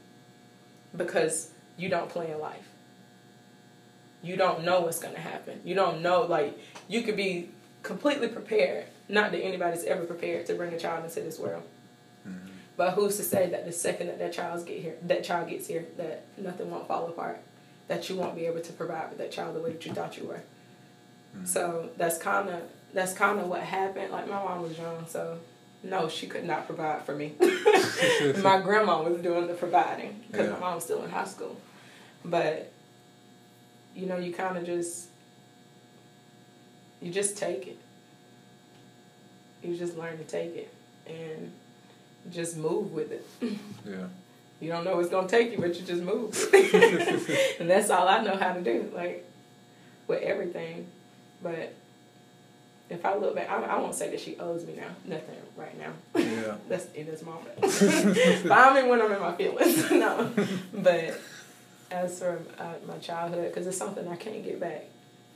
because 0.97 1.51
you 1.77 1.89
don't 1.89 2.09
plan 2.09 2.39
life. 2.39 2.69
You 4.23 4.37
don't 4.37 4.65
know 4.65 4.81
what's 4.83 4.99
gonna 4.99 5.19
happen. 5.19 5.61
You 5.65 5.75
don't 5.75 6.03
know 6.03 6.23
like 6.23 6.59
you 6.89 7.03
could 7.03 7.17
be 7.17 7.51
completely 7.83 8.29
prepared. 8.29 8.87
Not 9.09 9.33
that 9.33 9.41
anybody's 9.41 9.85
ever 9.85 10.05
prepared 10.05 10.47
to 10.47 10.55
bring 10.55 10.73
a 10.73 10.79
child 10.79 11.05
into 11.05 11.21
this 11.21 11.39
world. 11.39 11.65
Mhm. 12.27 12.39
But 12.77 12.93
who's 12.93 13.17
to 13.17 13.23
say 13.23 13.49
that 13.51 13.65
the 13.65 13.73
second 13.73 14.07
that 14.07 14.19
that 14.19 14.33
child's 14.33 14.65
get 14.65 14.79
here, 14.81 14.97
that 15.03 15.25
child 15.25 15.49
gets 15.49 15.67
here, 15.67 15.87
that 15.97 16.23
nothing 16.37 16.71
won't 16.71 16.87
fall 16.87 17.07
apart, 17.09 17.39
that 17.89 18.09
you 18.09 18.17
won't 18.17 18.37
be 18.37 18.47
able 18.47 18.61
to 18.61 18.73
provide 18.73 19.11
for 19.11 19.17
that 19.17 19.33
child 19.33 19.57
the 19.57 19.61
way 19.61 19.73
that 19.73 19.85
you 19.85 19.93
thought 19.93 20.17
you 20.17 20.27
were. 20.27 20.43
Mm-hmm. 21.37 21.47
So 21.47 21.91
that's 21.97 22.19
kind 22.19 22.49
of 22.49 22.63
that's 22.93 23.15
kind 23.15 23.39
of 23.41 23.49
what 23.49 23.61
happened. 23.61 24.13
Like 24.13 24.29
my 24.29 24.43
mom 24.43 24.63
was 24.63 24.77
young, 24.77 25.07
so 25.07 25.39
no, 25.83 26.09
she 26.09 26.27
could 26.27 26.45
not 26.45 26.67
provide 26.67 27.05
for 27.05 27.15
me. 27.15 27.35
my 28.43 28.61
grandma 28.61 29.03
was 29.03 29.21
doing 29.21 29.47
the 29.47 29.55
providing 29.55 30.23
because 30.31 30.47
yeah. 30.47 30.53
my 30.55 30.61
mom 30.61 30.75
was 30.77 30.85
still 30.85 31.03
in 31.03 31.11
high 31.11 31.25
school. 31.25 31.61
But 32.25 32.71
you 33.95 34.07
know, 34.07 34.19
you 34.19 34.33
kind 34.33 34.57
of 34.57 34.65
just 34.65 35.09
you 37.01 37.11
just 37.11 37.37
take 37.37 37.67
it. 37.67 37.79
You 39.63 39.77
just 39.77 39.97
learn 39.97 40.19
to 40.19 40.25
take 40.25 40.57
it 40.57 40.73
and 41.07 41.53
just 42.31 42.57
move 42.57 42.93
with 42.93 43.13
it. 43.13 43.27
Yeah. 43.85 44.07
You 44.61 44.69
don't 44.69 44.85
know 44.85 44.95
what's 44.95 45.09
gonna 45.09 45.27
take 45.27 45.51
you, 45.51 45.59
but 45.59 45.75
you 45.75 45.85
just 45.85 46.05
move. 46.05 46.39
and 47.59 47.69
that's 47.69 47.91
all 47.91 48.07
I 48.07 48.23
know 48.23 48.37
how 48.37 48.53
to 48.53 48.61
do, 48.61 48.89
like 48.95 49.29
with 50.07 50.23
everything. 50.23 50.87
But 51.43 51.75
if 52.93 53.07
I 53.07 53.17
look 53.17 53.35
back, 53.35 53.51
I, 53.51 53.63
I 53.63 53.79
won't 53.79 53.95
say 53.95 54.11
that 54.11 54.21
she 54.21 54.37
owes 54.39 54.67
me 54.67 54.75
now. 54.77 54.89
Nothing 55.05 55.37
right 55.57 55.77
now. 55.79 55.93
Yeah. 56.15 56.57
That's 56.69 56.93
in 56.93 57.07
this 57.07 57.23
moment. 57.23 57.55
but 57.61 58.53
I 58.53 58.75
mean 58.75 58.89
when 58.89 59.01
I'm 59.01 59.13
in 59.13 59.21
my 59.21 59.35
feelings. 59.35 59.91
no. 59.91 60.31
But 60.75 61.19
as 61.91 62.19
for 62.19 62.41
uh, 62.59 62.75
my 62.87 62.99
childhood, 62.99 63.49
because 63.49 63.67
it's 63.67 63.77
something 63.77 64.07
I 64.09 64.17
can't 64.17 64.45
get 64.45 64.61
back. 64.61 64.85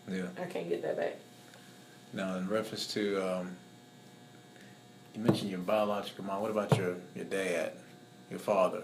Yeah. 0.09 0.27
I 0.41 0.45
can't 0.45 0.69
get 0.69 0.83
that 0.83 0.97
back. 0.97 1.17
Now, 2.13 2.37
in 2.37 2.49
reference 2.49 2.87
to, 2.89 3.21
um, 3.27 3.57
you 5.15 5.23
mentioned 5.23 5.51
your 5.51 5.61
biological 5.61 6.25
mom. 6.25 6.43
What 6.43 6.51
about 6.51 6.77
your, 6.77 6.95
your 7.15 7.25
dad, 7.25 7.73
your 8.31 8.39
father? 8.39 8.83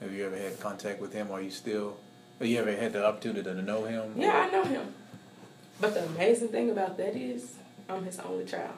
Have 0.00 0.12
you 0.12 0.26
ever 0.26 0.36
had 0.36 0.58
contact 0.60 1.00
with 1.00 1.12
him? 1.12 1.30
Are 1.30 1.40
you 1.40 1.50
still, 1.50 1.96
have 2.38 2.48
you 2.48 2.58
ever 2.58 2.74
had 2.74 2.92
the 2.92 3.04
opportunity 3.06 3.42
to 3.42 3.62
know 3.62 3.84
him? 3.84 4.14
Yeah, 4.16 4.36
or? 4.36 4.42
I 4.42 4.50
know 4.50 4.64
him. 4.64 4.94
But 5.80 5.94
the 5.94 6.04
amazing 6.04 6.48
thing 6.48 6.70
about 6.70 6.96
that 6.98 7.16
is, 7.16 7.54
I'm 7.90 8.04
his 8.04 8.18
only 8.20 8.44
child. 8.44 8.74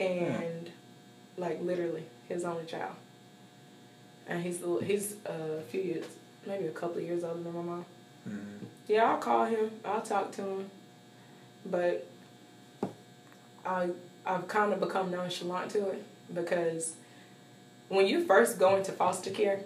And, 0.00 0.68
hmm. 0.68 1.40
like, 1.40 1.60
literally, 1.62 2.04
his 2.28 2.44
only 2.44 2.64
child. 2.64 2.94
And 4.26 4.42
he's 4.42 4.62
he's 4.82 5.16
a 5.26 5.60
few 5.70 5.82
years, 5.82 6.06
maybe 6.46 6.66
a 6.66 6.70
couple 6.70 6.98
of 6.98 7.04
years 7.04 7.22
older 7.22 7.42
than 7.42 7.52
my 7.52 7.60
mom. 7.60 7.84
Mm-hmm. 8.26 8.64
Yeah, 8.88 9.04
I'll 9.04 9.18
call 9.18 9.44
him. 9.44 9.70
I'll 9.84 10.00
talk 10.00 10.32
to 10.32 10.42
him. 10.42 10.70
But 11.66 12.06
I 13.66 13.90
I've 14.26 14.48
kind 14.48 14.72
of 14.72 14.80
become 14.80 15.10
nonchalant 15.10 15.70
to 15.72 15.88
it 15.90 16.04
because 16.32 16.94
when 17.88 18.06
you 18.06 18.24
first 18.24 18.58
go 18.58 18.76
into 18.76 18.92
foster 18.92 19.30
care, 19.30 19.60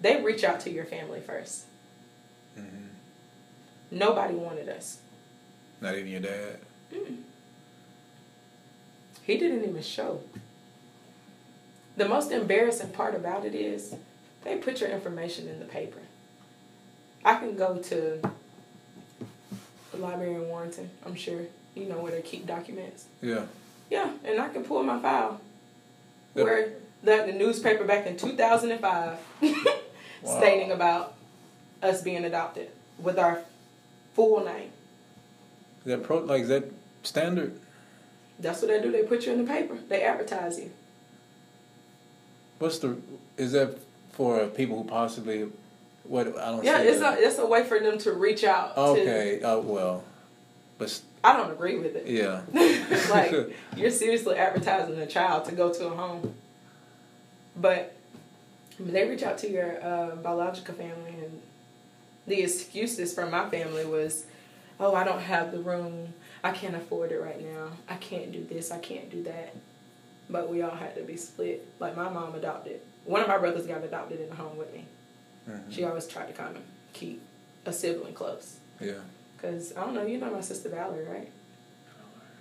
they 0.00 0.22
reach 0.22 0.44
out 0.44 0.60
to 0.60 0.70
your 0.70 0.84
family 0.84 1.20
1st 1.20 1.62
mm-hmm. 2.58 2.86
Nobody 3.90 4.34
wanted 4.34 4.68
us. 4.68 4.98
Not 5.82 5.96
even 5.96 6.10
your 6.12 6.20
dad. 6.20 6.58
Mm-mm. 6.94 7.16
He 9.24 9.36
didn't 9.36 9.68
even 9.68 9.82
show. 9.82 10.20
The 11.96 12.08
most 12.08 12.30
embarrassing 12.30 12.90
part 12.90 13.16
about 13.16 13.44
it 13.44 13.54
is 13.54 13.96
they 14.44 14.56
put 14.56 14.80
your 14.80 14.90
information 14.90 15.48
in 15.48 15.58
the 15.58 15.64
paper. 15.64 15.98
I 17.24 17.34
can 17.34 17.56
go 17.56 17.78
to 17.78 18.20
the 19.90 19.96
library 19.98 20.34
in 20.34 20.48
Warrenton, 20.48 20.88
I'm 21.04 21.16
sure. 21.16 21.42
You 21.74 21.86
know 21.86 21.98
where 21.98 22.12
they 22.12 22.22
keep 22.22 22.46
documents. 22.46 23.06
Yeah. 23.20 23.46
Yeah, 23.90 24.10
and 24.24 24.40
I 24.40 24.48
can 24.48 24.64
pull 24.64 24.82
my 24.84 25.00
file. 25.00 25.40
Yep. 26.36 26.44
Where 26.44 26.72
the, 27.02 27.24
the 27.26 27.32
newspaper 27.32 27.84
back 27.84 28.06
in 28.06 28.16
2005 28.16 29.18
wow. 29.42 30.38
stating 30.38 30.70
about 30.70 31.14
us 31.82 32.02
being 32.02 32.24
adopted 32.24 32.70
with 32.98 33.18
our 33.18 33.42
full 34.14 34.44
name. 34.44 34.70
That 35.84 36.02
pro 36.02 36.18
like 36.18 36.42
is 36.42 36.48
that 36.48 36.64
standard? 37.02 37.58
That's 38.38 38.60
what 38.60 38.68
they 38.68 38.80
do. 38.80 38.90
They 38.90 39.02
put 39.02 39.26
you 39.26 39.32
in 39.32 39.44
the 39.44 39.50
paper. 39.52 39.76
They 39.88 40.02
advertise 40.02 40.58
you. 40.58 40.70
What's 42.58 42.78
the? 42.78 42.96
Is 43.36 43.52
that 43.52 43.78
for 44.12 44.46
people 44.46 44.82
who 44.82 44.88
possibly? 44.88 45.48
What 46.04 46.28
I 46.38 46.50
don't. 46.50 46.64
Yeah, 46.64 46.78
it's 46.78 47.00
that. 47.00 47.18
a 47.18 47.22
it's 47.22 47.38
a 47.38 47.46
way 47.46 47.64
for 47.64 47.78
them 47.78 47.98
to 47.98 48.12
reach 48.12 48.44
out. 48.44 48.76
Okay. 48.76 49.40
Oh 49.42 49.58
uh, 49.58 49.62
well, 49.62 50.04
but 50.78 51.00
I 51.24 51.36
don't 51.36 51.52
agree 51.52 51.78
with 51.78 51.94
it. 51.94 52.06
Yeah. 52.06 52.42
like 53.10 53.54
you're 53.76 53.90
seriously 53.90 54.36
advertising 54.36 54.98
a 54.98 55.06
child 55.06 55.44
to 55.46 55.52
go 55.52 55.72
to 55.72 55.86
a 55.86 55.90
home, 55.90 56.34
but 57.56 57.96
they 58.78 59.08
reach 59.08 59.22
out 59.22 59.38
to 59.38 59.50
your 59.50 59.82
uh, 59.84 60.16
biological 60.16 60.74
family, 60.74 61.14
and 61.22 61.40
the 62.26 62.42
excuses 62.42 63.14
from 63.14 63.30
my 63.30 63.48
family 63.48 63.84
was, 63.84 64.26
"Oh, 64.82 64.94
I 64.94 65.04
don't 65.04 65.20
have 65.20 65.52
the 65.52 65.60
room. 65.60 66.12
I 66.44 66.50
can't 66.50 66.74
afford 66.74 67.12
it 67.12 67.20
right 67.20 67.40
now. 67.40 67.68
I 67.88 67.94
can't 67.94 68.32
do 68.32 68.44
this. 68.44 68.70
I 68.70 68.78
can't 68.78 69.10
do 69.10 69.22
that." 69.22 69.54
but 70.32 70.48
we 70.48 70.62
all 70.62 70.74
had 70.74 70.94
to 70.96 71.02
be 71.02 71.16
split. 71.16 71.68
Like 71.78 71.96
my 71.96 72.08
mom 72.08 72.34
adopted. 72.34 72.80
One 73.04 73.20
of 73.20 73.28
my 73.28 73.38
brothers 73.38 73.66
got 73.66 73.84
adopted 73.84 74.20
in 74.20 74.28
the 74.30 74.34
home 74.34 74.56
with 74.56 74.72
me. 74.72 74.86
Mm-hmm. 75.48 75.70
She 75.70 75.84
always 75.84 76.06
tried 76.06 76.26
to 76.26 76.32
kind 76.32 76.56
of 76.56 76.62
keep 76.92 77.22
a 77.66 77.72
sibling 77.72 78.14
close. 78.14 78.58
Yeah. 78.80 78.94
Cause 79.38 79.72
I 79.76 79.84
don't 79.84 79.94
know, 79.94 80.06
you 80.06 80.18
know 80.18 80.30
my 80.30 80.40
sister 80.40 80.68
Valerie, 80.68 81.04
right? 81.04 81.28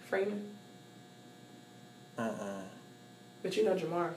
Freeman. 0.07 0.47
Uh 2.17 2.21
uh-uh. 2.21 2.45
uh 2.45 2.61
But 3.43 3.57
you 3.57 3.65
know 3.65 3.75
Jamar. 3.75 4.13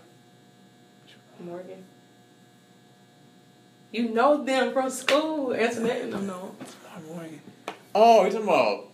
Morgan. 1.41 1.85
You 3.91 4.11
know 4.11 4.45
them 4.45 4.73
from 4.73 4.91
school. 4.91 5.55
Antoinette 5.55 6.03
and 6.03 6.13
them 6.13 6.27
know. 6.27 6.55
Morgan. 7.09 7.41
Oh, 7.95 8.23
you're 8.23 8.33
talking 8.33 8.49
about 8.49 8.89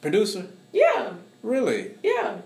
producer? 0.00 0.46
Yeah. 0.72 1.12
Really? 1.42 1.92
Yeah. 2.02 2.38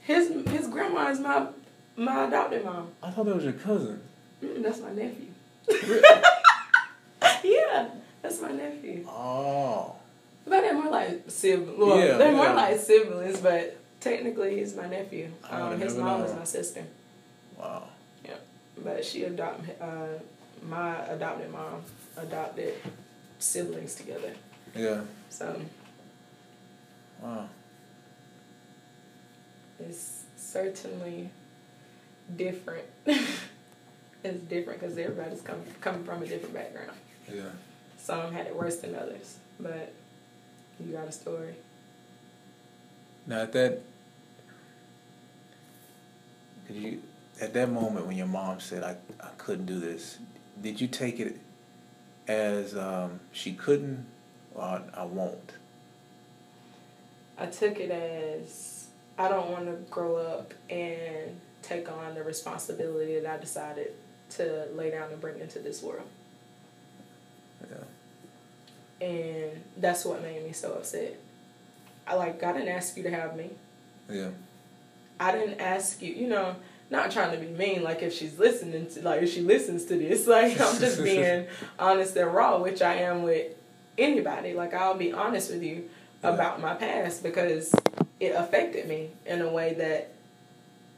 His 0.00 0.28
his 0.48 0.68
grandma 0.68 1.10
is 1.10 1.20
my 1.20 1.48
my 1.96 2.28
adopted 2.28 2.64
mom. 2.64 2.88
I 3.02 3.10
thought 3.10 3.26
that 3.26 3.34
was 3.34 3.44
your 3.44 3.54
cousin. 3.54 4.00
Mm, 4.42 4.62
that's 4.62 4.80
my 4.80 4.92
nephew. 4.92 5.26
yeah, 7.44 7.88
that's 8.22 8.40
my 8.40 8.52
nephew. 8.52 9.04
Oh. 9.08 9.96
But 10.44 10.60
they're 10.60 10.74
more 10.74 10.90
like 10.90 11.24
siblings. 11.28 11.78
Well, 11.78 11.98
yeah, 11.98 12.16
they're 12.16 12.30
yeah. 12.30 12.36
more 12.36 12.54
like 12.54 12.78
siblings, 12.78 13.40
but 13.40 13.76
technically 14.00 14.58
he's 14.58 14.76
my 14.76 14.88
nephew. 14.88 15.30
Um, 15.50 15.78
his 15.78 15.96
mom 15.96 16.22
is 16.22 16.34
my 16.34 16.44
sister. 16.44 16.84
Wow. 17.58 17.88
Yeah, 18.24 18.36
but 18.82 19.04
she 19.04 19.24
adopted 19.24 19.76
uh, 19.80 20.20
my 20.66 21.04
adopted 21.06 21.50
mom 21.50 21.82
adopted 22.16 22.74
siblings 23.38 23.96
together. 23.96 24.32
Yeah. 24.78 25.00
So. 25.28 25.60
Wow 27.20 27.48
is 29.80 30.24
certainly 30.36 31.30
different. 32.36 32.86
it's 33.06 34.42
different 34.48 34.80
because 34.80 34.98
everybody's 34.98 35.40
coming 35.40 35.64
coming 35.80 36.04
from 36.04 36.22
a 36.22 36.26
different 36.26 36.54
background. 36.54 36.92
Yeah. 37.32 37.42
Some 37.96 38.32
had 38.32 38.46
it 38.46 38.56
worse 38.56 38.76
than 38.76 38.94
others, 38.94 39.36
but 39.60 39.92
you 40.80 40.92
got 40.92 41.08
a 41.08 41.12
story. 41.12 41.54
Now 43.26 43.42
at 43.42 43.52
that, 43.52 43.80
did 46.66 46.76
you 46.76 47.02
at 47.40 47.52
that 47.54 47.70
moment 47.70 48.06
when 48.06 48.16
your 48.16 48.26
mom 48.26 48.60
said 48.60 48.82
I 48.82 48.96
I 49.20 49.30
couldn't 49.38 49.66
do 49.66 49.78
this, 49.78 50.18
did 50.60 50.80
you 50.80 50.88
take 50.88 51.20
it 51.20 51.38
as 52.26 52.76
um, 52.76 53.20
she 53.32 53.52
couldn't 53.52 54.04
or 54.54 54.82
I 54.94 55.04
won't? 55.04 55.52
I 57.38 57.46
took 57.46 57.78
it 57.78 57.90
as 57.90 58.88
I 59.18 59.28
don't 59.28 59.50
want 59.50 59.66
to 59.66 59.72
grow 59.90 60.16
up 60.16 60.54
and 60.68 61.40
take 61.62 61.90
on 61.90 62.14
the 62.14 62.22
responsibility 62.22 63.20
that 63.20 63.32
I 63.32 63.38
decided 63.38 63.92
to 64.30 64.66
lay 64.74 64.90
down 64.90 65.10
and 65.10 65.20
bring 65.20 65.40
into 65.40 65.58
this 65.58 65.82
world. 65.82 66.08
Yeah. 67.70 69.06
And 69.06 69.64
that's 69.76 70.04
what 70.04 70.22
made 70.22 70.44
me 70.44 70.52
so 70.52 70.74
upset. 70.74 71.18
I 72.06 72.14
like 72.14 72.42
I 72.42 72.52
didn't 72.52 72.68
ask 72.68 72.96
you 72.96 73.02
to 73.04 73.10
have 73.10 73.36
me. 73.36 73.50
Yeah. 74.08 74.30
I 75.20 75.32
didn't 75.32 75.60
ask 75.60 76.00
you, 76.00 76.12
you 76.12 76.28
know, 76.28 76.56
not 76.90 77.10
trying 77.10 77.32
to 77.32 77.44
be 77.44 77.52
mean, 77.52 77.82
like 77.82 78.02
if 78.02 78.14
she's 78.14 78.38
listening 78.38 78.86
to 78.88 79.02
like 79.02 79.22
if 79.22 79.32
she 79.32 79.42
listens 79.42 79.84
to 79.86 79.96
this, 79.96 80.26
like 80.28 80.60
I'm 80.60 80.78
just 80.78 81.02
being 81.02 81.46
honest 81.78 82.16
and 82.16 82.32
raw, 82.32 82.58
which 82.58 82.82
I 82.82 82.94
am 82.96 83.22
with 83.22 83.52
anybody. 83.98 84.54
Like 84.54 84.72
I'll 84.72 84.96
be 84.96 85.12
honest 85.12 85.50
with 85.50 85.62
you 85.62 85.88
about 86.22 86.60
my 86.60 86.74
past 86.74 87.22
because 87.22 87.74
it 88.20 88.28
affected 88.28 88.88
me 88.88 89.10
in 89.26 89.42
a 89.42 89.48
way 89.48 89.74
that 89.74 90.12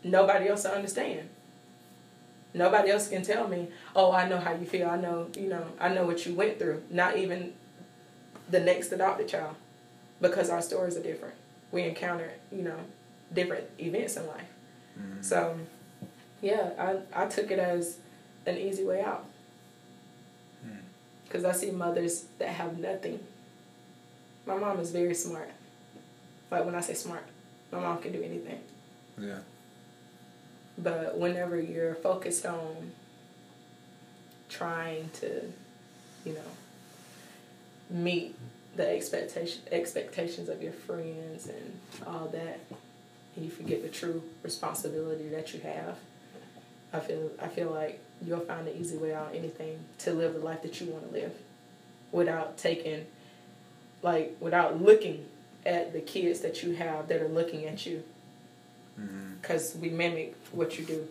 nobody 0.05 0.48
else 0.48 0.64
will 0.64 0.72
understand. 0.72 1.28
Nobody 2.53 2.90
else 2.90 3.09
can 3.09 3.22
tell 3.22 3.46
me, 3.46 3.68
oh, 3.94 4.12
I 4.12 4.28
know 4.28 4.38
how 4.38 4.55
you 4.55 4.66
feel. 4.66 4.88
I 4.88 4.96
know, 4.96 5.28
you 5.36 5.48
know, 5.48 5.64
I 5.78 5.88
know 5.88 6.05
what 6.05 6.26
you 6.26 6.34
went 6.34 6.59
through. 6.59 6.82
Not 6.90 7.16
even 7.16 7.53
the 8.48 8.59
next 8.59 8.90
adopted 8.90 9.28
child, 9.28 9.55
because 10.20 10.51
our 10.51 10.61
stories 10.61 10.96
are 10.96 11.03
different. 11.03 11.34
We 11.70 11.84
encounter, 11.84 12.32
you 12.51 12.62
know, 12.62 12.78
different 13.32 13.66
events 13.78 14.16
in 14.16 14.26
life. 14.26 14.53
Mm-hmm. 14.98 15.22
So, 15.22 15.61
yeah, 16.42 16.70
I, 16.76 17.24
I 17.24 17.26
took 17.26 17.53
it 17.53 17.61
as 17.61 17.98
an 18.46 18.57
easy 18.57 18.84
way 18.84 19.03
out. 19.03 19.24
Because. 21.31 21.45
I 21.45 21.53
see 21.53 21.70
mothers 21.70 22.24
that 22.39 22.49
have 22.49 22.78
nothing 22.78 23.20
My 24.47 24.57
mom 24.57 24.81
is 24.81 24.91
very 24.91 25.14
smart. 25.14 25.51
Like 26.51 26.64
when 26.64 26.74
I 26.74 26.81
say 26.81 26.95
smart, 26.95 27.24
my 27.70 27.78
mom 27.78 27.99
can 27.99 28.12
do 28.12 28.22
anything. 28.22 28.61
Yeah. 29.18 29.39
But 30.76 31.18
whenever 31.18 31.61
you're 31.61 31.95
focused 31.95 32.45
on 32.47 32.93
trying 34.49 35.11
to, 35.20 35.53
you 36.24 36.33
know, 36.33 36.51
meet 37.91 38.37
the 38.76 38.89
expectation 38.89 39.62
expectations 39.70 40.49
of 40.49 40.62
your 40.62 40.72
friends 40.72 41.47
and 41.47 41.78
all 42.07 42.28
that, 42.28 42.61
and 43.37 43.45
you 43.45 43.51
forget 43.51 43.83
the 43.83 43.89
true 43.89 44.22
responsibility 44.43 45.28
that 45.28 45.55
you 45.55 45.61
have, 45.61 45.99
I 46.93 47.01
feel 47.01 47.31
I 47.41 47.49
feel 47.49 47.70
like 47.70 48.01
you'll 48.25 48.41
find 48.41 48.66
an 48.68 48.77
easy 48.77 48.97
way 48.97 49.14
out 49.14 49.33
anything 49.35 49.79
to 49.99 50.12
live 50.12 50.35
the 50.35 50.41
life 50.41 50.62
that 50.62 50.81
you 50.81 50.89
want 50.89 51.09
to 51.09 51.12
live, 51.12 51.33
without 52.12 52.59
taking, 52.59 53.07
like 54.03 54.37
without 54.41 54.83
looking 54.83 55.27
at 55.64 55.93
the 55.93 56.01
kids 56.01 56.41
that 56.41 56.62
you 56.62 56.75
have 56.75 57.09
that 57.09 57.21
are 57.21 57.29
looking 57.29 57.66
at 57.66 57.85
you 57.85 58.03
mm-hmm. 58.99 59.35
because 59.41 59.77
we 59.77 59.91
mimic 59.91 60.35
what 60.53 60.79
you 60.79 60.85
do. 60.85 61.07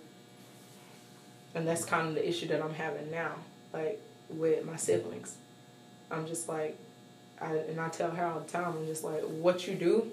And 1.56 1.68
that's 1.68 1.86
kind 1.86 2.08
of 2.08 2.16
the 2.16 2.28
issue 2.28 2.48
that 2.48 2.62
I'm 2.62 2.74
having 2.74 3.10
now, 3.12 3.34
like 3.74 4.00
with 4.30 4.66
my 4.66 4.76
siblings. 4.76 5.36
I'm 6.12 6.28
just 6.28 6.48
like, 6.48 6.78
I, 7.42 7.56
and 7.56 7.80
I 7.80 7.90
tell 7.90 8.12
her 8.12 8.26
all 8.26 8.40
the 8.40 8.50
time, 8.50 8.76
I'm 8.78 8.86
just 8.86 9.04
like, 9.04 9.22
what 9.22 9.68
you 9.68 9.76
do, 9.76 10.12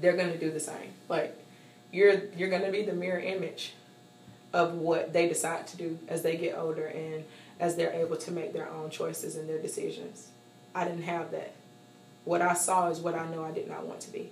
they're 0.00 0.16
gonna 0.16 0.38
do 0.38 0.50
the 0.50 0.60
same. 0.60 0.92
Like, 1.08 1.36
you're 1.92 2.24
you're 2.36 2.50
gonna 2.50 2.70
be 2.70 2.82
the 2.82 2.92
mirror 2.92 3.20
image 3.20 3.72
of 4.52 4.74
what 4.74 5.12
they 5.12 5.28
decide 5.28 5.66
to 5.68 5.76
do 5.76 5.98
as 6.08 6.22
they 6.22 6.36
get 6.36 6.56
older 6.56 6.86
and 6.86 7.24
as 7.60 7.76
they're 7.76 7.92
able 7.92 8.16
to 8.16 8.30
make 8.30 8.52
their 8.52 8.68
own 8.68 8.90
choices 8.90 9.36
and 9.36 9.48
their 9.48 9.58
decisions. 9.58 10.28
I 10.74 10.84
didn't 10.84 11.02
have 11.02 11.30
that. 11.32 11.52
What 12.24 12.42
I 12.42 12.54
saw 12.54 12.88
is 12.90 13.00
what 13.00 13.14
I 13.14 13.28
know 13.28 13.44
I 13.44 13.50
did 13.50 13.68
not 13.68 13.86
want 13.86 14.00
to 14.00 14.12
be. 14.12 14.30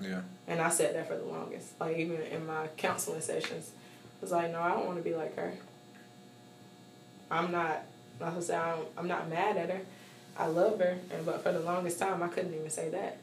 Yeah. 0.00 0.22
And 0.46 0.60
I 0.60 0.68
said 0.68 0.94
that 0.94 1.08
for 1.08 1.16
the 1.16 1.24
longest. 1.24 1.78
Like 1.80 1.96
even 1.96 2.20
in 2.22 2.46
my 2.46 2.68
counseling 2.76 3.20
sessions, 3.20 3.70
I 3.74 4.20
was 4.20 4.32
like, 4.32 4.52
no, 4.52 4.60
I 4.60 4.70
don't 4.70 4.86
want 4.86 4.98
to 4.98 5.04
be 5.04 5.14
like 5.14 5.36
her. 5.36 5.54
I'm 7.30 7.50
not. 7.50 7.82
Like 8.20 8.36
I 8.36 8.40
said, 8.40 8.60
I'm, 8.60 8.78
I'm 8.96 9.08
not 9.08 9.28
mad 9.28 9.56
at 9.56 9.70
her. 9.70 9.80
I 10.36 10.46
love 10.46 10.78
her, 10.80 10.98
and 11.12 11.24
but 11.24 11.42
for 11.42 11.52
the 11.52 11.60
longest 11.60 11.98
time, 11.98 12.22
I 12.22 12.28
couldn't 12.28 12.54
even 12.54 12.70
say 12.70 12.88
that. 12.90 13.18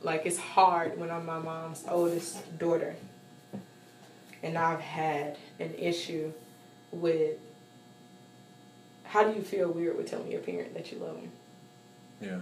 Like 0.00 0.26
it's 0.26 0.38
hard 0.38 0.98
when 0.98 1.10
I'm 1.10 1.26
my 1.26 1.38
mom's 1.38 1.84
oldest 1.88 2.58
daughter, 2.58 2.94
and 4.42 4.56
I've 4.56 4.80
had 4.80 5.38
an 5.58 5.74
issue 5.74 6.32
with. 6.92 7.36
How 9.04 9.24
do 9.24 9.34
you 9.34 9.42
feel 9.42 9.70
weird 9.70 9.96
with 9.96 10.10
telling 10.10 10.30
your 10.30 10.40
parent 10.40 10.74
that 10.74 10.92
you 10.92 10.98
love 10.98 11.14
them? 11.16 11.30
Yeah. 12.20 12.38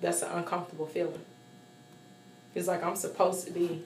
that's 0.00 0.22
an 0.22 0.30
uncomfortable 0.32 0.86
feeling. 0.86 1.20
It's 2.54 2.66
like 2.66 2.82
I'm 2.82 2.96
supposed 2.96 3.46
to 3.46 3.52
be, 3.52 3.84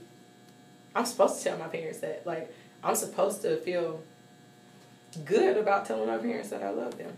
I'm 0.95 1.05
supposed 1.05 1.39
to 1.39 1.45
tell 1.45 1.59
my 1.59 1.67
parents 1.69 1.99
that. 2.01 2.27
Like, 2.27 2.53
I'm 2.83 2.97
supposed 2.97 3.43
to 3.43 3.57
feel 3.59 4.03
good 5.25 5.57
about 5.57 5.87
telling 5.87 6.07
my 6.09 6.17
parents 6.19 6.49
that 6.51 6.63
I 6.63 6.71
love 6.71 6.97
them. 6.97 7.17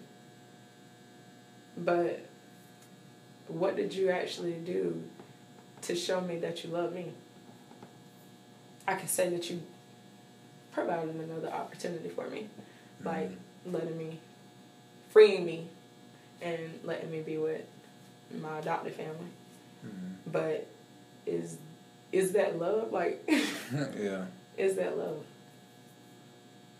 But 1.76 2.26
what 3.46 3.76
did 3.76 3.94
you 3.94 4.10
actually 4.10 4.54
do 4.54 5.02
to 5.82 5.94
show 5.94 6.20
me 6.20 6.38
that 6.38 6.64
you 6.64 6.70
love 6.70 6.92
me? 6.92 7.12
I 8.88 8.94
can 8.94 9.06
say 9.06 9.28
that 9.28 9.50
you 9.50 9.60
provided 10.72 11.14
another 11.14 11.52
opportunity 11.52 12.08
for 12.08 12.26
me, 12.30 12.48
like 13.04 13.30
letting 13.66 13.98
me, 13.98 14.18
freeing 15.10 15.44
me, 15.44 15.68
and 16.40 16.80
letting 16.84 17.10
me 17.10 17.20
be 17.20 17.36
with 17.36 17.60
my 18.40 18.60
adopted 18.60 18.94
family. 18.94 19.26
Mm-hmm. 19.86 20.30
But 20.32 20.66
is 21.26 21.58
is 22.12 22.32
that 22.32 22.58
love? 22.58 22.90
Like, 22.90 23.22
yeah. 23.30 24.24
is 24.56 24.76
that 24.76 24.96
love? 24.96 25.22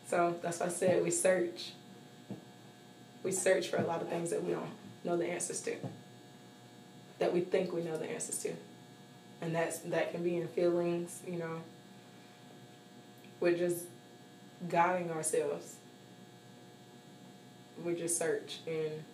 So 0.07 0.35
that's 0.43 0.61
why 0.61 0.67
I 0.67 0.71
said 0.71 1.05
we 1.05 1.11
search. 1.11 1.73
We 3.23 3.33
search 3.33 3.69
for 3.69 3.77
a 3.77 3.85
lot 3.85 4.01
of 4.01 4.09
things 4.09 4.31
that 4.31 4.43
we 4.43 4.53
don't 4.53 4.71
know 5.05 5.19
the 5.19 5.27
answers 5.27 5.61
to. 5.63 5.77
That 7.19 7.35
we 7.35 7.43
think 7.43 7.75
we 7.75 7.83
know 7.83 7.99
the 7.99 8.11
answers 8.11 8.39
to, 8.45 8.55
and 9.43 9.55
that's 9.55 9.81
that 9.81 10.13
can 10.13 10.25
be 10.25 10.37
in 10.37 10.49
feelings, 10.49 11.21
you 11.27 11.39
know. 11.39 11.61
We're 13.41 13.57
just 13.57 13.85
guiding 14.69 15.11
ourselves. 15.11 15.77
We're 17.85 17.95
just 17.95 18.19
search, 18.19 18.59
and 18.67 19.05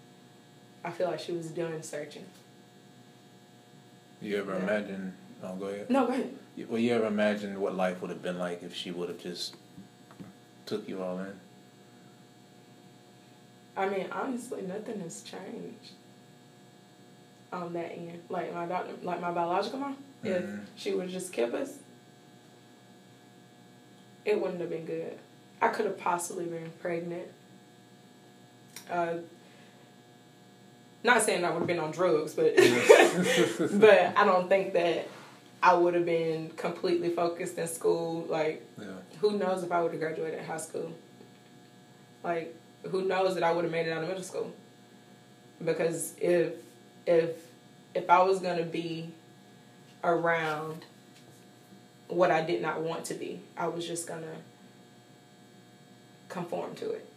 I 0.84 0.90
feel 0.90 1.08
like 1.08 1.20
she 1.20 1.32
was 1.32 1.48
done 1.48 1.82
searching. 1.82 2.24
You 4.22 4.38
ever 4.38 4.52
Yeah. 4.54 4.62
imagine? 4.62 5.14
Oh, 5.42 5.54
go 5.56 5.66
ahead. 5.66 5.90
No, 5.90 6.06
go 6.06 6.12
ahead. 6.14 6.34
Well, 6.68 6.78
you 6.78 6.94
ever 6.94 7.06
imagine 7.06 7.60
what 7.60 7.74
life 7.74 8.00
would 8.00 8.10
have 8.10 8.22
been 8.22 8.38
like 8.38 8.62
if 8.62 8.74
she 8.74 8.90
would 8.90 9.08
have 9.10 9.18
just 9.18 9.56
took 10.64 10.88
you 10.88 11.02
all 11.02 11.18
in? 11.18 11.38
I 13.76 13.88
mean, 13.88 14.08
honestly, 14.10 14.62
nothing 14.62 15.00
has 15.00 15.20
changed 15.22 15.92
on 17.52 17.72
that 17.74 17.92
end. 17.92 18.22
Like 18.30 18.54
my 18.54 18.64
doctor, 18.66 18.92
like 19.02 19.20
my 19.20 19.32
biological 19.32 19.80
mom, 19.80 19.96
Mhm. 20.22 20.26
if 20.62 20.68
she 20.76 20.94
would 20.94 21.08
just 21.10 21.32
kept 21.32 21.52
us, 21.54 21.78
it 24.24 24.40
wouldn't 24.40 24.60
have 24.60 24.70
been 24.70 24.84
good. 24.86 25.18
I 25.60 25.68
could 25.68 25.86
have 25.86 25.98
possibly 25.98 26.44
been 26.46 26.70
pregnant. 26.80 27.28
Uh, 28.90 29.14
not 31.02 31.22
saying 31.22 31.44
I 31.44 31.50
would 31.50 31.58
have 31.58 31.66
been 31.66 31.78
on 31.78 31.90
drugs, 31.90 32.34
but 32.34 32.54
but 33.80 34.12
I 34.16 34.24
don't 34.24 34.48
think 34.48 34.72
that 34.72 35.08
I 35.62 35.74
would 35.74 35.94
have 35.94 36.06
been 36.06 36.50
completely 36.50 37.10
focused 37.10 37.58
in 37.58 37.66
school. 37.68 38.26
Like 38.28 38.66
Yeah. 38.78 38.86
who 39.20 39.38
knows 39.38 39.62
if 39.62 39.72
I 39.72 39.82
would 39.82 39.92
have 39.92 40.00
graduated 40.00 40.40
high 40.44 40.56
school? 40.58 40.92
Like, 42.22 42.54
who 42.90 43.02
knows 43.04 43.34
that 43.34 43.42
I 43.44 43.52
would 43.52 43.64
have 43.64 43.72
made 43.72 43.86
it 43.86 43.90
out 43.92 44.02
of 44.02 44.08
middle 44.08 44.22
school? 44.22 44.52
Because 45.64 46.14
if 46.20 46.54
if 47.06 47.36
if 47.94 48.08
I 48.10 48.22
was 48.22 48.40
gonna 48.40 48.62
be 48.64 49.10
around 50.02 50.84
what 52.08 52.30
I 52.30 52.42
did 52.42 52.62
not 52.62 52.80
want 52.80 53.04
to 53.06 53.14
be, 53.14 53.40
I 53.56 53.66
was 53.68 53.86
just 53.86 54.06
gonna 54.06 54.36
conform 56.28 56.74
to 56.76 56.90
it. 56.90 57.08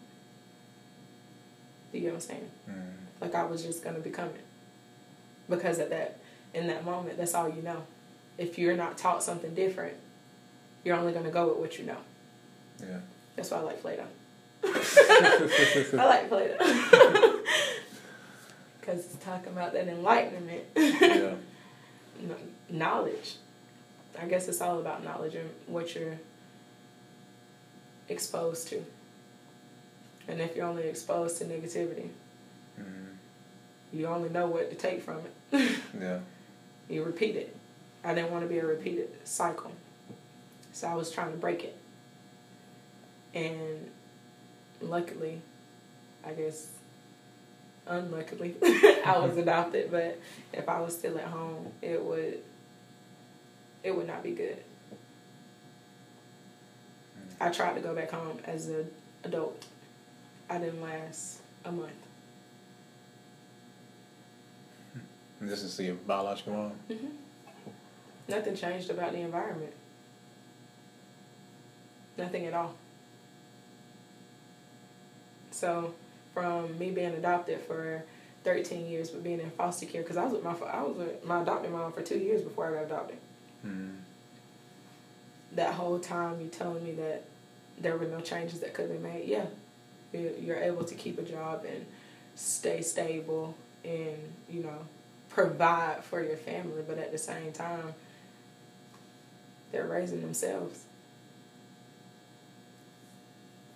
Do 1.91 1.97
You 1.97 2.03
get 2.05 2.13
what 2.13 2.15
I'm 2.15 2.21
saying? 2.21 2.49
Mm. 2.69 2.73
Like 3.21 3.35
I 3.35 3.43
was 3.45 3.63
just 3.63 3.83
gonna 3.83 3.99
become 3.99 4.27
it. 4.29 4.43
Because 5.49 5.79
at 5.79 5.89
that 5.89 6.19
in 6.53 6.67
that 6.67 6.85
moment, 6.85 7.17
that's 7.17 7.33
all 7.33 7.49
you 7.49 7.61
know. 7.61 7.83
If 8.38 8.57
you're 8.59 8.75
not 8.77 8.97
taught 8.97 9.23
something 9.23 9.53
different, 9.55 9.95
you're 10.83 10.95
only 10.95 11.13
gonna 11.13 11.31
go 11.31 11.49
with 11.49 11.57
what 11.57 11.79
you 11.79 11.85
know. 11.85 11.97
Yeah. 12.79 12.99
That's 13.35 13.51
why 13.51 13.57
I 13.57 13.61
like 13.61 13.81
Plato. 13.81 14.05
I 14.63 15.89
like 15.93 16.29
Plato. 16.29 17.33
Because 18.79 19.05
it's 19.13 19.25
talking 19.25 19.51
about 19.51 19.73
that 19.73 19.89
enlightenment, 19.89 20.63
Yeah. 20.77 21.33
Knowledge. 22.69 23.35
I 24.22 24.26
guess 24.26 24.47
it's 24.47 24.61
all 24.61 24.80
about 24.80 25.03
knowledge 25.03 25.36
and 25.36 25.49
what 25.68 25.93
you're 25.95 26.18
exposed 28.09 28.68
to. 28.70 28.84
And 30.28 30.41
if 30.41 30.55
you're 30.55 30.65
only 30.65 30.84
exposed 30.88 31.38
to 31.39 31.45
negativity, 31.45 32.09
Mm. 32.80 33.15
you 33.91 34.05
only 34.07 34.30
know 34.30 34.47
what 34.47 34.70
to 34.70 34.76
take 34.76 35.01
from 35.01 35.20
it. 35.51 35.80
Yeah. 35.99 36.20
you 36.89 37.03
repeat 37.03 37.36
it. 37.36 37.55
I 38.03 38.13
didn't 38.13 38.32
want 38.32 38.43
to 38.43 38.47
be 38.49 38.59
a 38.59 38.65
repeated 38.65 39.09
cycle. 39.28 39.72
So 40.74 40.88
I 40.88 40.93
was 40.95 41.09
trying 41.11 41.32
to 41.32 41.38
break 41.38 41.63
it. 41.63 41.76
And 43.34 43.89
luckily, 44.82 45.41
I 46.26 46.34
guess 46.34 46.68
unluckily, 47.88 48.55
I 48.63 49.18
was 49.20 49.38
adopted, 49.38 49.89
but 49.91 50.20
if 50.53 50.70
I 50.70 50.80
was 50.82 50.93
still 50.95 51.18
at 51.18 51.26
home, 51.26 51.72
it 51.82 52.01
would 52.03 52.39
it 53.84 53.95
would 53.95 54.07
not 54.07 54.23
be 54.23 54.32
good. 54.32 54.57
I 57.39 57.49
tried 57.49 57.75
to 57.75 57.82
go 57.82 57.93
back 57.93 58.11
home 58.11 58.39
as 58.45 58.67
an 58.67 58.89
adult. 59.23 59.63
I 60.49 60.57
didn't 60.57 60.82
last 60.82 61.39
a 61.65 61.71
month. 61.71 61.91
And 65.39 65.49
this 65.49 65.61
is 65.63 65.80
your 65.80 65.95
biological 65.95 66.53
mom. 66.53 66.71
hmm 66.88 67.07
Nothing 68.30 68.55
changed 68.55 68.89
about 68.89 69.13
the 69.13 69.19
environment. 69.19 69.71
Nothing 72.17 72.45
at 72.45 72.53
all. 72.53 72.75
So, 75.51 75.93
from 76.34 76.78
me 76.78 76.91
being 76.91 77.13
adopted 77.13 77.61
for 77.61 78.03
13 78.43 78.88
years, 78.88 79.11
but 79.11 79.23
being 79.23 79.39
in 79.39 79.49
foster 79.51 79.86
care, 79.86 80.01
because 80.01 80.17
I 80.17 80.23
was 80.25 80.34
with 80.34 80.43
my 80.43 80.51
I 80.67 80.82
was 80.82 80.97
with 80.97 81.23
my 81.23 81.41
adopted 81.41 81.71
mom 81.71 81.93
for 81.93 82.01
two 82.01 82.17
years 82.17 82.41
before 82.41 82.67
I 82.67 82.73
got 82.73 82.86
adopted. 82.86 83.17
Mm. 83.66 83.95
That 85.53 85.74
whole 85.74 85.99
time, 85.99 86.39
you 86.41 86.47
telling 86.47 86.84
me 86.84 86.91
that 86.93 87.24
there 87.80 87.97
were 87.97 88.05
no 88.05 88.20
changes 88.20 88.60
that 88.62 88.74
could 88.74 88.91
be 88.91 88.97
made. 88.97 89.28
Yeah, 89.28 89.45
You- 90.14 90.36
you're 90.39 90.58
able 90.58 90.84
to 90.86 90.95
keep 90.95 91.18
a 91.20 91.24
job 91.24 91.66
and 91.66 91.86
stay 92.36 92.82
stable 92.82 93.55
and 93.84 94.18
you 94.49 94.62
know 94.64 94.80
provide 95.30 96.03
for 96.03 96.24
your 96.24 96.38
family, 96.38 96.82
but 96.88 96.97
at 96.97 97.12
the 97.12 97.18
same 97.18 97.51
time, 97.51 97.93
they're 99.72 99.86
raising 99.88 100.22
themselves. 100.22 100.84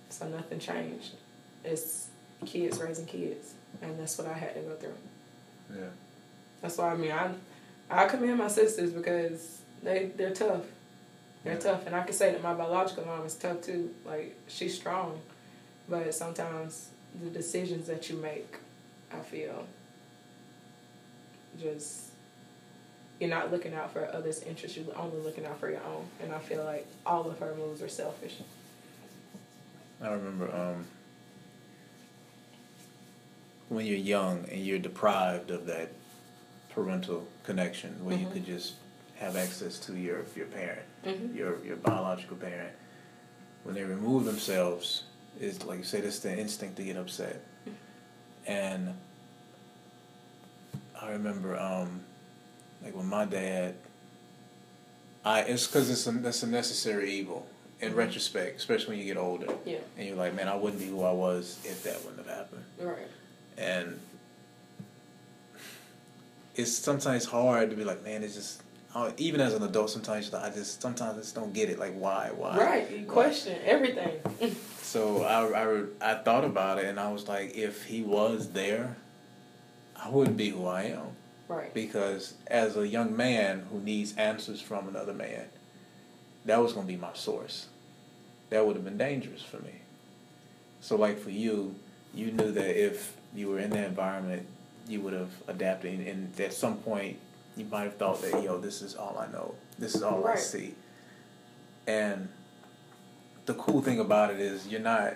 So 0.10 0.28
nothing 0.28 0.60
changed. 0.60 1.12
It's 1.64 2.08
kids 2.46 2.80
raising 2.80 3.06
kids, 3.06 3.54
and 3.82 4.00
that's 4.00 4.18
what 4.18 4.28
I 4.28 4.34
had 4.34 4.56
to 4.56 4.62
go 4.62 4.76
through. 4.76 4.94
Yeah. 5.76 5.88
That's 6.62 6.78
why 6.78 6.92
I 6.92 6.96
mean 6.98 7.12
I, 7.12 7.32
I 7.90 8.08
commend 8.08 8.38
my 8.38 8.48
sisters 8.48 8.92
because 8.92 9.61
they 9.84 10.12
they're 10.16 10.34
tough. 10.34 10.64
They're 11.44 11.58
tough, 11.58 11.88
and 11.88 11.96
I 11.96 12.04
can 12.04 12.14
say 12.14 12.32
that 12.34 12.44
my 12.44 12.54
biological 12.54 13.04
mom 13.06 13.26
is 13.26 13.34
tough 13.36 13.62
too. 13.62 13.94
Like 14.06 14.36
she's 14.48 14.76
strong, 14.76 15.20
but 15.90 16.14
sometimes 16.14 16.90
the 17.22 17.30
decisions 17.32 17.88
that 17.88 18.10
you 18.10 18.18
make, 18.18 18.58
I 19.12 19.20
feel, 19.22 19.66
just 21.60 22.10
you're 23.20 23.30
not 23.30 23.52
looking 23.52 23.74
out 23.74 23.92
for 23.92 24.08
others' 24.14 24.44
interests. 24.44 24.78
You're 24.78 24.96
only 24.98 25.18
looking 25.20 25.46
out 25.46 25.60
for 25.60 25.70
your 25.72 25.82
own, 25.84 26.06
and 26.22 26.32
I 26.32 26.40
feel 26.40 26.64
like 26.64 26.86
all 27.06 27.30
of 27.30 27.40
her 27.40 27.56
moves 27.56 27.82
are 27.82 27.90
selfish. 27.90 28.36
I 30.02 30.10
remember 30.10 30.54
um, 30.54 30.86
when 33.70 33.86
you're 33.86 33.98
young 33.98 34.46
and 34.52 34.62
you're 34.66 34.80
deprived 34.80 35.52
of 35.52 35.66
that 35.68 35.92
parental 36.70 37.28
connection, 37.44 38.04
where 38.04 38.18
you 38.18 38.26
Mhm. 38.28 38.34
could 38.34 38.46
just 38.46 38.74
have 39.22 39.36
access 39.36 39.78
to 39.78 39.96
your 39.96 40.26
your 40.36 40.48
parent, 40.48 40.82
Mhm. 41.06 41.36
your 41.36 41.64
your 41.64 41.76
biological 41.78 42.36
parent. 42.38 42.74
When 43.64 43.76
they 43.76 43.84
remove 43.84 44.26
themselves, 44.26 45.04
is 45.40 45.64
like 45.64 45.78
you 45.78 45.84
said, 45.84 46.04
it's 46.04 46.20
the 46.20 46.36
instinct 46.36 46.76
to 46.78 46.84
get 46.84 46.98
upset. 46.98 47.40
And 48.48 48.96
I 51.00 51.12
remember, 51.12 51.58
um, 51.60 52.02
like 52.84 52.96
when 52.96 53.06
my 53.06 53.26
dad, 53.26 53.76
I 55.24 55.42
it's 55.42 55.68
because 55.68 55.90
it's 55.92 56.08
a 56.08 56.12
that's 56.14 56.42
a 56.42 56.48
necessary 56.48 57.12
evil 57.14 57.48
in 57.80 57.94
Mhm. 57.94 57.98
retrospect, 57.98 58.58
especially 58.58 58.90
when 58.90 59.00
you 59.00 59.06
get 59.06 59.18
older 59.18 59.48
Yeah. 59.66 59.80
and 59.98 60.08
you're 60.08 60.18
like, 60.18 60.34
man, 60.34 60.48
I 60.48 60.56
wouldn't 60.56 60.82
be 60.82 60.88
who 60.88 61.04
I 61.04 61.12
was 61.12 61.60
if 61.64 61.84
that 61.84 62.04
wouldn't 62.04 62.26
have 62.26 62.36
happened. 62.36 62.66
Right. 62.80 63.08
And 63.58 64.00
it's 66.56 66.72
sometimes 66.72 67.26
hard 67.26 67.70
to 67.70 67.76
be 67.76 67.84
like, 67.84 68.04
man, 68.04 68.24
it's 68.24 68.34
just 68.36 68.62
I- 68.94 69.14
even 69.18 69.40
as 69.42 69.54
an 69.54 69.64
adult, 69.64 69.90
sometimes 69.90 70.34
I 70.34 70.50
just 70.50 70.82
sometimes 70.82 71.18
I 71.18 71.22
just 71.22 71.36
don't 71.36 71.54
get 71.54 71.70
it. 71.70 71.80
Like, 71.80 71.94
why, 71.94 72.32
why? 72.36 72.58
Right. 72.58 72.92
You 72.92 73.06
question 73.06 73.58
everything. 73.66 74.20
So 74.82 75.24
I, 75.24 75.46
I 75.64 76.12
I 76.12 76.16
thought 76.16 76.44
about 76.44 76.78
it, 76.78 76.84
and 76.86 77.00
I 77.00 77.10
was 77.14 77.30
like, 77.30 77.56
if 77.56 77.86
he 77.86 78.02
was 78.04 78.50
there, 78.50 78.98
I 79.96 80.10
wouldn't 80.10 80.36
be 80.36 80.50
who 80.50 80.66
I 80.68 80.84
am 80.84 81.16
right. 81.48 81.74
because 81.74 82.34
as 82.48 82.76
a 82.76 82.86
young 82.86 83.16
man 83.16 83.68
who 83.72 83.80
needs 83.80 84.14
answers 84.18 84.60
from 84.60 84.90
another 84.90 85.14
man, 85.14 85.46
that 86.44 86.62
was 86.62 86.74
going 86.74 86.88
to 86.88 86.92
be 86.92 87.00
my 87.00 87.14
source. 87.14 87.68
That 88.50 88.66
would 88.68 88.76
have 88.76 88.84
been 88.84 88.98
dangerous 88.98 89.42
for 89.42 89.60
me. 89.60 89.76
So, 90.82 90.98
like 90.98 91.18
for 91.20 91.30
you, 91.30 91.76
you 92.14 92.32
knew 92.34 92.52
that 92.52 92.76
if 92.78 93.16
you 93.34 93.48
were 93.48 93.60
in 93.60 93.70
that 93.70 93.88
environment, 93.88 94.46
you 94.90 95.00
would 95.02 95.14
have 95.14 95.32
adapted, 95.48 95.94
and- 96.00 96.08
and 96.08 96.40
at 96.42 96.52
some 96.52 96.80
point, 96.80 97.18
you 97.56 97.66
might 97.66 97.84
have 97.84 97.98
thought 97.98 98.22
that, 98.22 98.44
yo, 98.44 98.60
this 98.60 98.82
is 98.82 98.96
all 98.96 99.18
I 99.20 99.32
know. 99.32 99.56
This 99.78 99.96
is 99.96 100.04
all 100.04 100.26
I 100.26 100.36
see. 100.36 100.76
And 101.88 102.30
the 103.46 103.54
cool 103.56 103.82
thing 103.82 104.00
about 104.00 104.32
it 104.32 104.40
is 104.40 104.68
you're 104.68 104.80
not 104.80 105.16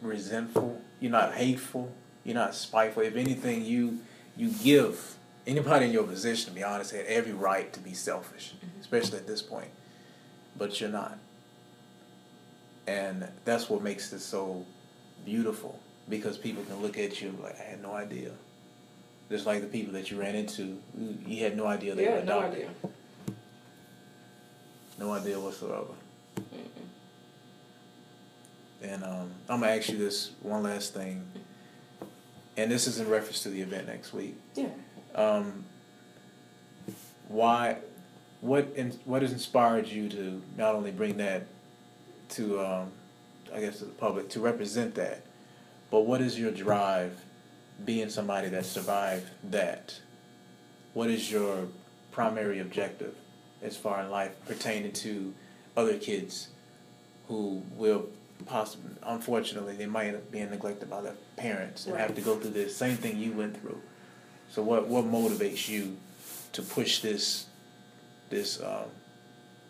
resentful, 0.00 0.80
you're 1.00 1.12
not 1.12 1.34
hateful, 1.34 1.92
you're 2.24 2.34
not 2.34 2.54
spiteful. 2.54 3.02
If 3.02 3.16
anything, 3.16 3.64
you 3.64 4.00
you 4.36 4.50
give 4.62 5.16
anybody 5.46 5.86
in 5.86 5.92
your 5.92 6.04
position, 6.04 6.50
to 6.50 6.54
be 6.54 6.62
honest, 6.62 6.92
had 6.92 7.06
every 7.06 7.32
right 7.32 7.72
to 7.72 7.80
be 7.80 7.92
selfish, 7.92 8.54
mm-hmm. 8.56 8.80
especially 8.80 9.18
at 9.18 9.26
this 9.26 9.42
point. 9.42 9.70
But 10.56 10.80
you're 10.80 10.90
not. 10.90 11.18
And 12.86 13.28
that's 13.44 13.68
what 13.68 13.82
makes 13.82 14.10
this 14.10 14.24
so 14.24 14.64
beautiful 15.24 15.78
because 16.08 16.36
people 16.36 16.64
can 16.64 16.82
look 16.82 16.98
at 16.98 17.22
you 17.22 17.36
like, 17.42 17.58
I 17.60 17.62
had 17.62 17.82
no 17.82 17.92
idea. 17.92 18.32
Just 19.32 19.46
like 19.46 19.62
the 19.62 19.66
people 19.66 19.94
that 19.94 20.10
you 20.10 20.20
ran 20.20 20.34
into, 20.34 20.78
you- 21.26 21.42
had 21.42 21.56
no 21.56 21.66
idea 21.66 21.94
they 21.94 22.04
were 22.06 22.16
Yeah. 22.18 22.24
No 22.24 22.38
adopted. 22.40 22.52
idea. 22.52 22.70
No 24.98 25.12
idea 25.14 25.40
whatsoever. 25.40 25.94
Mm-mm. 26.36 26.66
And 28.82 29.02
um, 29.02 29.30
I'm 29.48 29.60
gonna 29.60 29.72
ask 29.72 29.88
you 29.88 29.96
this 29.96 30.32
one 30.42 30.64
last 30.64 30.92
thing, 30.92 31.24
and 32.58 32.70
this 32.70 32.86
is 32.86 33.00
in 33.00 33.08
reference 33.08 33.42
to 33.44 33.48
the 33.48 33.62
event 33.62 33.86
next 33.86 34.12
week. 34.12 34.36
Yeah. 34.54 34.68
Um, 35.14 35.64
why, 37.28 37.78
what, 38.42 38.68
in, 38.76 38.90
what 39.06 39.22
has 39.22 39.32
inspired 39.32 39.88
you 39.88 40.10
to 40.10 40.42
not 40.58 40.74
only 40.74 40.90
bring 40.90 41.16
that 41.16 41.46
to, 42.30 42.60
um, 42.60 42.90
I 43.54 43.60
guess, 43.60 43.78
to 43.78 43.86
the 43.86 43.92
public 43.92 44.28
to 44.30 44.40
represent 44.40 44.94
that, 44.96 45.22
but 45.90 46.00
what 46.00 46.20
is 46.20 46.38
your 46.38 46.50
drive, 46.50 47.18
being 47.84 48.08
somebody 48.10 48.48
that 48.48 48.64
survived 48.64 49.26
that? 49.50 49.98
What 50.94 51.10
is 51.10 51.30
your 51.30 51.68
primary 52.10 52.58
objective 52.60 53.14
as 53.62 53.76
far 53.76 54.00
in 54.02 54.10
life 54.10 54.32
pertaining 54.46 54.92
to 54.92 55.32
other 55.76 55.96
kids 55.96 56.48
who 57.28 57.62
will 57.76 58.06
possibly, 58.46 58.90
unfortunately, 59.04 59.76
they 59.76 59.86
might 59.86 60.14
up 60.14 60.30
being 60.30 60.50
neglected 60.50 60.90
by 60.90 61.00
their 61.00 61.14
parents 61.36 61.86
and 61.86 61.96
have 61.96 62.14
to 62.14 62.20
go 62.20 62.36
through 62.36 62.50
the 62.50 62.68
same 62.68 62.96
thing 62.96 63.16
you 63.18 63.32
went 63.32 63.58
through. 63.60 63.80
So 64.50 64.62
what 64.62 64.86
what 64.88 65.04
motivates 65.04 65.68
you 65.68 65.96
to 66.52 66.60
push 66.62 67.00
this 67.00 67.46
this 68.28 68.60
um, 68.60 68.90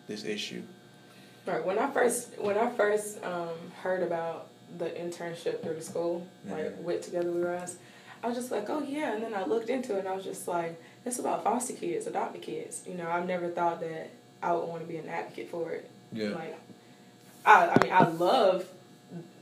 this 0.07 0.25
issue? 0.25 0.63
Right. 1.45 1.63
When 1.63 1.79
I 1.79 1.89
first 1.91 2.37
when 2.39 2.57
I 2.57 2.69
first 2.71 3.23
um, 3.23 3.49
heard 3.81 4.03
about 4.03 4.47
the 4.77 4.89
internship 4.89 5.61
through 5.61 5.75
the 5.75 5.81
school, 5.81 6.27
like 6.49 6.65
Mhm. 6.65 6.77
with 6.83 7.03
Together 7.03 7.31
We 7.31 7.41
Rise, 7.41 7.77
I 8.23 8.27
was 8.27 8.37
just 8.37 8.51
like, 8.51 8.69
oh 8.69 8.81
yeah. 8.81 9.13
And 9.13 9.23
then 9.23 9.33
I 9.33 9.45
looked 9.45 9.69
into 9.69 9.95
it, 9.95 9.99
and 9.99 10.07
I 10.07 10.15
was 10.15 10.23
just 10.23 10.47
like, 10.47 10.81
it's 11.05 11.19
about 11.19 11.43
foster 11.43 11.73
kids, 11.73 12.07
adopted 12.07 12.41
kids. 12.41 12.83
You 12.87 12.95
know, 12.95 13.09
I've 13.09 13.27
never 13.27 13.49
thought 13.49 13.81
that 13.81 14.09
I 14.41 14.53
would 14.53 14.67
want 14.67 14.81
to 14.81 14.87
be 14.87 14.97
an 14.97 15.09
advocate 15.09 15.49
for 15.49 15.71
it. 15.71 15.89
Yeah. 16.11 16.29
Like, 16.29 16.57
I 17.45 17.69
I 17.69 17.83
mean, 17.83 17.91
I 17.91 18.07
love 18.07 18.65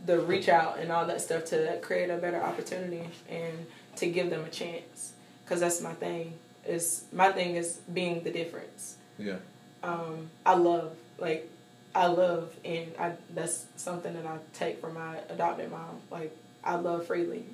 the 0.05 0.19
reach 0.19 0.49
out 0.49 0.79
and 0.79 0.91
all 0.91 1.05
that 1.05 1.21
stuff 1.21 1.45
to 1.45 1.77
create 1.81 2.09
a 2.09 2.17
better 2.17 2.41
opportunity 2.41 3.03
and 3.29 3.65
to 3.97 4.07
give 4.07 4.29
them 4.29 4.43
a 4.43 4.49
chance, 4.49 5.13
because 5.45 5.59
that's 5.59 5.81
my 5.81 5.93
thing. 5.93 6.33
Is 6.65 7.05
my 7.11 7.31
thing 7.31 7.55
is 7.55 7.79
being 7.91 8.23
the 8.23 8.31
difference 8.31 8.97
yeah. 9.21 9.37
um, 9.83 10.29
I 10.45 10.55
love 10.55 10.95
like 11.19 11.49
I 11.93 12.07
love 12.07 12.53
and 12.63 12.91
I 12.99 13.13
that's 13.33 13.65
something 13.75 14.13
that 14.13 14.25
I 14.25 14.37
take 14.53 14.79
from 14.81 14.95
my 14.95 15.17
adopted 15.29 15.71
mom. 15.71 16.01
Like 16.09 16.35
I 16.63 16.75
love 16.75 17.07
freely, 17.07 17.45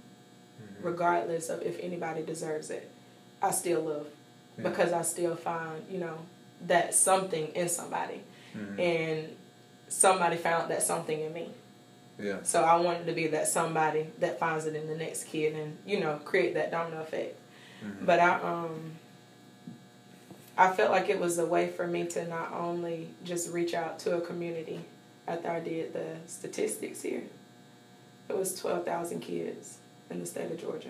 regardless 0.82 1.50
of 1.50 1.62
if 1.62 1.80
anybody 1.80 2.24
deserves 2.24 2.70
it. 2.70 2.90
I 3.42 3.52
still 3.52 3.82
love 3.82 4.08
Yeah. 4.58 4.70
because 4.70 4.92
I 4.94 5.02
still 5.04 5.36
find 5.36 5.84
you 5.90 6.00
know 6.00 6.18
that 6.68 6.94
something 6.96 7.48
in 7.50 7.70
somebody, 7.70 8.22
Mhm. 8.56 8.80
and 8.80 9.36
somebody 9.90 10.38
found 10.38 10.70
that 10.72 10.82
something 10.84 11.20
in 11.20 11.32
me. 11.34 11.52
Yeah. 12.20 12.38
So 12.44 12.64
I 12.64 12.78
wanted 12.78 13.06
to 13.06 13.14
be 13.14 13.28
that 13.28 13.48
somebody 13.48 14.08
that 14.20 14.40
finds 14.40 14.66
it 14.66 14.76
in 14.76 14.88
the 14.88 14.96
next 14.98 15.26
kid, 15.26 15.54
and 15.54 15.78
you 15.86 16.00
know 16.00 16.20
create 16.26 16.56
that 16.56 16.72
domino 16.72 17.02
effect. 17.02 17.36
Mhm. 17.84 18.06
But 18.06 18.20
I 18.20 18.42
um 18.42 18.94
I 20.58 20.74
felt 20.74 20.90
like 20.90 21.08
it 21.10 21.20
was 21.20 21.38
a 21.38 21.46
way 21.46 21.70
for 21.70 21.86
me 21.86 22.06
to 22.08 22.28
not 22.28 22.52
only 22.52 23.10
just 23.24 23.52
reach 23.52 23.76
out 23.76 24.00
to 24.00 24.18
a 24.18 24.22
community 24.22 24.80
after 25.28 25.50
I 25.50 25.60
did 25.60 25.94
the 25.94 26.16
statistics 26.26 27.04
here. 27.04 27.22
It 28.28 28.36
was 28.36 28.60
twelve 28.60 28.84
thousand 28.84 29.20
kids 29.20 29.78
in 30.10 30.20
the 30.20 30.26
state 30.26 30.52
of 30.52 30.60
Georgia. 30.60 30.90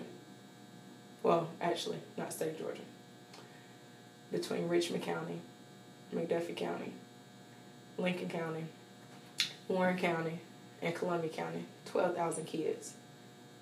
Well, 1.22 1.48
actually, 1.60 1.98
not 2.16 2.32
state 2.32 2.50
of 2.50 2.58
Georgia. 2.58 2.82
Between 4.30 4.68
Richmond 4.68 5.02
County, 5.02 5.40
McDuffie 6.14 6.56
County, 6.56 6.92
Lincoln 7.96 8.28
County, 8.28 8.64
Warren 9.68 9.98
County, 9.98 10.38
and 10.82 10.94
Columbia 10.94 11.30
County, 11.30 11.64
twelve 11.86 12.14
thousand 12.14 12.44
kids 12.44 12.94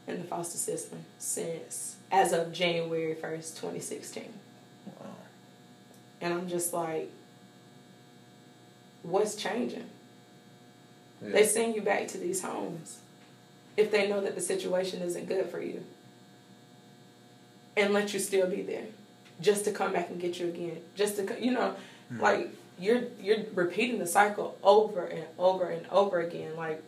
in 0.06 0.18
the 0.18 0.24
foster 0.24 0.58
system 0.58 1.00
since 1.18 1.96
as 2.12 2.32
of 2.32 2.52
January 2.52 3.14
first, 3.14 3.58
twenty 3.58 3.80
sixteen. 3.80 4.32
Wow. 5.00 5.06
And 6.20 6.34
I'm 6.34 6.48
just 6.48 6.72
like, 6.72 7.10
what's 9.02 9.34
changing? 9.34 9.86
Yeah. 11.22 11.30
They 11.30 11.46
send 11.46 11.74
you 11.74 11.82
back 11.82 12.08
to 12.08 12.18
these 12.18 12.42
homes 12.42 12.98
if 13.76 13.90
they 13.90 14.08
know 14.08 14.20
that 14.20 14.34
the 14.34 14.40
situation 14.40 15.02
isn't 15.02 15.26
good 15.28 15.46
for 15.50 15.60
you 15.60 15.82
and 17.76 17.92
let 17.92 18.12
you 18.14 18.18
still 18.20 18.48
be 18.48 18.62
there 18.62 18.84
just 19.40 19.64
to 19.64 19.72
come 19.72 19.92
back 19.92 20.08
and 20.08 20.20
get 20.20 20.38
you 20.38 20.48
again. 20.48 20.78
Just 20.94 21.16
to, 21.16 21.36
you 21.38 21.50
know, 21.52 21.74
Mhm. 22.12 22.20
like 22.20 22.48
you're 22.78 23.04
you're 23.20 23.44
repeating 23.54 23.98
the 23.98 24.06
cycle 24.06 24.56
over 24.62 25.04
and 25.04 25.24
over 25.38 25.68
and 25.68 25.86
over 25.90 26.20
again. 26.20 26.56
Like 26.56 26.82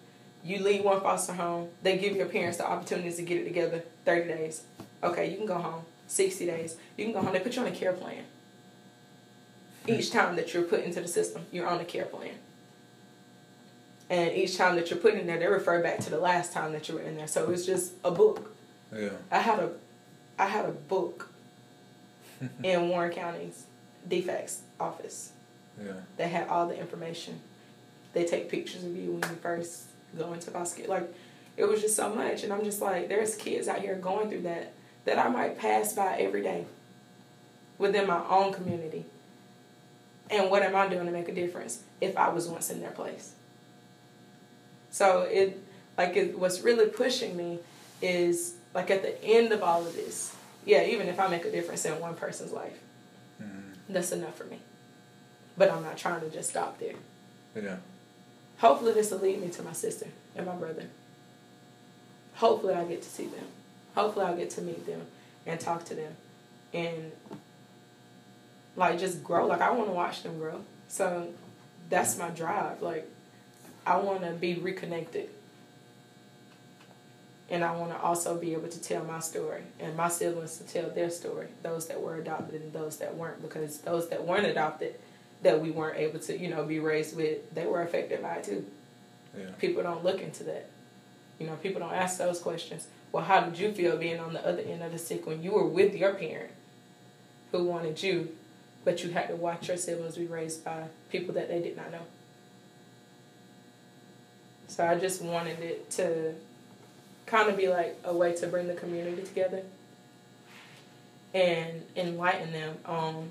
you 0.45 0.59
leave 0.61 0.85
one 0.85 1.01
foster 1.01 1.33
home, 1.35 1.69
they 1.83 1.99
give 1.99 2.17
your 2.17 2.27
parents 2.27 2.59
the 2.59 2.67
opportunities 2.67 3.17
to 3.17 3.23
get 3.23 3.39
it 3.41 3.45
together 3.45 3.83
30 4.05 4.29
days. 4.29 4.63
Okay, 5.03 5.31
you 5.31 5.37
can 5.37 5.47
go 5.47 5.59
home. 5.59 5.83
60 6.07 6.47
days. 6.47 6.77
You 6.97 7.05
can 7.05 7.13
go 7.13 7.21
home. 7.21 7.33
They 7.35 7.41
put 7.41 7.55
you 7.55 7.63
on 7.63 7.69
a 7.69 7.73
care 7.73 7.93
plan. 7.93 8.25
Each 9.87 10.11
time 10.11 10.37
that 10.37 10.55
you're 10.55 10.63
put 10.63 10.85
into 10.85 11.01
the 11.03 11.09
system, 11.09 11.45
you're 11.53 11.67
on 11.67 11.81
a 11.81 11.85
care 11.85 12.07
plan. 12.07 12.35
And 14.11 14.35
each 14.35 14.57
time 14.57 14.77
that 14.77 14.91
you're 14.91 14.99
put 14.99 15.15
in 15.15 15.27
there, 15.27 15.39
they 15.39 15.47
refer 15.47 15.83
back 15.83 15.99
to 16.01 16.11
the 16.11 16.19
last 16.19 16.53
time 16.53 16.73
that 16.73 16.89
you 16.89 16.95
were 16.95 17.03
in 17.03 17.17
there. 17.17 17.27
So 17.27 17.51
it's 17.51 17.67
just 17.67 17.93
a 18.05 18.11
book. 18.11 18.55
Yeah. 18.95 19.11
I 19.31 19.41
had 19.41 19.59
a, 19.59 19.71
I 20.39 20.47
had 20.47 20.65
a 20.65 20.71
book 20.71 21.31
in 22.63 22.89
Warren 22.89 23.13
County's 23.13 23.67
DFCS 24.09 24.61
office. 24.81 25.33
Yeah. 25.83 25.93
They 26.17 26.29
had 26.29 26.49
all 26.49 26.67
the 26.67 26.79
information. 26.79 27.41
They 28.15 28.25
take 28.25 28.51
pictures 28.51 28.85
of 28.85 28.97
you 28.97 29.13
when 29.13 29.31
you 29.31 29.37
first 29.37 29.85
go 30.17 30.33
into 30.33 30.51
basket. 30.51 30.89
Like, 30.89 31.13
it 31.57 31.67
was 31.67 31.83
just 31.83 31.97
so 31.97 32.15
much. 32.15 32.45
And 32.45 32.53
I'm 32.53 32.65
just 32.65 32.81
like, 32.81 33.09
there's 33.09 33.37
kids 33.37 33.69
out 33.69 33.81
here 33.81 33.95
going 33.97 34.31
through 34.31 34.43
that 34.43 34.73
that 35.05 35.19
I 35.19 35.29
might 35.29 35.59
pass 35.59 35.93
by 35.95 36.17
every 36.19 36.43
day 36.43 36.67
within 37.79 38.07
my 38.07 38.23
own 38.29 38.53
community. 38.53 39.05
And 40.31 40.51
what 40.51 40.63
am 40.63 40.77
I 40.77 40.87
doing 40.89 41.07
to 41.07 41.13
make 41.13 41.29
a 41.29 41.35
difference 41.35 41.83
if 42.01 42.17
I 42.17 42.29
was 42.29 42.47
once 42.47 42.71
in 42.71 42.81
their 42.81 42.91
place? 42.91 43.33
So 44.91 45.23
it, 45.23 45.61
like, 45.97 46.17
it, 46.17 46.39
what's 46.39 46.61
really 46.61 46.89
pushing 46.89 47.37
me 47.37 47.59
is 48.01 48.55
like 48.75 48.91
at 48.91 49.03
the 49.03 49.23
end 49.25 49.53
of 49.53 49.63
all 49.63 49.87
of 49.87 49.95
this, 49.95 50.35
yeah, 50.65 50.85
even 50.85 51.09
if 51.09 51.19
I 51.19 51.29
make 51.29 51.45
a 51.45 51.51
difference 51.51 51.85
in 51.85 51.99
one 52.01 52.15
person's 52.15 52.53
life, 52.53 52.79
Mhm. 53.43 53.75
that's 53.89 54.13
enough 54.13 54.37
for 54.37 54.45
me. 54.45 54.61
But 55.57 55.71
I'm 55.71 55.83
not 55.83 55.97
trying 55.97 56.21
to 56.21 56.31
just 56.31 56.51
stop 56.51 56.79
there. 56.79 56.95
Yeah. 57.55 57.77
Hopefully, 58.59 58.93
this 58.93 59.11
will 59.11 59.19
lead 59.19 59.41
me 59.41 59.49
to 59.51 59.63
my 59.63 59.73
sister 59.73 60.07
and 60.37 60.47
my 60.47 60.55
brother. 60.55 60.85
Hopefully, 62.35 62.75
I 62.75 62.85
get 62.85 63.03
to 63.03 63.09
see 63.09 63.27
them. 63.27 63.47
Hopefully, 63.95 64.27
I'll 64.27 64.37
get 64.37 64.51
to 64.51 64.63
meet 64.63 64.87
them 64.87 65.07
and 65.47 65.59
talk 65.59 65.85
to 65.87 65.95
them 65.95 66.17
and 66.73 67.11
like 68.77 68.99
just 68.99 69.25
grow. 69.25 69.47
Like, 69.47 69.61
I 69.61 69.71
want 69.73 69.89
to 69.89 69.93
watch 69.93 70.23
them 70.23 70.39
grow. 70.39 70.61
So, 70.89 71.29
that's 71.91 72.17
my 72.19 72.29
drive. 72.31 72.81
Like, 72.83 73.09
I 73.89 73.97
want 73.97 74.21
to 74.21 74.33
be 74.33 74.55
reconnected. 74.55 75.31
And 77.51 77.65
I 77.65 77.75
want 77.75 77.93
to 77.93 77.99
also 77.99 78.37
be 78.37 78.53
able 78.53 78.69
to 78.69 78.83
tell 78.83 79.03
my 79.05 79.21
story 79.21 79.63
and 79.81 79.97
my 79.97 80.09
siblings 80.09 80.59
to 80.59 80.65
tell 80.65 80.91
their 80.91 81.09
story, 81.09 81.47
those 81.63 81.89
that 81.89 81.99
were 81.99 82.17
adopted 82.17 82.61
and 82.61 82.73
those 82.75 82.99
that 82.99 83.17
weren't, 83.17 83.41
because 83.41 83.79
those 83.79 84.11
that 84.11 84.27
weren't 84.27 84.47
adopted, 84.47 84.97
that 85.43 85.59
we 85.63 85.71
weren't 85.71 85.97
able 85.97 86.19
to, 86.19 86.37
you 86.39 86.51
know, 86.51 86.65
be 86.65 86.79
raised 86.79 87.17
with, 87.17 87.55
they 87.55 87.65
were 87.65 87.81
affected 87.81 88.21
by 88.21 88.35
it 88.35 88.45
too. 88.45 88.67
Yeah. 89.37 89.47
People 89.59 89.83
don't 89.83 90.05
look 90.05 90.21
into 90.21 90.45
that. 90.45 90.69
You 91.39 91.47
know, 91.47 91.55
people 91.55 91.81
don't 91.81 91.95
ask 91.95 92.19
those 92.19 92.41
questions. 92.41 92.87
Well, 93.13 93.25
how 93.25 93.41
did 93.41 93.59
you 93.59 93.73
feel 93.73 93.97
being 93.97 94.21
on 94.21 94.35
the 94.35 94.47
other 94.47 94.61
end 94.61 94.83
of 94.83 94.93
the 94.93 94.99
stick 94.99 95.27
when 95.27 95.43
you 95.43 95.53
were 95.53 95.67
with 95.67 95.95
your 95.95 96.13
parent 96.13 96.51
who 97.53 97.65
wanted 97.65 98.03
you, 98.03 98.37
but 98.85 99.03
you 99.03 99.11
had 99.13 99.29
to 99.29 99.37
watch 99.37 99.69
your 99.69 99.79
siblings 99.79 100.17
be 100.17 100.27
raised 100.27 100.63
by 100.63 100.89
people 101.11 101.33
that 101.35 101.49
they 101.49 101.63
did 101.63 101.79
not 101.79 101.91
know? 101.91 102.03
So 104.69 104.87
I 104.87 104.97
just 104.99 105.23
wanted 105.23 105.59
it 105.61 105.91
to 105.93 106.35
kind 107.27 107.49
of 107.49 107.57
be 107.57 107.69
like 107.69 107.99
a 108.05 108.15
way 108.15 108.35
to 108.37 108.47
bring 108.47 108.69
the 108.69 108.75
community 108.75 109.23
together 109.23 109.63
and 111.35 111.83
enlighten 111.97 112.53
them 112.53 112.77
on 112.87 113.31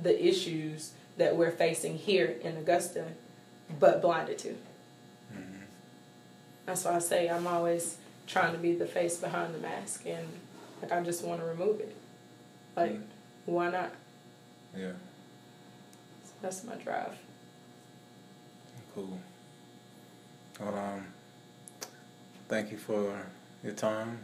the 0.00 0.26
issues 0.26 0.92
that 1.16 1.36
we're 1.36 1.50
facing 1.50 1.96
here 1.96 2.36
in 2.42 2.56
Augusta, 2.56 3.04
but 3.78 4.02
blinded 4.02 4.38
to. 4.38 4.48
Mhm. 5.32 5.60
That's 6.66 6.84
why 6.84 6.96
I 6.96 6.98
say 6.98 7.28
I'm 7.28 7.46
always 7.46 7.96
trying 8.26 8.52
to 8.52 8.58
be 8.58 8.74
the 8.74 8.86
face 8.86 9.16
behind 9.16 9.54
the 9.54 9.58
mask, 9.58 10.04
and 10.06 10.26
like 10.82 10.92
I 10.92 11.00
just 11.02 11.24
want 11.24 11.40
to 11.40 11.46
remove 11.46 11.80
it. 11.80 11.94
Like, 12.74 12.92
Mhm. 12.92 13.02
why 13.46 13.70
not? 13.70 13.92
Yeah. 14.76 14.92
So 16.24 16.32
that's 16.42 16.64
my 16.64 16.74
drive. 16.74 17.16
Cool. 18.94 19.18
Well, 20.60 20.74
um, 20.74 21.06
thank 22.48 22.70
you 22.72 22.78
for 22.78 23.12
your 23.62 23.74
time. 23.74 24.18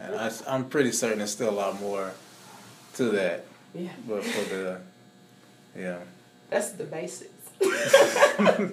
And 0.00 0.14
I, 0.16 0.30
am 0.48 0.64
pretty 0.68 0.90
certain 0.92 1.18
there's 1.18 1.30
still 1.32 1.50
a 1.50 1.52
lot 1.52 1.80
more 1.80 2.12
to 2.94 3.04
that, 3.10 3.44
Yeah, 3.74 3.90
but 4.08 4.24
for 4.24 4.54
the, 4.54 4.80
yeah, 5.78 5.98
that's 6.50 6.70
the 6.72 6.84
basics. 6.84 7.30
that's 7.60 8.72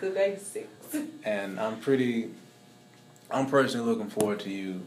the 0.00 0.10
basics. 0.14 0.96
and 1.24 1.60
I'm 1.60 1.78
pretty, 1.80 2.30
I'm 3.30 3.46
personally 3.46 3.86
looking 3.86 4.08
forward 4.08 4.40
to 4.40 4.50
you 4.50 4.80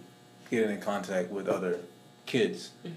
getting 0.50 0.72
in 0.72 0.82
contact 0.82 1.30
with 1.30 1.48
other 1.48 1.80
kids, 2.26 2.72
Mhm. 2.86 2.92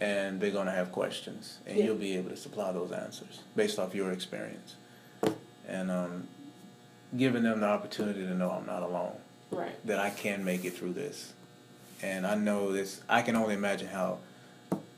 and 0.00 0.40
they're 0.40 0.50
gonna 0.50 0.70
have 0.72 0.92
questions, 0.92 1.58
and 1.66 1.78
Yeah. 1.78 1.84
you'll 1.86 1.96
be 1.96 2.16
able 2.16 2.30
to 2.30 2.36
supply 2.36 2.72
those 2.72 2.92
answers 2.92 3.40
based 3.56 3.78
off 3.78 3.94
your 3.94 4.12
experience, 4.12 4.74
and 5.66 5.90
um, 5.90 6.28
giving 7.16 7.42
them 7.44 7.60
the 7.60 7.66
opportunity 7.66 8.20
to 8.20 8.34
know 8.34 8.50
I'm 8.50 8.66
not 8.66 8.82
alone. 8.82 9.16
Right. 9.50 9.86
that 9.86 10.00
I 10.00 10.10
can 10.10 10.44
make 10.44 10.64
it 10.64 10.76
through 10.76 10.94
this. 10.94 11.32
And 12.02 12.26
I 12.26 12.34
know 12.34 12.72
this 12.72 13.00
I 13.08 13.22
can 13.22 13.36
only 13.36 13.54
imagine 13.54 13.86
how 13.86 14.18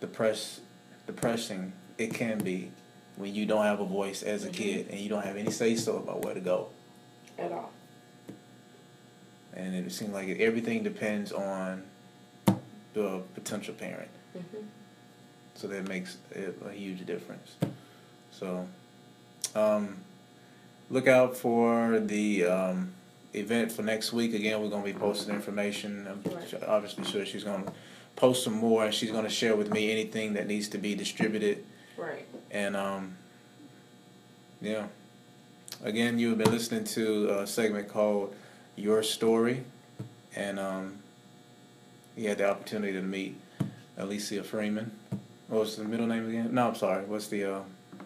depress 0.00 0.60
depressing 1.06 1.72
it 1.98 2.14
can 2.14 2.38
be 2.38 2.70
when 3.16 3.34
you 3.34 3.44
don't 3.44 3.64
have 3.64 3.80
a 3.80 3.84
voice 3.84 4.22
as 4.22 4.44
a 4.44 4.48
Mhm. 4.48 4.52
kid 4.54 4.88
and 4.90 4.98
you 5.00 5.08
don't 5.10 5.24
have 5.24 5.36
any 5.36 5.50
say 5.50 5.76
so 5.76 5.98
about 5.98 6.22
where 6.24 6.32
to 6.32 6.40
go. 6.40 6.68
At 7.38 7.52
all. 7.52 7.70
And 9.52 9.74
it 9.74 9.92
seems 9.92 10.12
like 10.12 10.28
everything 10.40 10.82
depends 10.82 11.32
on 11.32 11.82
the 12.94 13.22
potential 13.34 13.74
parent. 13.74 14.08
hmm 14.32 14.64
So 15.54 15.66
that 15.68 15.86
makes 15.86 16.16
a 16.34 16.70
huge 16.72 17.04
difference. 17.04 17.56
So 18.30 18.66
um, 19.54 19.98
look 20.90 21.06
out 21.06 21.36
for 21.36 22.00
the 22.00 22.46
um, 22.46 22.92
event 23.34 23.72
for 23.72 23.82
next 23.82 24.12
week. 24.12 24.34
Again, 24.34 24.60
we're 24.60 24.68
going 24.68 24.84
to 24.84 24.92
be 24.92 24.98
posting 24.98 25.34
information. 25.34 26.06
I'm 26.08 26.22
obviously 26.66 27.04
sure 27.04 27.24
she's 27.26 27.44
going 27.44 27.64
to 27.64 27.72
post 28.14 28.44
some 28.44 28.54
more 28.54 28.84
and 28.84 28.94
she's 28.94 29.10
going 29.10 29.24
to 29.24 29.30
share 29.30 29.56
with 29.56 29.70
me 29.70 29.90
anything 29.90 30.34
that 30.34 30.46
needs 30.46 30.68
to 30.68 30.78
be 30.78 30.94
distributed. 30.94 31.64
Right. 31.96 32.26
And 32.50 32.76
um, 32.76 33.16
yeah. 34.60 34.86
Again, 35.84 36.18
you've 36.18 36.38
been 36.38 36.50
listening 36.50 36.84
to 36.84 37.40
a 37.40 37.46
segment 37.46 37.88
called 37.88 38.34
Your 38.76 39.02
Story. 39.02 39.64
And 40.34 40.58
um, 40.58 40.98
you 42.16 42.28
had 42.28 42.38
the 42.38 42.50
opportunity 42.50 42.92
to 42.94 43.02
meet 43.02 43.38
Alicia 43.98 44.42
Freeman. 44.42 44.92
What 45.48 45.60
was 45.60 45.76
the 45.76 45.84
middle 45.84 46.06
name 46.06 46.28
again? 46.28 46.54
No, 46.54 46.68
I'm 46.68 46.74
sorry. 46.74 47.04
What's 47.04 47.28
the 47.28 47.44
uh, 47.44 47.60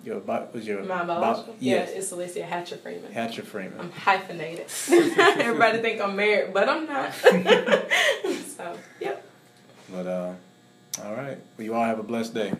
your 0.04 0.20
bi- 0.20 0.46
was 0.52 0.66
your 0.66 0.82
My 0.82 1.04
bi- 1.04 1.44
yes, 1.58 1.90
Yeah, 1.90 1.98
it's 1.98 2.12
Alicia 2.12 2.44
Hatcher 2.44 2.76
Freeman. 2.76 3.12
Hatcher 3.12 3.42
Freeman. 3.42 3.80
I'm 3.80 3.92
hyphenated. 3.92 4.66
Everybody 4.90 5.78
think 5.78 6.00
I'm 6.00 6.16
married, 6.16 6.52
but 6.54 6.68
I'm 6.68 6.86
not. 6.86 7.12
so, 8.56 8.76
yep. 9.00 9.24
But 9.92 10.06
uh, 10.06 10.32
all 11.04 11.14
right. 11.14 11.38
Well, 11.56 11.64
you 11.64 11.74
all 11.74 11.84
have 11.84 11.98
a 11.98 12.02
blessed 12.02 12.34
day. 12.34 12.52